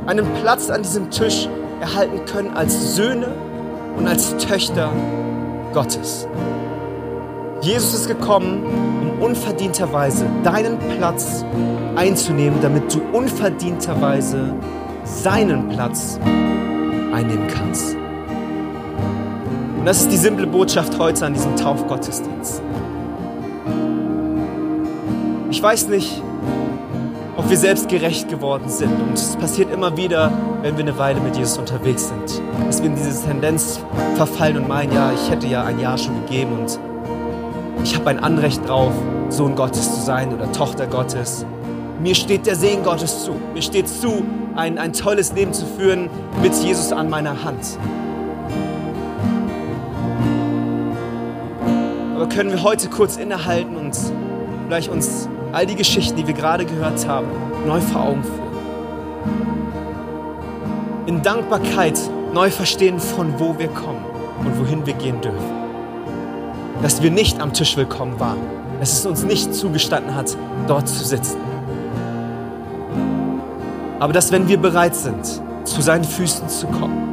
einen 0.06 0.26
Platz 0.40 0.70
an 0.70 0.82
diesem 0.82 1.10
Tisch 1.10 1.48
erhalten 1.80 2.24
können 2.26 2.50
als 2.54 2.94
Söhne 2.94 3.28
und 3.96 4.06
als 4.06 4.36
Töchter 4.36 4.90
Gottes. 5.72 6.26
Jesus 7.62 7.94
ist 7.94 8.08
gekommen, 8.08 8.64
um 9.00 9.22
unverdienterweise 9.22 10.26
deinen 10.42 10.78
Platz 10.96 11.44
einzunehmen, 11.96 12.58
damit 12.62 12.94
du 12.94 13.00
unverdienterweise 13.12 14.54
seinen 15.04 15.68
Platz 15.68 16.18
einnehmen 17.12 17.46
kannst. 17.48 17.96
Und 19.78 19.84
das 19.84 20.02
ist 20.02 20.12
die 20.12 20.16
simple 20.16 20.46
Botschaft 20.46 20.98
heute 20.98 21.26
an 21.26 21.34
diesem 21.34 21.56
Taufgottesdienst. 21.56 22.62
Ich 25.50 25.62
weiß 25.62 25.88
nicht, 25.88 26.22
ob 27.40 27.48
wir 27.48 27.56
selbst 27.56 27.88
gerecht 27.88 28.28
geworden 28.28 28.68
sind. 28.68 28.92
Und 29.00 29.14
es 29.14 29.34
passiert 29.36 29.72
immer 29.72 29.96
wieder, 29.96 30.30
wenn 30.60 30.76
wir 30.76 30.84
eine 30.84 30.98
Weile 30.98 31.22
mit 31.22 31.38
Jesus 31.38 31.56
unterwegs 31.56 32.08
sind, 32.08 32.42
dass 32.66 32.82
wir 32.82 32.90
in 32.90 32.96
diese 32.96 33.24
Tendenz 33.24 33.80
verfallen 34.16 34.58
und 34.58 34.68
meinen, 34.68 34.92
ja, 34.92 35.10
ich 35.10 35.30
hätte 35.30 35.46
ja 35.46 35.64
ein 35.64 35.80
Jahr 35.80 35.96
schon 35.96 36.14
gegeben 36.26 36.52
und 36.52 36.78
ich 37.82 37.96
habe 37.96 38.10
ein 38.10 38.18
Anrecht 38.18 38.68
drauf, 38.68 38.92
Sohn 39.30 39.56
Gottes 39.56 39.94
zu 39.94 40.02
sein 40.02 40.34
oder 40.34 40.52
Tochter 40.52 40.86
Gottes. 40.86 41.46
Mir 42.02 42.14
steht 42.14 42.44
der 42.44 42.56
Segen 42.56 42.82
Gottes 42.82 43.24
zu. 43.24 43.34
Mir 43.54 43.62
steht 43.62 43.88
zu, 43.88 44.22
ein, 44.54 44.76
ein 44.76 44.92
tolles 44.92 45.32
Leben 45.32 45.54
zu 45.54 45.64
führen 45.64 46.10
mit 46.42 46.52
Jesus 46.62 46.92
an 46.92 47.08
meiner 47.08 47.42
Hand. 47.42 47.78
Aber 52.14 52.28
können 52.28 52.50
wir 52.50 52.62
heute 52.62 52.90
kurz 52.90 53.16
innehalten 53.16 53.76
und 53.76 53.96
vielleicht 54.66 54.90
uns 54.90 55.26
all 55.52 55.66
die 55.66 55.74
Geschichten, 55.74 56.16
die 56.16 56.26
wir 56.26 56.34
gerade 56.34 56.64
gehört 56.64 57.06
haben, 57.06 57.26
neu 57.66 57.80
vor 57.80 58.02
Augen 58.02 58.22
führen. 58.22 58.40
In 61.06 61.22
Dankbarkeit 61.22 61.98
neu 62.32 62.50
verstehen, 62.50 63.00
von 63.00 63.38
wo 63.38 63.58
wir 63.58 63.68
kommen 63.68 64.04
und 64.38 64.58
wohin 64.60 64.86
wir 64.86 64.94
gehen 64.94 65.20
dürfen. 65.20 65.60
Dass 66.82 67.02
wir 67.02 67.10
nicht 67.10 67.40
am 67.40 67.52
Tisch 67.52 67.76
willkommen 67.76 68.20
waren, 68.20 68.38
dass 68.78 68.92
es 68.92 69.06
uns 69.06 69.24
nicht 69.24 69.54
zugestanden 69.54 70.14
hat, 70.14 70.36
dort 70.66 70.88
zu 70.88 71.04
sitzen. 71.04 71.38
Aber 73.98 74.12
dass, 74.12 74.32
wenn 74.32 74.48
wir 74.48 74.56
bereit 74.56 74.94
sind, 74.94 75.42
zu 75.64 75.82
seinen 75.82 76.04
Füßen 76.04 76.48
zu 76.48 76.66
kommen, 76.68 77.08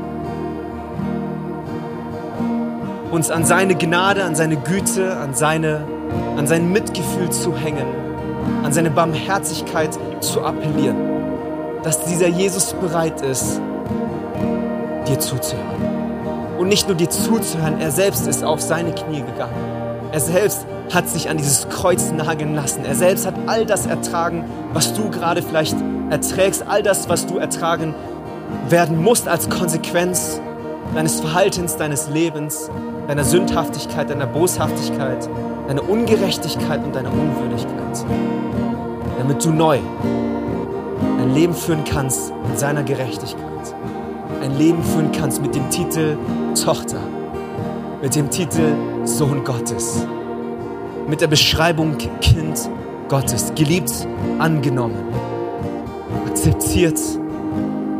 uns 3.12 3.32
an 3.32 3.44
seine 3.44 3.76
Gnade, 3.76 4.24
an 4.24 4.36
seine 4.36 4.58
Güte, 4.58 5.18
an, 5.18 5.34
seine, 5.34 5.82
an 6.38 6.46
sein 6.46 6.72
Mitgefühl 6.72 7.30
zu 7.30 7.56
hängen 7.56 8.07
an 8.64 8.74
seine 8.74 8.89
Barmherzigkeit 8.91 9.98
zu 10.20 10.43
appellieren. 10.43 10.98
Dass 11.84 12.04
dieser 12.06 12.28
Jesus 12.28 12.74
bereit 12.74 13.22
ist, 13.22 13.62
dir 15.08 15.20
zuzuhören. 15.20 15.98
Und 16.58 16.70
nicht 16.70 16.88
nur 16.88 16.98
dir 16.98 17.10
zuzuhören, 17.10 17.80
er 17.80 17.91
selbst 17.91 18.28
ist 18.28 18.43
auf 18.43 18.62
seine 18.62 18.91
Knie 18.93 19.22
gegangen. 19.22 19.54
Er 20.12 20.20
selbst 20.20 20.66
hat 20.93 21.08
sich 21.08 21.30
an 21.30 21.38
dieses 21.38 21.70
Kreuz 21.70 22.12
nageln 22.12 22.56
lassen. 22.56 22.86
Er 22.86 22.95
selbst 22.95 23.26
hat 23.26 23.36
all 23.45 23.66
das 23.66 23.86
ertragen, 23.86 24.45
was 24.74 24.93
du 24.93 25.10
gerade 25.10 25.41
vielleicht 25.41 25.76
erträgst, 26.10 26.66
all 26.68 26.82
das, 26.82 27.10
was 27.10 27.28
du 27.28 27.38
ertragen 27.38 27.93
werden 28.70 29.02
musst 29.02 29.28
als 29.28 29.50
Konsequenz 29.50 30.39
deines 30.95 31.20
Verhaltens, 31.20 31.76
deines 31.76 32.10
Lebens, 32.10 32.70
deiner 33.08 33.24
Sündhaftigkeit, 33.24 34.10
deiner 34.10 34.26
Boshaftigkeit, 34.26 35.30
deiner 35.68 35.88
Ungerechtigkeit 35.88 36.84
und 36.84 36.95
deiner 36.95 37.12
Unwürdigkeit, 37.12 38.06
damit 39.18 39.43
du 39.43 39.51
neu 39.51 39.80
ein 41.20 41.34
Leben 41.34 41.53
führen 41.53 41.84
kannst 41.84 42.32
in 42.49 42.57
seiner 42.57 42.84
Gerechtigkeit. 42.84 43.47
ein 44.41 44.57
Leben 44.57 44.84
führen 44.84 45.11
kannst 45.11 45.41
mit 45.41 45.55
dem 45.55 45.70
Titel 45.70 46.18
Tochter, 46.63 46.99
mit 48.01 48.15
dem 48.15 48.30
Titel 48.30 48.74
Sohn 49.03 49.43
Gottes, 49.43 50.05
mit 51.07 51.22
der 51.22 51.28
Beschreibung 51.28 51.97
Kind 52.22 52.70
Gottes, 53.09 53.53
geliebt, 53.55 54.07
angenommen, 54.39 54.97
akzeptiert, 56.28 56.99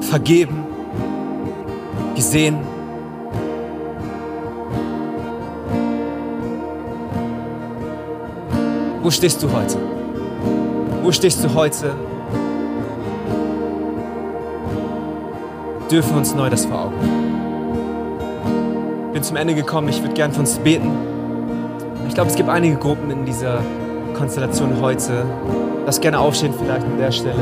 vergeben, 0.01 0.65
gesehen. 2.15 2.57
Wo 9.01 9.09
stehst 9.09 9.41
du 9.41 9.51
heute? 9.51 9.87
Wo 11.08 11.12
stehst 11.14 11.41
du 11.41 11.53
heute? 11.53 11.95
Dürfen 15.89 16.10
wir 16.12 16.18
uns 16.18 16.36
neu 16.36 16.49
das 16.49 16.66
vor 16.66 16.82
Augen. 16.82 16.95
Ich 19.08 19.14
bin 19.14 19.24
zum 19.24 19.38
Ende 19.38 19.55
gekommen, 19.55 19.88
ich 19.88 20.01
würde 20.01 20.16
gern 20.16 20.34
für 20.34 20.41
uns 20.41 20.58
beten. 20.58 20.91
Ich 22.10 22.14
glaube, 22.14 22.30
es 22.30 22.36
gibt 22.36 22.49
einige 22.49 22.76
Gruppen 22.76 23.10
in 23.10 23.24
dieser 23.24 23.62
Konstellation 24.16 24.82
heute. 24.82 25.24
Lass 25.86 26.01
gerne 26.01 26.20
aufstehen 26.20 26.53
vielleicht 26.60 26.86
an 26.86 26.97
der 26.97 27.14
Stelle. 27.14 27.39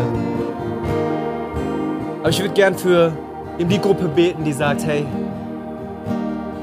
Aber 2.20 2.30
ich 2.30 2.40
würde 2.40 2.54
gern 2.54 2.76
für 2.76 3.14
eben 3.58 3.70
die 3.70 3.82
Gruppe 3.82 4.08
beten, 4.10 4.44
die 4.44 4.54
sagt, 4.54 4.86
hey, 4.86 5.08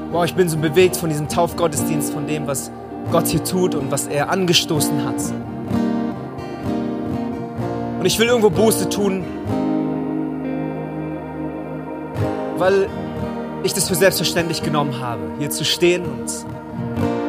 boah, 0.09 0.23
ich 0.23 0.35
bin 0.35 0.47
so 0.47 0.55
bewegt 0.57 0.95
von 0.95 1.09
diesem 1.09 1.27
Taufgottesdienst, 1.27 2.13
von 2.13 2.27
dem, 2.27 2.47
was 2.47 2.71
Gott 3.11 3.27
hier 3.27 3.43
tut 3.43 3.75
und 3.75 3.91
was 3.91 4.07
er 4.07 4.29
angestoßen 4.29 5.03
hat. 5.03 5.17
Und 8.03 8.07
ich 8.07 8.19
will 8.19 8.27
irgendwo 8.27 8.49
Buße 8.49 8.89
tun, 8.89 9.23
weil 12.57 12.89
ich 13.63 13.73
das 13.73 13.87
für 13.87 13.95
selbstverständlich 13.95 14.61
genommen 14.61 14.99
habe, 14.99 15.21
hier 15.39 15.49
zu 15.49 15.63
stehen 15.63 16.03
und 16.03 16.29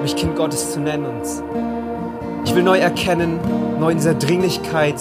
mich 0.03 0.17
Kind 0.17 0.35
Gottes 0.35 0.73
zu 0.73 0.81
nennen. 0.81 1.07
Und 1.07 1.23
ich 2.45 2.53
will 2.57 2.65
neu 2.65 2.79
erkennen, 2.79 3.39
neu 3.79 3.91
in 3.91 3.99
dieser 3.99 4.15
Dringlichkeit 4.15 4.97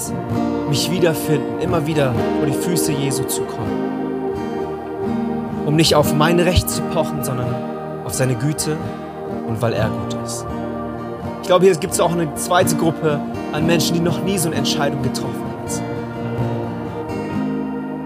mich 0.69 0.91
wiederfinden, 0.91 1.59
immer 1.59 1.87
wieder 1.87 2.13
vor 2.37 2.45
die 2.45 2.53
Füße 2.53 2.91
Jesu 2.91 3.23
zu 3.23 3.41
kommen. 3.41 3.89
Um 5.65 5.75
nicht 5.75 5.95
auf 5.95 6.13
mein 6.13 6.39
Recht 6.39 6.69
zu 6.69 6.83
pochen, 6.93 7.23
sondern 7.23 7.47
auf 8.05 8.13
seine 8.13 8.35
Güte 8.35 8.77
und 9.47 9.59
weil 9.59 9.73
er 9.73 9.89
gut 9.89 10.15
ist. 10.23 10.45
Ich 11.41 11.47
glaube, 11.47 11.65
hier 11.65 11.75
gibt 11.77 11.93
es 11.93 11.99
auch 11.99 12.11
eine 12.11 12.31
zweite 12.35 12.75
Gruppe 12.75 13.19
an 13.51 13.65
Menschen, 13.65 13.95
die 13.95 14.01
noch 14.01 14.21
nie 14.23 14.37
so 14.37 14.49
eine 14.49 14.57
Entscheidung 14.57 15.01
getroffen 15.01 15.45
hat. 15.47 15.52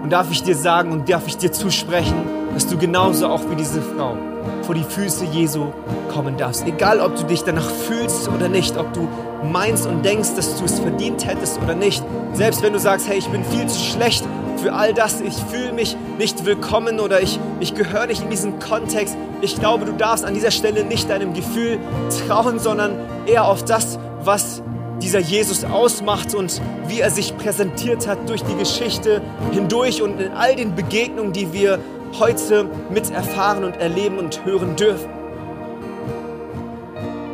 Und 0.08 0.12
darf 0.12 0.30
ich 0.30 0.42
dir 0.42 0.56
sagen 0.56 0.90
und 0.90 1.10
darf 1.10 1.26
ich 1.26 1.36
dir 1.36 1.52
zusprechen, 1.52 2.14
dass 2.54 2.66
du 2.66 2.78
genauso 2.78 3.26
auch 3.26 3.42
wie 3.50 3.56
diese 3.56 3.82
Frau 3.82 4.16
vor 4.62 4.74
die 4.74 4.82
Füße 4.82 5.26
Jesu 5.26 5.66
kommen 6.10 6.38
darfst. 6.38 6.66
Egal, 6.66 7.00
ob 7.00 7.14
du 7.16 7.24
dich 7.24 7.42
danach 7.42 7.68
fühlst 7.70 8.26
oder 8.30 8.48
nicht, 8.48 8.78
ob 8.78 8.90
du 8.94 9.06
meinst 9.52 9.86
und 9.86 10.02
denkst, 10.02 10.30
dass 10.34 10.58
du 10.58 10.64
es 10.64 10.78
verdient 10.78 11.26
hättest 11.26 11.60
oder 11.60 11.74
nicht. 11.74 12.02
Selbst 12.32 12.62
wenn 12.62 12.72
du 12.72 12.78
sagst, 12.78 13.06
hey, 13.06 13.18
ich 13.18 13.28
bin 13.28 13.44
viel 13.44 13.66
zu 13.66 13.78
schlecht 13.78 14.24
für 14.56 14.72
all 14.72 14.94
das, 14.94 15.20
ich 15.20 15.34
fühle 15.34 15.74
mich 15.74 15.94
nicht 16.16 16.46
willkommen 16.46 17.00
oder 17.00 17.20
ich, 17.20 17.38
ich 17.60 17.74
gehöre 17.74 18.06
nicht 18.06 18.22
in 18.22 18.30
diesen 18.30 18.58
Kontext. 18.60 19.14
Ich 19.42 19.56
glaube, 19.56 19.84
du 19.84 19.92
darfst 19.92 20.24
an 20.24 20.32
dieser 20.32 20.52
Stelle 20.52 20.84
nicht 20.84 21.10
deinem 21.10 21.34
Gefühl 21.34 21.78
trauen, 22.26 22.58
sondern 22.58 22.92
eher 23.26 23.44
auf 23.44 23.62
das, 23.62 23.98
was 24.24 24.62
dieser 25.08 25.20
Jesus 25.20 25.64
ausmacht 25.64 26.34
und 26.34 26.60
wie 26.86 27.00
er 27.00 27.10
sich 27.10 27.34
präsentiert 27.38 28.06
hat 28.06 28.28
durch 28.28 28.42
die 28.44 28.54
Geschichte 28.56 29.22
hindurch 29.52 30.02
und 30.02 30.20
in 30.20 30.32
all 30.32 30.54
den 30.54 30.74
Begegnungen, 30.74 31.32
die 31.32 31.50
wir 31.54 31.78
heute 32.18 32.68
mit 32.90 33.10
erfahren 33.10 33.64
und 33.64 33.78
erleben 33.78 34.18
und 34.18 34.44
hören 34.44 34.76
dürfen. 34.76 35.08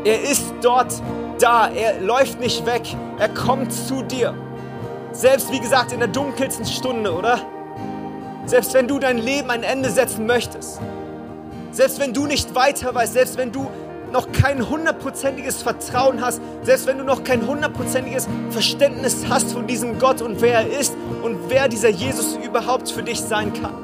Er 0.05 0.23
ist 0.23 0.55
dort 0.63 1.03
da, 1.41 1.69
er 1.69 2.01
läuft 2.01 2.39
nicht 2.39 2.65
weg, 2.65 2.83
er 3.19 3.29
kommt 3.29 3.73
zu 3.73 4.03
dir. 4.05 4.35
Selbst 5.11 5.51
wie 5.51 5.59
gesagt 5.59 5.91
in 5.91 5.99
der 5.99 6.07
dunkelsten 6.07 6.67
Stunde, 6.67 7.13
oder? 7.13 7.41
Selbst 8.47 8.73
wenn 8.75 8.87
du 8.87 9.01
dein 9.01 9.19
Leben 9.19 9.51
ein 9.51 9.65
Ende 9.65 9.91
setzen 9.91 10.27
möchtest. 10.27 10.81
Selbst 11.73 11.99
wenn 11.99 12.13
du 12.13 12.27
nicht 12.27 12.55
weiter 12.55 12.95
weißt, 12.95 13.15
selbst 13.15 13.37
wenn 13.37 13.51
du 13.51 13.69
noch 14.15 14.31
kein 14.31 14.71
hundertprozentiges 14.71 15.61
Vertrauen 15.61 16.21
hast, 16.21 16.41
selbst 16.63 16.87
wenn 16.87 16.99
du 16.99 17.05
noch 17.05 17.25
kein 17.25 17.45
hundertprozentiges 17.45 18.29
Verständnis 18.51 19.27
hast 19.29 19.53
von 19.53 19.67
diesem 19.67 19.99
Gott 19.99 20.23
und 20.23 20.41
wer 20.41 20.61
er 20.61 20.79
ist 20.79 20.97
und 21.25 21.37
wer 21.49 21.67
dieser 21.67 21.89
Jesus 21.89 22.37
überhaupt 22.37 22.89
für 22.89 23.03
dich 23.03 23.21
sein 23.21 23.53
kann. 23.53 23.75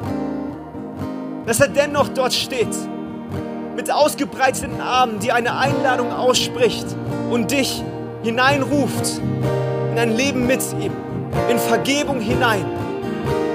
Dass 1.46 1.58
er 1.58 1.66
dennoch 1.66 2.08
dort 2.10 2.32
steht, 2.32 2.68
mit 3.74 3.90
ausgebreiteten 3.90 4.80
Armen, 4.80 5.18
die 5.18 5.32
eine 5.32 5.58
Einladung 5.58 6.12
ausspricht 6.12 6.86
und 7.28 7.50
dich 7.50 7.82
hineinruft 8.22 9.20
in 9.90 9.98
ein 9.98 10.16
Leben 10.16 10.46
mit 10.46 10.62
ihm, 10.80 10.92
in 11.50 11.58
Vergebung 11.58 12.20
hinein, 12.20 12.64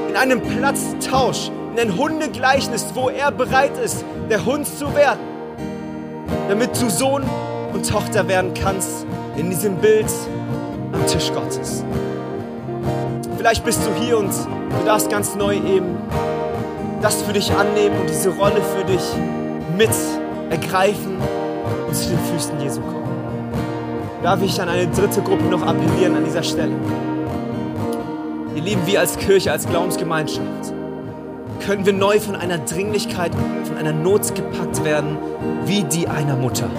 in 0.10 0.18
einen 0.18 0.42
Platztausch, 0.42 1.52
in 1.72 1.80
ein 1.80 1.98
Hundegleichnis, 1.98 2.88
wo 2.96 3.08
er 3.10 3.32
bereit 3.32 3.78
ist, 3.78 4.04
der 4.30 4.44
Hund 4.44 4.68
zu 4.68 4.94
werden, 4.94 5.35
damit 6.48 6.80
du 6.82 6.90
Sohn 6.90 7.24
und 7.74 7.90
Tochter 7.90 8.28
werden 8.28 8.54
kannst 8.54 9.06
in 9.36 9.50
diesem 9.50 9.76
Bild 9.78 10.12
am 10.94 11.06
Tisch 11.08 11.32
Gottes. 11.34 11.84
Vielleicht 13.38 13.64
bist 13.64 13.82
du 13.86 14.04
hier 14.04 14.18
und 14.18 14.32
du 14.32 14.86
darfst 14.86 15.10
ganz 15.10 15.36
neu 15.36 15.56
eben 15.56 15.98
das 17.02 17.22
für 17.22 17.34
dich 17.34 17.52
annehmen 17.52 18.00
und 18.00 18.10
diese 18.10 18.30
Rolle 18.30 18.62
für 18.76 18.84
dich 18.86 19.04
mit 19.78 19.92
ergreifen 20.50 21.18
und 21.88 21.96
zu 21.96 22.10
den 22.10 22.20
Füßen 22.20 22.60
Jesu 22.60 22.82
kommen. 22.82 23.06
Darf 24.24 24.42
ich 24.42 24.60
an 24.60 24.70
eine 24.70 24.88
dritte 24.88 25.22
Gruppe 25.22 25.44
noch 25.44 25.62
appellieren 25.62 26.16
an 26.16 26.26
dieser 26.26 26.42
Stelle? 26.42 26.74
Ihr 28.56 28.62
Lieben, 28.64 28.82
wir 28.88 29.02
als 29.02 29.18
Kirche, 29.18 29.52
als 29.52 29.68
Glaubensgemeinschaft, 29.68 30.74
können 31.66 31.86
wir 31.86 31.94
neu 31.94 32.20
von 32.20 32.36
einer 32.36 32.60
Dringlichkeit, 32.60 33.32
von 33.64 33.78
einer 33.78 33.92
Not 33.92 34.36
gepackt 34.36 34.84
werden, 34.84 35.18
wie 35.66 35.84
die 35.84 36.08
einer 36.08 36.36
Mutter. 36.36 36.70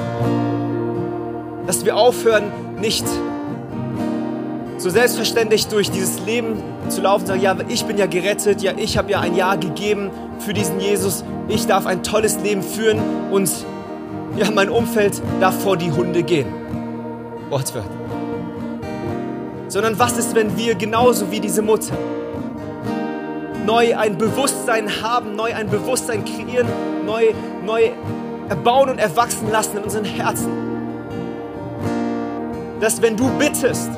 Dass 1.66 1.84
wir 1.84 1.96
aufhören, 1.96 2.44
nicht 2.80 3.04
so 4.78 4.88
selbstverständlich 4.88 5.66
durch 5.66 5.90
dieses 5.90 6.20
Leben 6.24 6.62
zu 6.88 7.00
laufen 7.00 7.26
sagen, 7.26 7.40
ja, 7.40 7.56
ich 7.68 7.84
bin 7.86 7.98
ja 7.98 8.06
gerettet, 8.06 8.62
ja, 8.62 8.72
ich 8.76 8.96
habe 8.96 9.10
ja 9.10 9.20
ein 9.20 9.34
Ja 9.34 9.56
gegeben 9.56 10.10
für 10.38 10.52
diesen 10.52 10.78
Jesus, 10.78 11.24
ich 11.48 11.66
darf 11.66 11.86
ein 11.86 12.04
tolles 12.04 12.38
Leben 12.40 12.62
führen 12.62 13.00
und 13.32 13.50
ja, 14.36 14.50
mein 14.52 14.70
Umfeld 14.70 15.20
darf 15.40 15.60
vor 15.62 15.76
die 15.76 15.90
Hunde 15.90 16.22
gehen. 16.22 16.46
Wortwörtlich. 17.48 17.92
Sondern 19.68 19.98
was 19.98 20.16
ist, 20.16 20.34
wenn 20.36 20.56
wir 20.56 20.76
genauso 20.76 21.30
wie 21.32 21.40
diese 21.40 21.62
Mutter 21.62 21.96
neu 23.66 23.96
ein 23.96 24.16
Bewusstsein 24.16 25.02
haben, 25.02 25.34
neu 25.34 25.52
ein 25.52 25.68
Bewusstsein 25.68 26.24
kreieren, 26.24 26.68
neu, 27.04 27.34
neu 27.64 27.90
erbauen 28.48 28.90
und 28.90 28.98
erwachsen 28.98 29.50
lassen 29.50 29.78
in 29.78 29.82
unseren 29.82 30.04
Herzen. 30.04 30.50
Dass 32.80 33.02
wenn 33.02 33.16
du 33.16 33.28
bittest, 33.38 33.90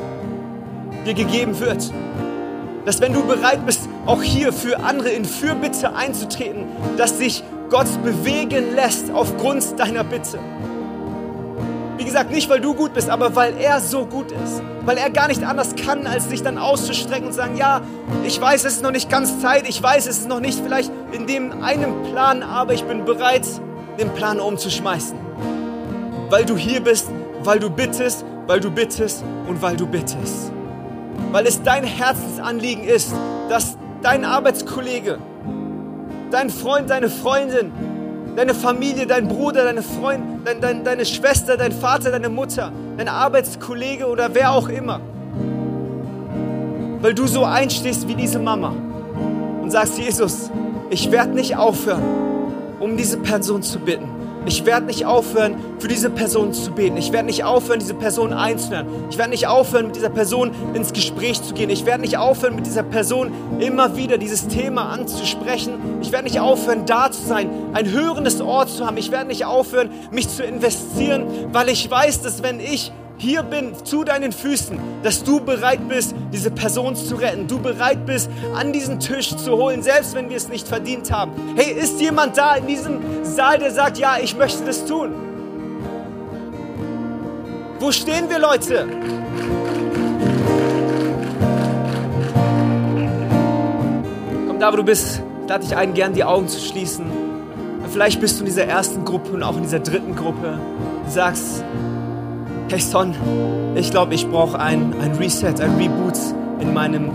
dir 1.04 1.14
gegeben 1.14 1.58
wird. 1.60 1.92
Dass 2.84 3.00
wenn 3.00 3.12
du 3.12 3.22
bereit 3.24 3.64
bist, 3.66 3.88
auch 4.06 4.22
hier 4.22 4.52
für 4.52 4.80
andere 4.80 5.10
in 5.10 5.24
Fürbitte 5.24 5.94
einzutreten, 5.94 6.64
dass 6.96 7.18
sich 7.18 7.44
Gott 7.70 7.86
bewegen 8.02 8.74
lässt 8.74 9.10
aufgrund 9.10 9.78
deiner 9.78 10.04
Bitte. 10.04 10.38
Wie 11.98 12.04
gesagt, 12.04 12.30
nicht 12.30 12.48
weil 12.48 12.60
du 12.60 12.74
gut 12.74 12.94
bist, 12.94 13.10
aber 13.10 13.36
weil 13.36 13.54
er 13.58 13.80
so 13.80 14.06
gut 14.06 14.32
ist. 14.32 14.62
Weil 14.86 14.96
er 14.96 15.10
gar 15.10 15.28
nicht 15.28 15.44
anders 15.44 15.74
kann, 15.76 16.06
als 16.06 16.30
sich 16.30 16.42
dann 16.42 16.56
auszustrecken 16.56 17.26
und 17.26 17.32
sagen, 17.34 17.56
ja, 17.56 17.82
ich 18.24 18.40
weiß, 18.40 18.64
es 18.64 18.76
ist 18.76 18.82
noch 18.82 18.92
nicht 18.92 19.10
ganz 19.10 19.40
Zeit, 19.40 19.68
ich 19.68 19.82
weiß, 19.82 20.06
es 20.06 20.20
ist 20.20 20.28
noch 20.28 20.40
nicht 20.40 20.60
vielleicht 20.60 20.90
in 21.12 21.26
dem 21.26 21.62
einen 21.62 22.04
Plan, 22.04 22.42
aber 22.42 22.72
ich 22.72 22.84
bin 22.84 23.04
bereit, 23.04 23.46
den 23.98 24.08
Plan 24.14 24.40
umzuschmeißen. 24.40 25.18
Weil 26.30 26.44
du 26.44 26.56
hier 26.56 26.80
bist, 26.80 27.08
weil 27.42 27.58
du 27.58 27.68
bittest, 27.68 28.24
weil 28.46 28.60
du 28.60 28.70
bittest 28.70 29.24
und 29.46 29.60
weil 29.60 29.76
du 29.76 29.86
bittest 29.86 30.52
weil 31.32 31.46
es 31.46 31.62
dein 31.62 31.84
Herzensanliegen 31.84 32.84
ist, 32.84 33.12
dass 33.48 33.76
dein 34.02 34.24
Arbeitskollege, 34.24 35.18
dein 36.30 36.50
Freund, 36.50 36.90
deine 36.90 37.08
Freundin, 37.08 37.72
deine 38.38 38.54
Familie, 38.54 39.04
dein 39.04 39.26
Bruder, 39.26 39.64
deine 39.64 39.82
Freund, 39.82 40.22
dein, 40.44 40.60
dein, 40.60 40.84
deine 40.84 41.04
Schwester, 41.04 41.56
dein 41.56 41.72
Vater, 41.72 42.12
deine 42.12 42.28
Mutter, 42.28 42.70
dein 42.96 43.08
Arbeitskollege 43.08 44.06
oder 44.06 44.32
wer 44.32 44.52
auch 44.52 44.68
immer, 44.68 45.00
weil 47.00 47.14
du 47.14 47.26
so 47.26 47.42
einstehst 47.42 48.06
wie 48.06 48.14
diese 48.14 48.38
Mama 48.38 48.72
und 49.60 49.72
sagst, 49.72 49.98
Jesus, 49.98 50.52
ich 50.88 51.10
werde 51.10 51.32
nicht 51.32 51.56
aufhören, 51.56 52.04
um 52.78 52.96
diese 52.96 53.18
Person 53.18 53.60
zu 53.60 53.80
bitten. 53.80 54.08
Ich 54.48 54.64
werde 54.64 54.86
nicht 54.86 55.04
aufhören, 55.04 55.56
für 55.78 55.88
diese 55.88 56.08
Person 56.08 56.54
zu 56.54 56.72
beten. 56.72 56.96
Ich 56.96 57.12
werde 57.12 57.26
nicht 57.26 57.44
aufhören, 57.44 57.80
diese 57.80 57.92
Person 57.92 58.32
einzulernen. 58.32 58.90
Ich 59.10 59.18
werde 59.18 59.28
nicht 59.28 59.46
aufhören, 59.46 59.88
mit 59.88 59.96
dieser 59.96 60.08
Person 60.08 60.52
ins 60.72 60.94
Gespräch 60.94 61.42
zu 61.42 61.52
gehen. 61.52 61.68
Ich 61.68 61.84
werde 61.84 62.00
nicht 62.00 62.16
aufhören, 62.16 62.54
mit 62.54 62.64
dieser 62.64 62.82
Person 62.82 63.30
immer 63.60 63.94
wieder 63.94 64.16
dieses 64.16 64.48
Thema 64.48 64.88
anzusprechen. 64.88 65.74
Ich 66.00 66.12
werde 66.12 66.24
nicht 66.24 66.40
aufhören, 66.40 66.86
da 66.86 67.10
zu 67.10 67.20
sein, 67.26 67.50
ein 67.74 67.90
hörendes 67.90 68.40
Ort 68.40 68.70
zu 68.70 68.86
haben. 68.86 68.96
Ich 68.96 69.10
werde 69.10 69.26
nicht 69.26 69.44
aufhören, 69.44 69.90
mich 70.10 70.30
zu 70.30 70.42
investieren, 70.42 71.26
weil 71.52 71.68
ich 71.68 71.90
weiß, 71.90 72.22
dass 72.22 72.42
wenn 72.42 72.58
ich 72.58 72.90
hier 73.18 73.42
bin 73.42 73.72
zu 73.84 74.04
deinen 74.04 74.30
Füßen, 74.32 74.78
dass 75.02 75.24
du 75.24 75.40
bereit 75.40 75.88
bist, 75.88 76.14
diese 76.32 76.50
Person 76.50 76.94
zu 76.94 77.16
retten. 77.16 77.48
Du 77.48 77.58
bereit 77.58 78.06
bist, 78.06 78.30
an 78.54 78.72
diesen 78.72 79.00
Tisch 79.00 79.36
zu 79.36 79.56
holen, 79.56 79.82
selbst 79.82 80.14
wenn 80.14 80.30
wir 80.30 80.36
es 80.36 80.48
nicht 80.48 80.68
verdient 80.68 81.10
haben. 81.10 81.32
Hey, 81.56 81.72
ist 81.72 82.00
jemand 82.00 82.38
da 82.38 82.54
in 82.54 82.66
diesem 82.68 83.00
Saal, 83.24 83.58
der 83.58 83.72
sagt, 83.72 83.98
ja, 83.98 84.18
ich 84.22 84.36
möchte 84.36 84.64
das 84.64 84.84
tun? 84.84 85.12
Wo 87.80 87.90
stehen 87.92 88.30
wir, 88.30 88.38
Leute? 88.38 88.86
Komm, 94.46 94.60
da 94.60 94.72
wo 94.72 94.76
du 94.76 94.84
bist, 94.84 95.22
lade 95.48 95.64
dich 95.64 95.76
ein, 95.76 95.92
gern 95.94 96.12
die 96.12 96.24
Augen 96.24 96.46
zu 96.46 96.60
schließen. 96.60 97.06
Vielleicht 97.90 98.20
bist 98.20 98.36
du 98.36 98.40
in 98.40 98.46
dieser 98.46 98.64
ersten 98.64 99.04
Gruppe 99.04 99.32
und 99.32 99.42
auch 99.42 99.56
in 99.56 99.62
dieser 99.62 99.80
dritten 99.80 100.14
Gruppe. 100.14 100.58
Du 101.04 101.10
sagst, 101.10 101.64
hey 102.70 102.80
Son, 102.80 103.14
ich 103.76 103.90
glaube, 103.90 104.14
ich 104.14 104.28
brauche 104.28 104.58
ein, 104.58 104.94
ein 105.00 105.12
Reset, 105.12 105.54
ein 105.60 105.76
Reboot 105.76 106.18
in 106.60 106.74
meinem 106.74 107.10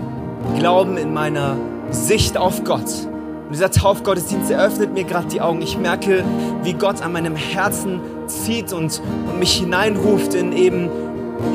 Glauben, 0.58 0.96
in 0.96 1.14
meiner 1.14 1.56
Sicht 1.90 2.36
auf 2.36 2.64
Gott. 2.64 3.06
Und 3.46 3.52
dieser 3.52 3.70
Taufgottesdienst 3.70 4.50
eröffnet 4.50 4.94
mir 4.94 5.04
gerade 5.04 5.28
die 5.28 5.40
Augen. 5.40 5.62
Ich 5.62 5.78
merke, 5.78 6.24
wie 6.64 6.72
Gott 6.72 7.02
an 7.02 7.12
meinem 7.12 7.36
Herzen 7.36 8.00
zieht 8.26 8.72
und, 8.72 9.00
und 9.28 9.38
mich 9.38 9.54
hineinruft 9.54 10.34
in 10.34 10.52
eben 10.52 10.88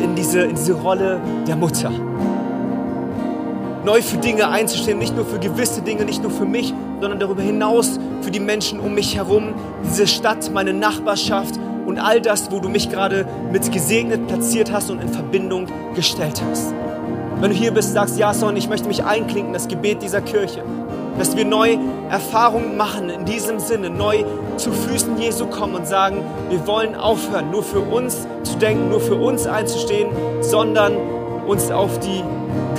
in 0.01 0.15
diese, 0.15 0.41
in 0.41 0.55
diese 0.55 0.73
Rolle 0.73 1.19
der 1.47 1.57
Mutter. 1.57 1.91
Neu 3.83 4.01
für 4.01 4.17
Dinge 4.17 4.49
einzustehen, 4.49 4.99
nicht 4.99 5.15
nur 5.15 5.25
für 5.25 5.39
gewisse 5.39 5.81
Dinge, 5.81 6.05
nicht 6.05 6.21
nur 6.21 6.31
für 6.31 6.45
mich, 6.45 6.73
sondern 7.01 7.19
darüber 7.19 7.41
hinaus 7.41 7.99
für 8.21 8.31
die 8.31 8.39
Menschen 8.39 8.79
um 8.79 8.93
mich 8.93 9.15
herum, 9.15 9.53
diese 9.83 10.05
Stadt, 10.07 10.51
meine 10.53 10.73
Nachbarschaft 10.73 11.59
und 11.89 11.97
all 11.97 12.21
das, 12.21 12.51
wo 12.51 12.59
du 12.59 12.69
mich 12.69 12.89
gerade 12.89 13.25
mit 13.51 13.71
gesegnet 13.71 14.27
platziert 14.27 14.71
hast 14.71 14.91
und 14.91 15.01
in 15.01 15.09
Verbindung 15.09 15.65
gestellt 15.95 16.41
hast. 16.47 16.71
Wenn 17.41 17.49
du 17.49 17.57
hier 17.57 17.71
bist, 17.71 17.93
sagst, 17.93 18.19
ja, 18.19 18.33
Son, 18.33 18.55
ich 18.57 18.69
möchte 18.69 18.87
mich 18.87 19.03
einklinken, 19.03 19.53
das 19.53 19.67
Gebet 19.67 20.03
dieser 20.03 20.21
Kirche, 20.21 20.63
dass 21.17 21.35
wir 21.35 21.45
neu 21.45 21.77
Erfahrungen 22.09 22.77
machen 22.77 23.09
in 23.09 23.25
diesem 23.25 23.59
Sinne, 23.59 23.89
neu 23.89 24.23
zu 24.57 24.71
Füßen 24.71 25.17
Jesu 25.17 25.47
kommen 25.47 25.73
und 25.73 25.87
sagen, 25.87 26.21
wir 26.49 26.67
wollen 26.67 26.95
aufhören, 26.95 27.49
nur 27.49 27.63
für 27.63 27.79
uns 27.79 28.27
zu 28.43 28.57
denken, 28.57 28.89
nur 28.89 29.01
für 29.01 29.15
uns 29.15 29.47
einzustehen, 29.47 30.09
sondern 30.41 30.93
uns 31.47 31.71
auf 31.71 31.99
die 31.99 32.23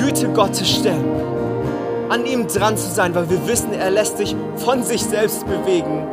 Güte 0.01 0.29
Gottes 0.29 0.71
stellen, 0.71 1.05
an 2.11 2.27
ihm 2.27 2.47
dran 2.47 2.77
zu 2.77 2.89
sein, 2.89 3.15
weil 3.15 3.29
wir 3.29 3.49
wissen, 3.49 3.73
er 3.73 3.91
lässt 3.91 4.19
sich 4.19 4.37
von 4.57 4.85
sich 4.85 5.03
selbst 5.03 5.45
bewegen 5.47 6.07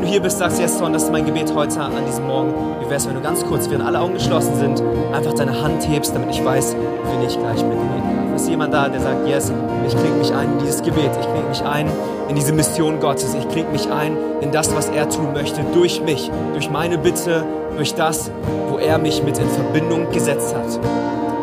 wenn 0.00 0.06
du 0.06 0.12
hier 0.12 0.22
bist, 0.22 0.38
sagst, 0.38 0.58
yes, 0.58 0.78
Son, 0.78 0.94
das 0.94 1.02
ist 1.02 1.12
mein 1.12 1.26
Gebet 1.26 1.54
heute 1.54 1.78
an 1.78 2.06
diesem 2.06 2.26
Morgen. 2.26 2.54
Wie 2.80 2.86
wäre 2.86 2.94
es, 2.94 3.06
wenn 3.06 3.16
du 3.16 3.20
ganz 3.20 3.44
kurz, 3.44 3.68
während 3.68 3.84
alle 3.84 4.00
Augen 4.00 4.14
geschlossen 4.14 4.56
sind, 4.56 4.82
einfach 5.12 5.34
deine 5.34 5.62
Hand 5.62 5.86
hebst, 5.86 6.14
damit 6.14 6.30
ich 6.30 6.42
weiß, 6.42 6.74
wen 6.74 7.28
ich 7.28 7.38
gleich 7.38 7.60
darf. 7.60 8.34
Ist 8.34 8.48
jemand 8.48 8.72
da, 8.72 8.88
der 8.88 9.00
sagt, 9.02 9.28
yes, 9.28 9.52
ich 9.86 9.94
klinge 9.94 10.16
mich 10.16 10.32
ein 10.32 10.52
in 10.52 10.58
dieses 10.60 10.82
Gebet, 10.82 11.10
ich 11.20 11.26
klinge 11.30 11.48
mich 11.50 11.62
ein 11.62 11.86
in 12.30 12.34
diese 12.34 12.54
Mission 12.54 12.98
Gottes, 12.98 13.34
ich 13.34 13.46
klinge 13.50 13.68
mich 13.72 13.90
ein 13.92 14.16
in 14.40 14.52
das, 14.52 14.74
was 14.74 14.88
er 14.88 15.06
tun 15.10 15.34
möchte, 15.34 15.60
durch 15.74 16.00
mich, 16.00 16.30
durch 16.54 16.70
meine 16.70 16.96
Bitte, 16.96 17.44
durch 17.76 17.94
das, 17.94 18.30
wo 18.70 18.78
er 18.78 18.96
mich 18.96 19.22
mit 19.22 19.36
in 19.36 19.50
Verbindung 19.50 20.10
gesetzt 20.12 20.54
hat. 20.54 20.80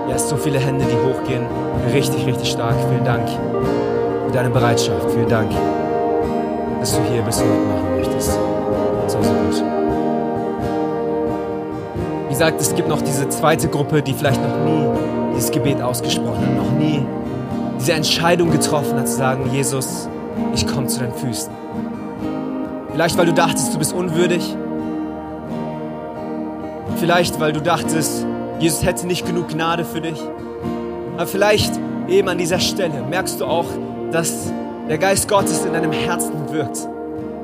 Ja, 0.09 0.15
es 0.15 0.27
so 0.27 0.35
viele 0.35 0.57
Hände, 0.57 0.83
die 0.85 1.07
hochgehen. 1.07 1.45
Richtig, 1.93 2.25
richtig 2.25 2.49
stark. 2.49 2.75
Vielen 2.89 3.05
Dank 3.05 3.29
für 3.29 4.33
deine 4.33 4.49
Bereitschaft. 4.49 5.11
Vielen 5.11 5.29
Dank, 5.29 5.51
dass 6.79 6.95
du 6.95 7.03
hier 7.11 7.21
bist 7.21 7.43
und 7.43 7.49
mitmachen 7.49 7.96
so. 9.23 9.63
Wie 12.27 12.33
gesagt, 12.33 12.61
es 12.61 12.75
gibt 12.75 12.87
noch 12.87 13.01
diese 13.01 13.27
zweite 13.29 13.67
Gruppe, 13.67 14.01
die 14.01 14.13
vielleicht 14.13 14.41
noch 14.41 14.65
nie 14.65 14.87
dieses 15.35 15.51
Gebet 15.51 15.81
ausgesprochen 15.81 16.45
hat, 16.45 16.55
noch 16.55 16.71
nie 16.71 17.05
diese 17.79 17.93
Entscheidung 17.93 18.51
getroffen 18.51 18.97
hat, 18.99 19.07
zu 19.07 19.15
sagen, 19.15 19.49
Jesus, 19.51 20.09
ich 20.53 20.67
komme 20.67 20.87
zu 20.87 20.99
deinen 20.99 21.13
Füßen. 21.13 21.51
Vielleicht, 22.91 23.17
weil 23.17 23.27
du 23.27 23.33
dachtest, 23.33 23.73
du 23.73 23.79
bist 23.79 23.93
unwürdig. 23.93 24.55
Vielleicht, 26.97 27.39
weil 27.39 27.53
du 27.53 27.61
dachtest, 27.61 28.25
Jesus 28.59 28.83
hätte 28.83 29.05
nicht 29.05 29.25
genug 29.25 29.49
Gnade 29.49 29.85
für 29.85 30.01
dich. 30.01 30.19
Aber 31.15 31.27
vielleicht 31.27 31.79
eben 32.07 32.27
an 32.27 32.37
dieser 32.37 32.59
Stelle 32.59 33.03
merkst 33.09 33.39
du 33.39 33.45
auch, 33.45 33.67
dass 34.11 34.51
der 34.89 34.97
Geist 34.97 35.27
Gottes 35.27 35.65
in 35.65 35.73
deinem 35.73 35.91
Herzen 35.91 36.51
wirkt 36.51 36.87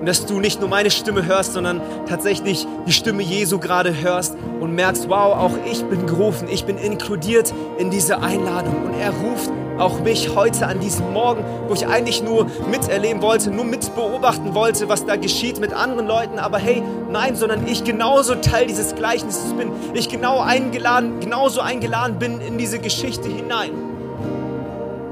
und 0.03 0.07
dass 0.07 0.25
du 0.25 0.41
nicht 0.41 0.59
nur 0.59 0.67
meine 0.67 0.91
Stimme 0.91 1.25
hörst, 1.25 1.53
sondern 1.53 1.79
tatsächlich 2.09 2.67
die 2.85 2.91
Stimme 2.91 3.23
Jesu 3.23 3.57
gerade 3.57 4.01
hörst 4.01 4.35
und 4.59 4.75
merkst, 4.75 5.07
wow, 5.07 5.33
auch 5.33 5.53
ich 5.65 5.81
bin 5.85 6.07
gerufen, 6.07 6.49
ich 6.51 6.65
bin 6.65 6.77
inkludiert 6.77 7.53
in 7.77 7.89
diese 7.89 8.19
Einladung 8.19 8.75
und 8.83 8.99
er 8.99 9.11
ruft 9.11 9.49
auch 9.77 10.01
mich 10.01 10.35
heute 10.35 10.67
an 10.67 10.81
diesem 10.81 11.13
Morgen, 11.13 11.45
wo 11.69 11.73
ich 11.73 11.87
eigentlich 11.87 12.21
nur 12.21 12.47
miterleben 12.69 13.21
wollte, 13.21 13.49
nur 13.49 13.63
mitbeobachten 13.63 14.53
wollte, 14.53 14.89
was 14.89 15.05
da 15.05 15.15
geschieht 15.15 15.61
mit 15.61 15.71
anderen 15.71 16.05
Leuten, 16.05 16.37
aber 16.37 16.57
hey, 16.57 16.83
nein, 17.09 17.37
sondern 17.37 17.65
ich 17.65 17.85
genauso 17.85 18.35
Teil 18.35 18.67
dieses 18.67 18.95
Gleichnisses 18.95 19.53
bin, 19.53 19.71
ich 19.93 20.09
genau 20.09 20.41
eingeladen, 20.41 21.21
genauso 21.21 21.61
eingeladen 21.61 22.19
bin 22.19 22.41
in 22.41 22.57
diese 22.57 22.79
Geschichte 22.79 23.29
hinein. 23.29 23.71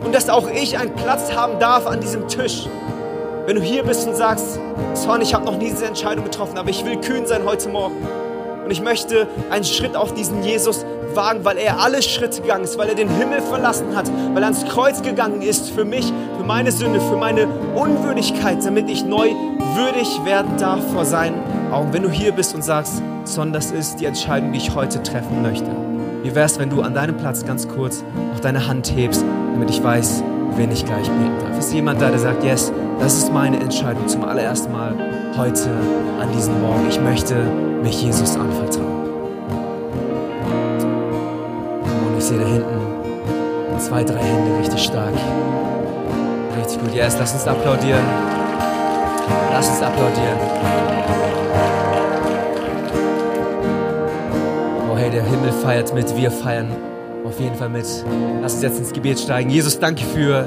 Und 0.04 0.14
dass 0.14 0.30
auch 0.30 0.50
ich 0.50 0.78
einen 0.78 0.96
Platz 0.96 1.34
haben 1.34 1.60
darf 1.60 1.88
an 1.88 2.02
diesem 2.02 2.28
Tisch. 2.28 2.68
Wenn 3.52 3.60
du 3.60 3.64
hier 3.64 3.84
bist 3.84 4.08
und 4.08 4.16
sagst, 4.16 4.62
Son, 4.94 5.20
ich 5.20 5.34
habe 5.34 5.44
noch 5.44 5.58
nie 5.58 5.72
diese 5.72 5.86
Entscheidung 5.86 6.24
getroffen, 6.24 6.58
aber 6.58 6.70
ich 6.70 6.86
will 6.86 6.96
kühn 6.96 7.28
sein 7.28 7.44
heute 7.44 7.68
Morgen. 7.68 7.98
Und 8.64 8.72
ich 8.72 8.82
möchte 8.82 9.28
einen 9.50 9.66
Schritt 9.66 9.94
auf 9.94 10.14
diesen 10.14 10.42
Jesus 10.42 10.86
wagen, 11.14 11.44
weil 11.44 11.58
er 11.58 11.82
alle 11.82 12.02
Schritte 12.02 12.42
gegangen 12.42 12.64
ist, 12.64 12.78
weil 12.78 12.88
er 12.88 12.96
den 12.96 13.10
Himmel 13.10 13.42
verlassen 13.42 13.94
hat, 13.94 14.10
weil 14.34 14.42
er 14.42 14.46
ans 14.46 14.64
Kreuz 14.64 15.02
gegangen 15.02 15.42
ist 15.42 15.70
für 15.70 15.84
mich, 15.84 16.14
für 16.38 16.46
meine 16.46 16.72
Sünde, 16.72 17.02
für 17.02 17.18
meine 17.18 17.46
Unwürdigkeit, 17.76 18.66
damit 18.66 18.90
ich 18.90 19.04
neu 19.04 19.32
würdig 19.76 20.24
werden 20.24 20.56
darf 20.58 20.90
vor 20.94 21.04
seinen 21.04 21.36
Augen. 21.74 21.92
Wenn 21.92 22.04
du 22.04 22.10
hier 22.10 22.32
bist 22.32 22.56
und 22.56 22.64
sagst, 22.64 23.04
Son, 23.26 23.52
das 23.52 23.72
ist 23.72 24.00
die 24.00 24.06
Entscheidung, 24.06 24.54
die 24.54 24.60
ich 24.60 24.74
heute 24.74 25.04
treffen 25.04 25.42
möchte. 25.42 25.70
Wie 26.24 26.34
wär's, 26.34 26.58
wenn 26.58 26.70
du 26.70 26.84
an 26.84 26.94
deinem 26.94 27.18
Platz 27.18 27.46
ganz 27.46 27.68
kurz 27.68 28.02
auch 28.34 28.40
deine 28.40 28.70
Hand 28.70 28.96
hebst, 28.96 29.26
damit 29.52 29.70
ich 29.70 29.84
weiß, 29.84 30.24
wen 30.56 30.72
ich 30.72 30.86
gleich 30.86 31.10
beten 31.10 31.38
darf. 31.42 31.60
Ist 31.60 31.74
jemand 31.74 32.02
da, 32.02 32.10
der 32.10 32.20
sagt, 32.20 32.46
yes, 32.46 32.72
das 33.02 33.18
ist 33.18 33.34
meine 33.34 33.60
Entscheidung 33.60 34.08
zum 34.08 34.24
allerersten 34.24 34.72
Mal 34.72 34.96
heute 35.36 35.70
an 36.22 36.32
diesem 36.34 36.62
Morgen. 36.62 36.88
Ich 36.88 37.02
möchte 37.02 37.34
mich 37.82 38.00
Jesus 38.04 38.38
anvertrauen. 38.38 39.10
Und 42.06 42.18
ich 42.18 42.24
sehe 42.24 42.38
da 42.38 42.46
hinten 42.46 43.80
zwei, 43.80 44.04
drei 44.04 44.20
Hände 44.20 44.60
richtig 44.60 44.84
stark. 44.84 45.14
Richtig 46.60 46.80
gut. 46.80 46.94
Yes, 46.94 47.18
lass 47.18 47.34
uns 47.34 47.48
applaudieren. 47.48 48.04
Lass 49.52 49.68
uns 49.68 49.82
applaudieren. 49.82 50.38
Oh 54.92 54.96
hey, 54.96 55.10
der 55.10 55.24
Himmel 55.24 55.52
feiert 55.52 55.92
mit, 55.96 56.16
wir 56.16 56.30
feiern 56.30 56.68
auf 57.26 57.40
jeden 57.40 57.56
Fall 57.56 57.70
mit. 57.70 57.88
Lass 58.44 58.54
uns 58.54 58.62
jetzt 58.62 58.78
ins 58.78 58.94
Gebet 58.94 59.20
steigen. 59.20 59.50
Jesus, 59.50 59.80
danke 59.80 60.04
für 60.04 60.46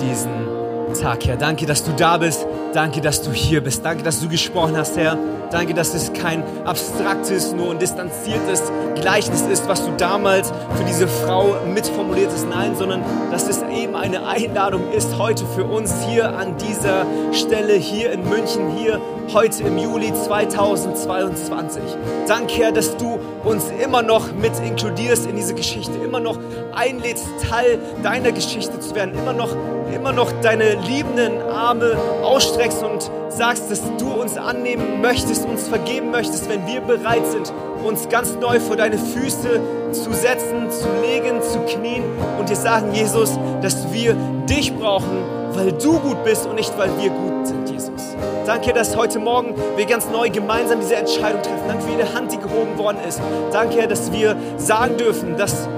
diesen 0.00 0.61
Tag, 0.94 1.26
Herr. 1.26 1.36
Danke, 1.36 1.66
dass 1.66 1.84
du 1.84 1.92
da 1.92 2.18
bist. 2.18 2.46
Danke, 2.72 3.00
dass 3.00 3.22
du 3.22 3.32
hier 3.32 3.62
bist. 3.62 3.84
Danke, 3.84 4.02
dass 4.02 4.20
du 4.20 4.28
gesprochen 4.28 4.76
hast, 4.76 4.96
Herr. 4.96 5.18
Danke, 5.50 5.74
dass 5.74 5.92
es 5.92 6.12
kein 6.12 6.42
abstraktes, 6.64 7.52
nur 7.52 7.72
ein 7.72 7.78
distanziertes 7.78 8.72
Gleichnis 8.94 9.42
ist, 9.42 9.68
was 9.68 9.84
du 9.84 9.92
damals 9.98 10.50
für 10.76 10.84
diese 10.84 11.06
Frau 11.06 11.56
mitformuliert 11.66 12.30
hast. 12.32 12.48
Nein, 12.48 12.74
sondern 12.76 13.02
dass 13.30 13.48
es 13.48 13.62
eben 13.62 13.94
eine 13.94 14.26
Einladung 14.26 14.90
ist 14.92 15.18
heute 15.18 15.44
für 15.54 15.64
uns 15.64 15.92
hier 16.08 16.36
an 16.36 16.56
dieser 16.56 17.04
Stelle, 17.32 17.74
hier 17.74 18.12
in 18.12 18.26
München, 18.28 18.70
hier 18.76 19.00
heute 19.32 19.62
im 19.64 19.78
Juli 19.78 20.12
2022. 20.14 21.82
Danke, 22.26 22.54
Herr, 22.54 22.72
dass 22.72 22.96
du 22.96 23.18
uns 23.44 23.64
immer 23.82 24.02
noch 24.02 24.32
mit 24.32 24.52
inkludierst 24.64 25.26
in 25.26 25.36
diese 25.36 25.54
Geschichte, 25.54 25.92
immer 25.98 26.20
noch 26.20 26.38
einlädst, 26.74 27.26
Teil 27.48 27.78
deiner 28.02 28.32
Geschichte 28.32 28.80
zu 28.80 28.94
werden, 28.94 29.14
immer 29.14 29.32
noch, 29.32 29.50
immer 29.92 30.12
noch 30.12 30.32
deine 30.42 30.74
liebenden 30.74 31.42
Arme 31.42 31.96
ausstreckst 32.22 32.82
und 32.82 33.10
sagst, 33.28 33.70
dass 33.70 33.80
du 33.98 34.12
uns 34.12 34.36
annehmen 34.36 35.00
möchtest, 35.00 35.46
uns 35.46 35.68
vergeben 35.68 36.10
möchtest, 36.10 36.48
wenn 36.48 36.66
wir 36.66 36.80
bereit 36.80 37.26
sind, 37.26 37.52
uns 37.84 38.08
ganz 38.08 38.34
neu 38.40 38.60
vor 38.60 38.76
deine 38.76 38.98
Füße 38.98 39.60
zu 39.92 40.12
setzen, 40.12 40.70
zu 40.70 40.88
legen, 41.02 41.42
zu 41.42 41.58
knien 41.60 42.04
und 42.38 42.48
dir 42.48 42.56
sagen, 42.56 42.92
Jesus, 42.92 43.38
dass 43.60 43.92
wir 43.92 44.14
dich 44.48 44.74
brauchen 44.74 45.42
weil 45.54 45.72
du 45.72 45.98
gut 45.98 46.24
bist 46.24 46.46
und 46.46 46.56
nicht, 46.56 46.76
weil 46.78 46.90
wir 46.98 47.10
gut 47.10 47.46
sind, 47.46 47.68
Jesus. 47.68 48.16
Danke, 48.46 48.72
dass 48.72 48.96
heute 48.96 49.18
Morgen 49.18 49.54
wir 49.76 49.86
ganz 49.86 50.08
neu 50.08 50.30
gemeinsam 50.30 50.80
diese 50.80 50.96
Entscheidung 50.96 51.42
treffen. 51.42 51.62
Danke 51.68 51.84
für 51.84 51.90
jede 51.90 52.14
Hand, 52.14 52.32
die 52.32 52.38
gehoben 52.38 52.76
worden 52.78 52.98
ist. 53.06 53.20
Danke, 53.52 53.86
dass 53.86 54.12
wir 54.12 54.36
sagen 54.56 54.96
dürfen, 54.96 55.36
dass 55.36 55.68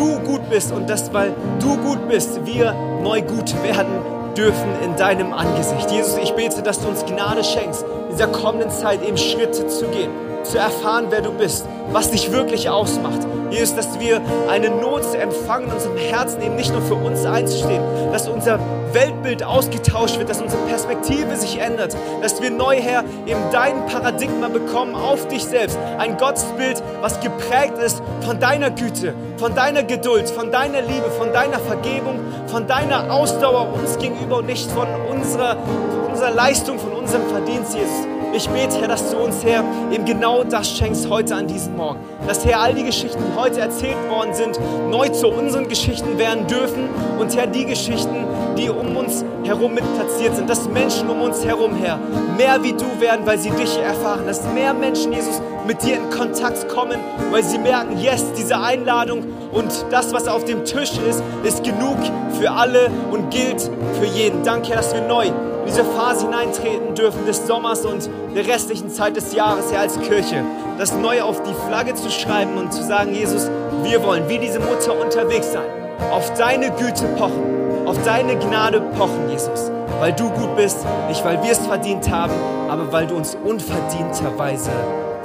du 0.00 0.18
gut 0.20 0.48
bist 0.48 0.72
und 0.72 0.88
dass, 0.88 1.12
weil 1.12 1.34
du 1.60 1.76
gut 1.76 2.08
bist, 2.08 2.46
wir 2.46 2.72
neu 3.02 3.20
gut 3.20 3.54
werden 3.62 3.92
dürfen 4.34 4.70
in 4.82 4.96
deinem 4.96 5.34
Angesicht. 5.34 5.90
Jesus, 5.90 6.16
ich 6.16 6.32
bete, 6.32 6.62
dass 6.62 6.80
du 6.80 6.88
uns 6.88 7.04
Gnade 7.04 7.44
schenkst, 7.44 7.84
in 8.08 8.16
dieser 8.16 8.28
kommenden 8.28 8.70
Zeit 8.70 9.06
eben 9.06 9.18
Schritte 9.18 9.66
zu 9.66 9.86
gehen, 9.88 10.10
zu 10.44 10.58
erfahren, 10.58 11.06
wer 11.10 11.22
du 11.22 11.32
bist, 11.32 11.66
was 11.92 12.10
dich 12.10 12.32
wirklich 12.32 12.68
ausmacht. 12.68 13.20
Jesus, 13.50 13.74
dass 13.74 13.98
wir 13.98 14.20
eine 14.48 14.70
Not 14.70 15.02
empfangen 15.14 15.66
in 15.66 15.72
unserem 15.72 15.96
Herzen, 15.96 16.40
eben 16.42 16.54
nicht 16.56 16.72
nur 16.72 16.82
für 16.82 16.94
uns 16.94 17.24
einzustehen, 17.24 17.82
dass 18.12 18.28
unser 18.28 18.60
Weltbild 18.92 19.42
ausgetauscht 19.42 20.18
wird, 20.18 20.30
dass 20.30 20.40
unsere 20.40 20.62
Perspektive 20.66 21.36
sich 21.36 21.58
ändert, 21.58 21.96
dass 22.22 22.40
wir 22.40 22.50
neu 22.50 22.76
her 22.76 23.04
eben 23.26 23.40
dein 23.52 23.86
Paradigma 23.86 24.48
bekommen 24.48 24.94
auf 24.94 25.26
dich 25.28 25.44
selbst. 25.44 25.78
Ein 25.98 26.16
Gottesbild, 26.16 26.82
was 27.00 27.20
geprägt 27.20 27.78
ist 27.84 28.02
von 28.24 28.38
deiner 28.38 28.70
Güte, 28.70 29.14
von 29.36 29.54
deiner 29.54 29.82
Geduld, 29.82 30.28
von 30.30 30.50
deiner 30.50 30.82
Liebe, 30.82 31.10
von 31.18 31.32
deiner 31.32 31.58
Vergebung, 31.58 32.20
von 32.46 32.66
deiner 32.66 33.12
Ausdauer 33.12 33.72
uns 33.74 33.98
gegenüber 33.98 34.38
und 34.38 34.46
nicht 34.46 34.70
von 34.70 34.88
unserer, 35.10 35.56
von 35.56 36.10
unserer 36.10 36.30
Leistung, 36.30 36.78
von 36.78 36.92
unserem 36.92 37.28
Verdienst, 37.28 37.74
Jesus. 37.74 38.19
Ich 38.32 38.48
bete, 38.48 38.80
Herr, 38.80 38.86
dass 38.86 39.10
du 39.10 39.16
uns, 39.16 39.44
Herr, 39.44 39.64
eben 39.92 40.04
genau 40.04 40.44
das 40.44 40.70
schenkst 40.70 41.10
heute 41.10 41.34
an 41.34 41.48
diesem 41.48 41.76
Morgen. 41.76 41.98
Dass, 42.28 42.44
Herr, 42.44 42.60
all 42.60 42.74
die 42.74 42.84
Geschichten, 42.84 43.18
die 43.18 43.38
heute 43.38 43.60
erzählt 43.60 43.96
worden 44.08 44.32
sind, 44.34 44.58
neu 44.88 45.08
zu 45.08 45.28
unseren 45.28 45.68
Geschichten 45.68 46.16
werden 46.16 46.46
dürfen. 46.46 46.88
Und, 47.18 47.36
Herr, 47.36 47.48
die 47.48 47.66
Geschichten, 47.66 48.24
die 48.60 48.68
um 48.68 48.96
uns 48.96 49.24
herum 49.44 49.74
mit 49.74 49.84
platziert 49.96 50.36
sind, 50.36 50.48
dass 50.48 50.68
Menschen 50.68 51.08
um 51.08 51.22
uns 51.22 51.44
herum, 51.44 51.74
Herr, 51.76 51.98
mehr 52.36 52.62
wie 52.62 52.72
du 52.72 53.00
werden, 53.00 53.24
weil 53.24 53.38
sie 53.38 53.50
dich 53.50 53.78
erfahren. 53.78 54.26
Dass 54.26 54.44
mehr 54.52 54.74
Menschen, 54.74 55.12
Jesus, 55.12 55.40
mit 55.66 55.82
dir 55.82 55.96
in 55.96 56.10
Kontakt 56.10 56.68
kommen, 56.68 56.98
weil 57.30 57.42
sie 57.42 57.58
merken, 57.58 57.98
yes, 57.98 58.24
diese 58.36 58.58
Einladung 58.58 59.24
und 59.52 59.86
das, 59.90 60.12
was 60.12 60.28
auf 60.28 60.44
dem 60.44 60.64
Tisch 60.64 60.92
ist, 61.08 61.22
ist 61.42 61.64
genug 61.64 61.96
für 62.38 62.50
alle 62.50 62.90
und 63.10 63.30
gilt 63.30 63.62
für 63.98 64.06
jeden. 64.06 64.42
Danke, 64.42 64.72
dass 64.72 64.94
wir 64.94 65.02
neu 65.02 65.26
in 65.26 65.34
diese 65.66 65.84
Phase 65.84 66.26
hineintreten 66.26 66.94
dürfen 66.94 67.24
des 67.26 67.46
Sommers 67.46 67.84
und 67.84 68.08
der 68.34 68.46
restlichen 68.46 68.90
Zeit 68.90 69.16
des 69.16 69.34
Jahres 69.34 69.70
hier 69.70 69.80
als 69.80 69.98
Kirche, 70.00 70.44
das 70.78 70.94
neu 70.94 71.22
auf 71.22 71.42
die 71.42 71.54
Flagge 71.68 71.94
zu 71.94 72.10
schreiben 72.10 72.56
und 72.56 72.72
zu 72.72 72.82
sagen, 72.82 73.14
Jesus, 73.14 73.50
wir 73.82 74.02
wollen 74.02 74.28
wie 74.28 74.38
diese 74.38 74.60
Mutter 74.60 74.98
unterwegs 74.98 75.52
sein, 75.52 75.66
auf 76.10 76.32
deine 76.34 76.70
Güte 76.70 77.04
pochen, 77.16 77.59
auf 77.90 78.02
deine 78.04 78.36
Gnade 78.36 78.80
pochen, 78.96 79.28
Jesus, 79.28 79.68
weil 79.98 80.12
du 80.12 80.30
gut 80.30 80.54
bist, 80.56 80.78
nicht 81.08 81.24
weil 81.24 81.42
wir 81.42 81.50
es 81.50 81.58
verdient 81.58 82.08
haben, 82.08 82.32
aber 82.68 82.92
weil 82.92 83.08
du 83.08 83.16
uns 83.16 83.36
unverdienterweise 83.44 84.70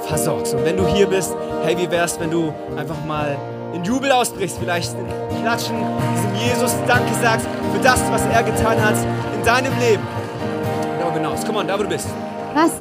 versorgst. 0.00 0.54
Und 0.54 0.64
wenn 0.64 0.76
du 0.76 0.84
hier 0.88 1.06
bist, 1.06 1.36
hey, 1.62 1.78
wie 1.78 1.88
wär's, 1.88 2.18
wenn 2.18 2.32
du 2.32 2.52
einfach 2.76 2.96
mal 3.06 3.36
in 3.72 3.84
Jubel 3.84 4.10
ausbrichst, 4.10 4.58
vielleicht 4.58 4.94
in 4.94 5.42
Klatschen, 5.42 5.76
diesem 6.12 6.34
Jesus 6.34 6.74
Danke 6.88 7.14
sagst 7.22 7.46
für 7.72 7.78
das, 7.84 8.00
was 8.10 8.22
er 8.34 8.42
getan 8.42 8.84
hat 8.84 8.96
in 9.38 9.44
deinem 9.44 9.78
Leben. 9.78 10.02
Darüber 10.98 11.18
hinaus. 11.18 11.42
Komm 11.46 11.56
on, 11.56 11.68
da 11.68 11.78
wo 11.78 11.84
du 11.84 11.88
bist. 11.88 12.08
Was 12.52 12.72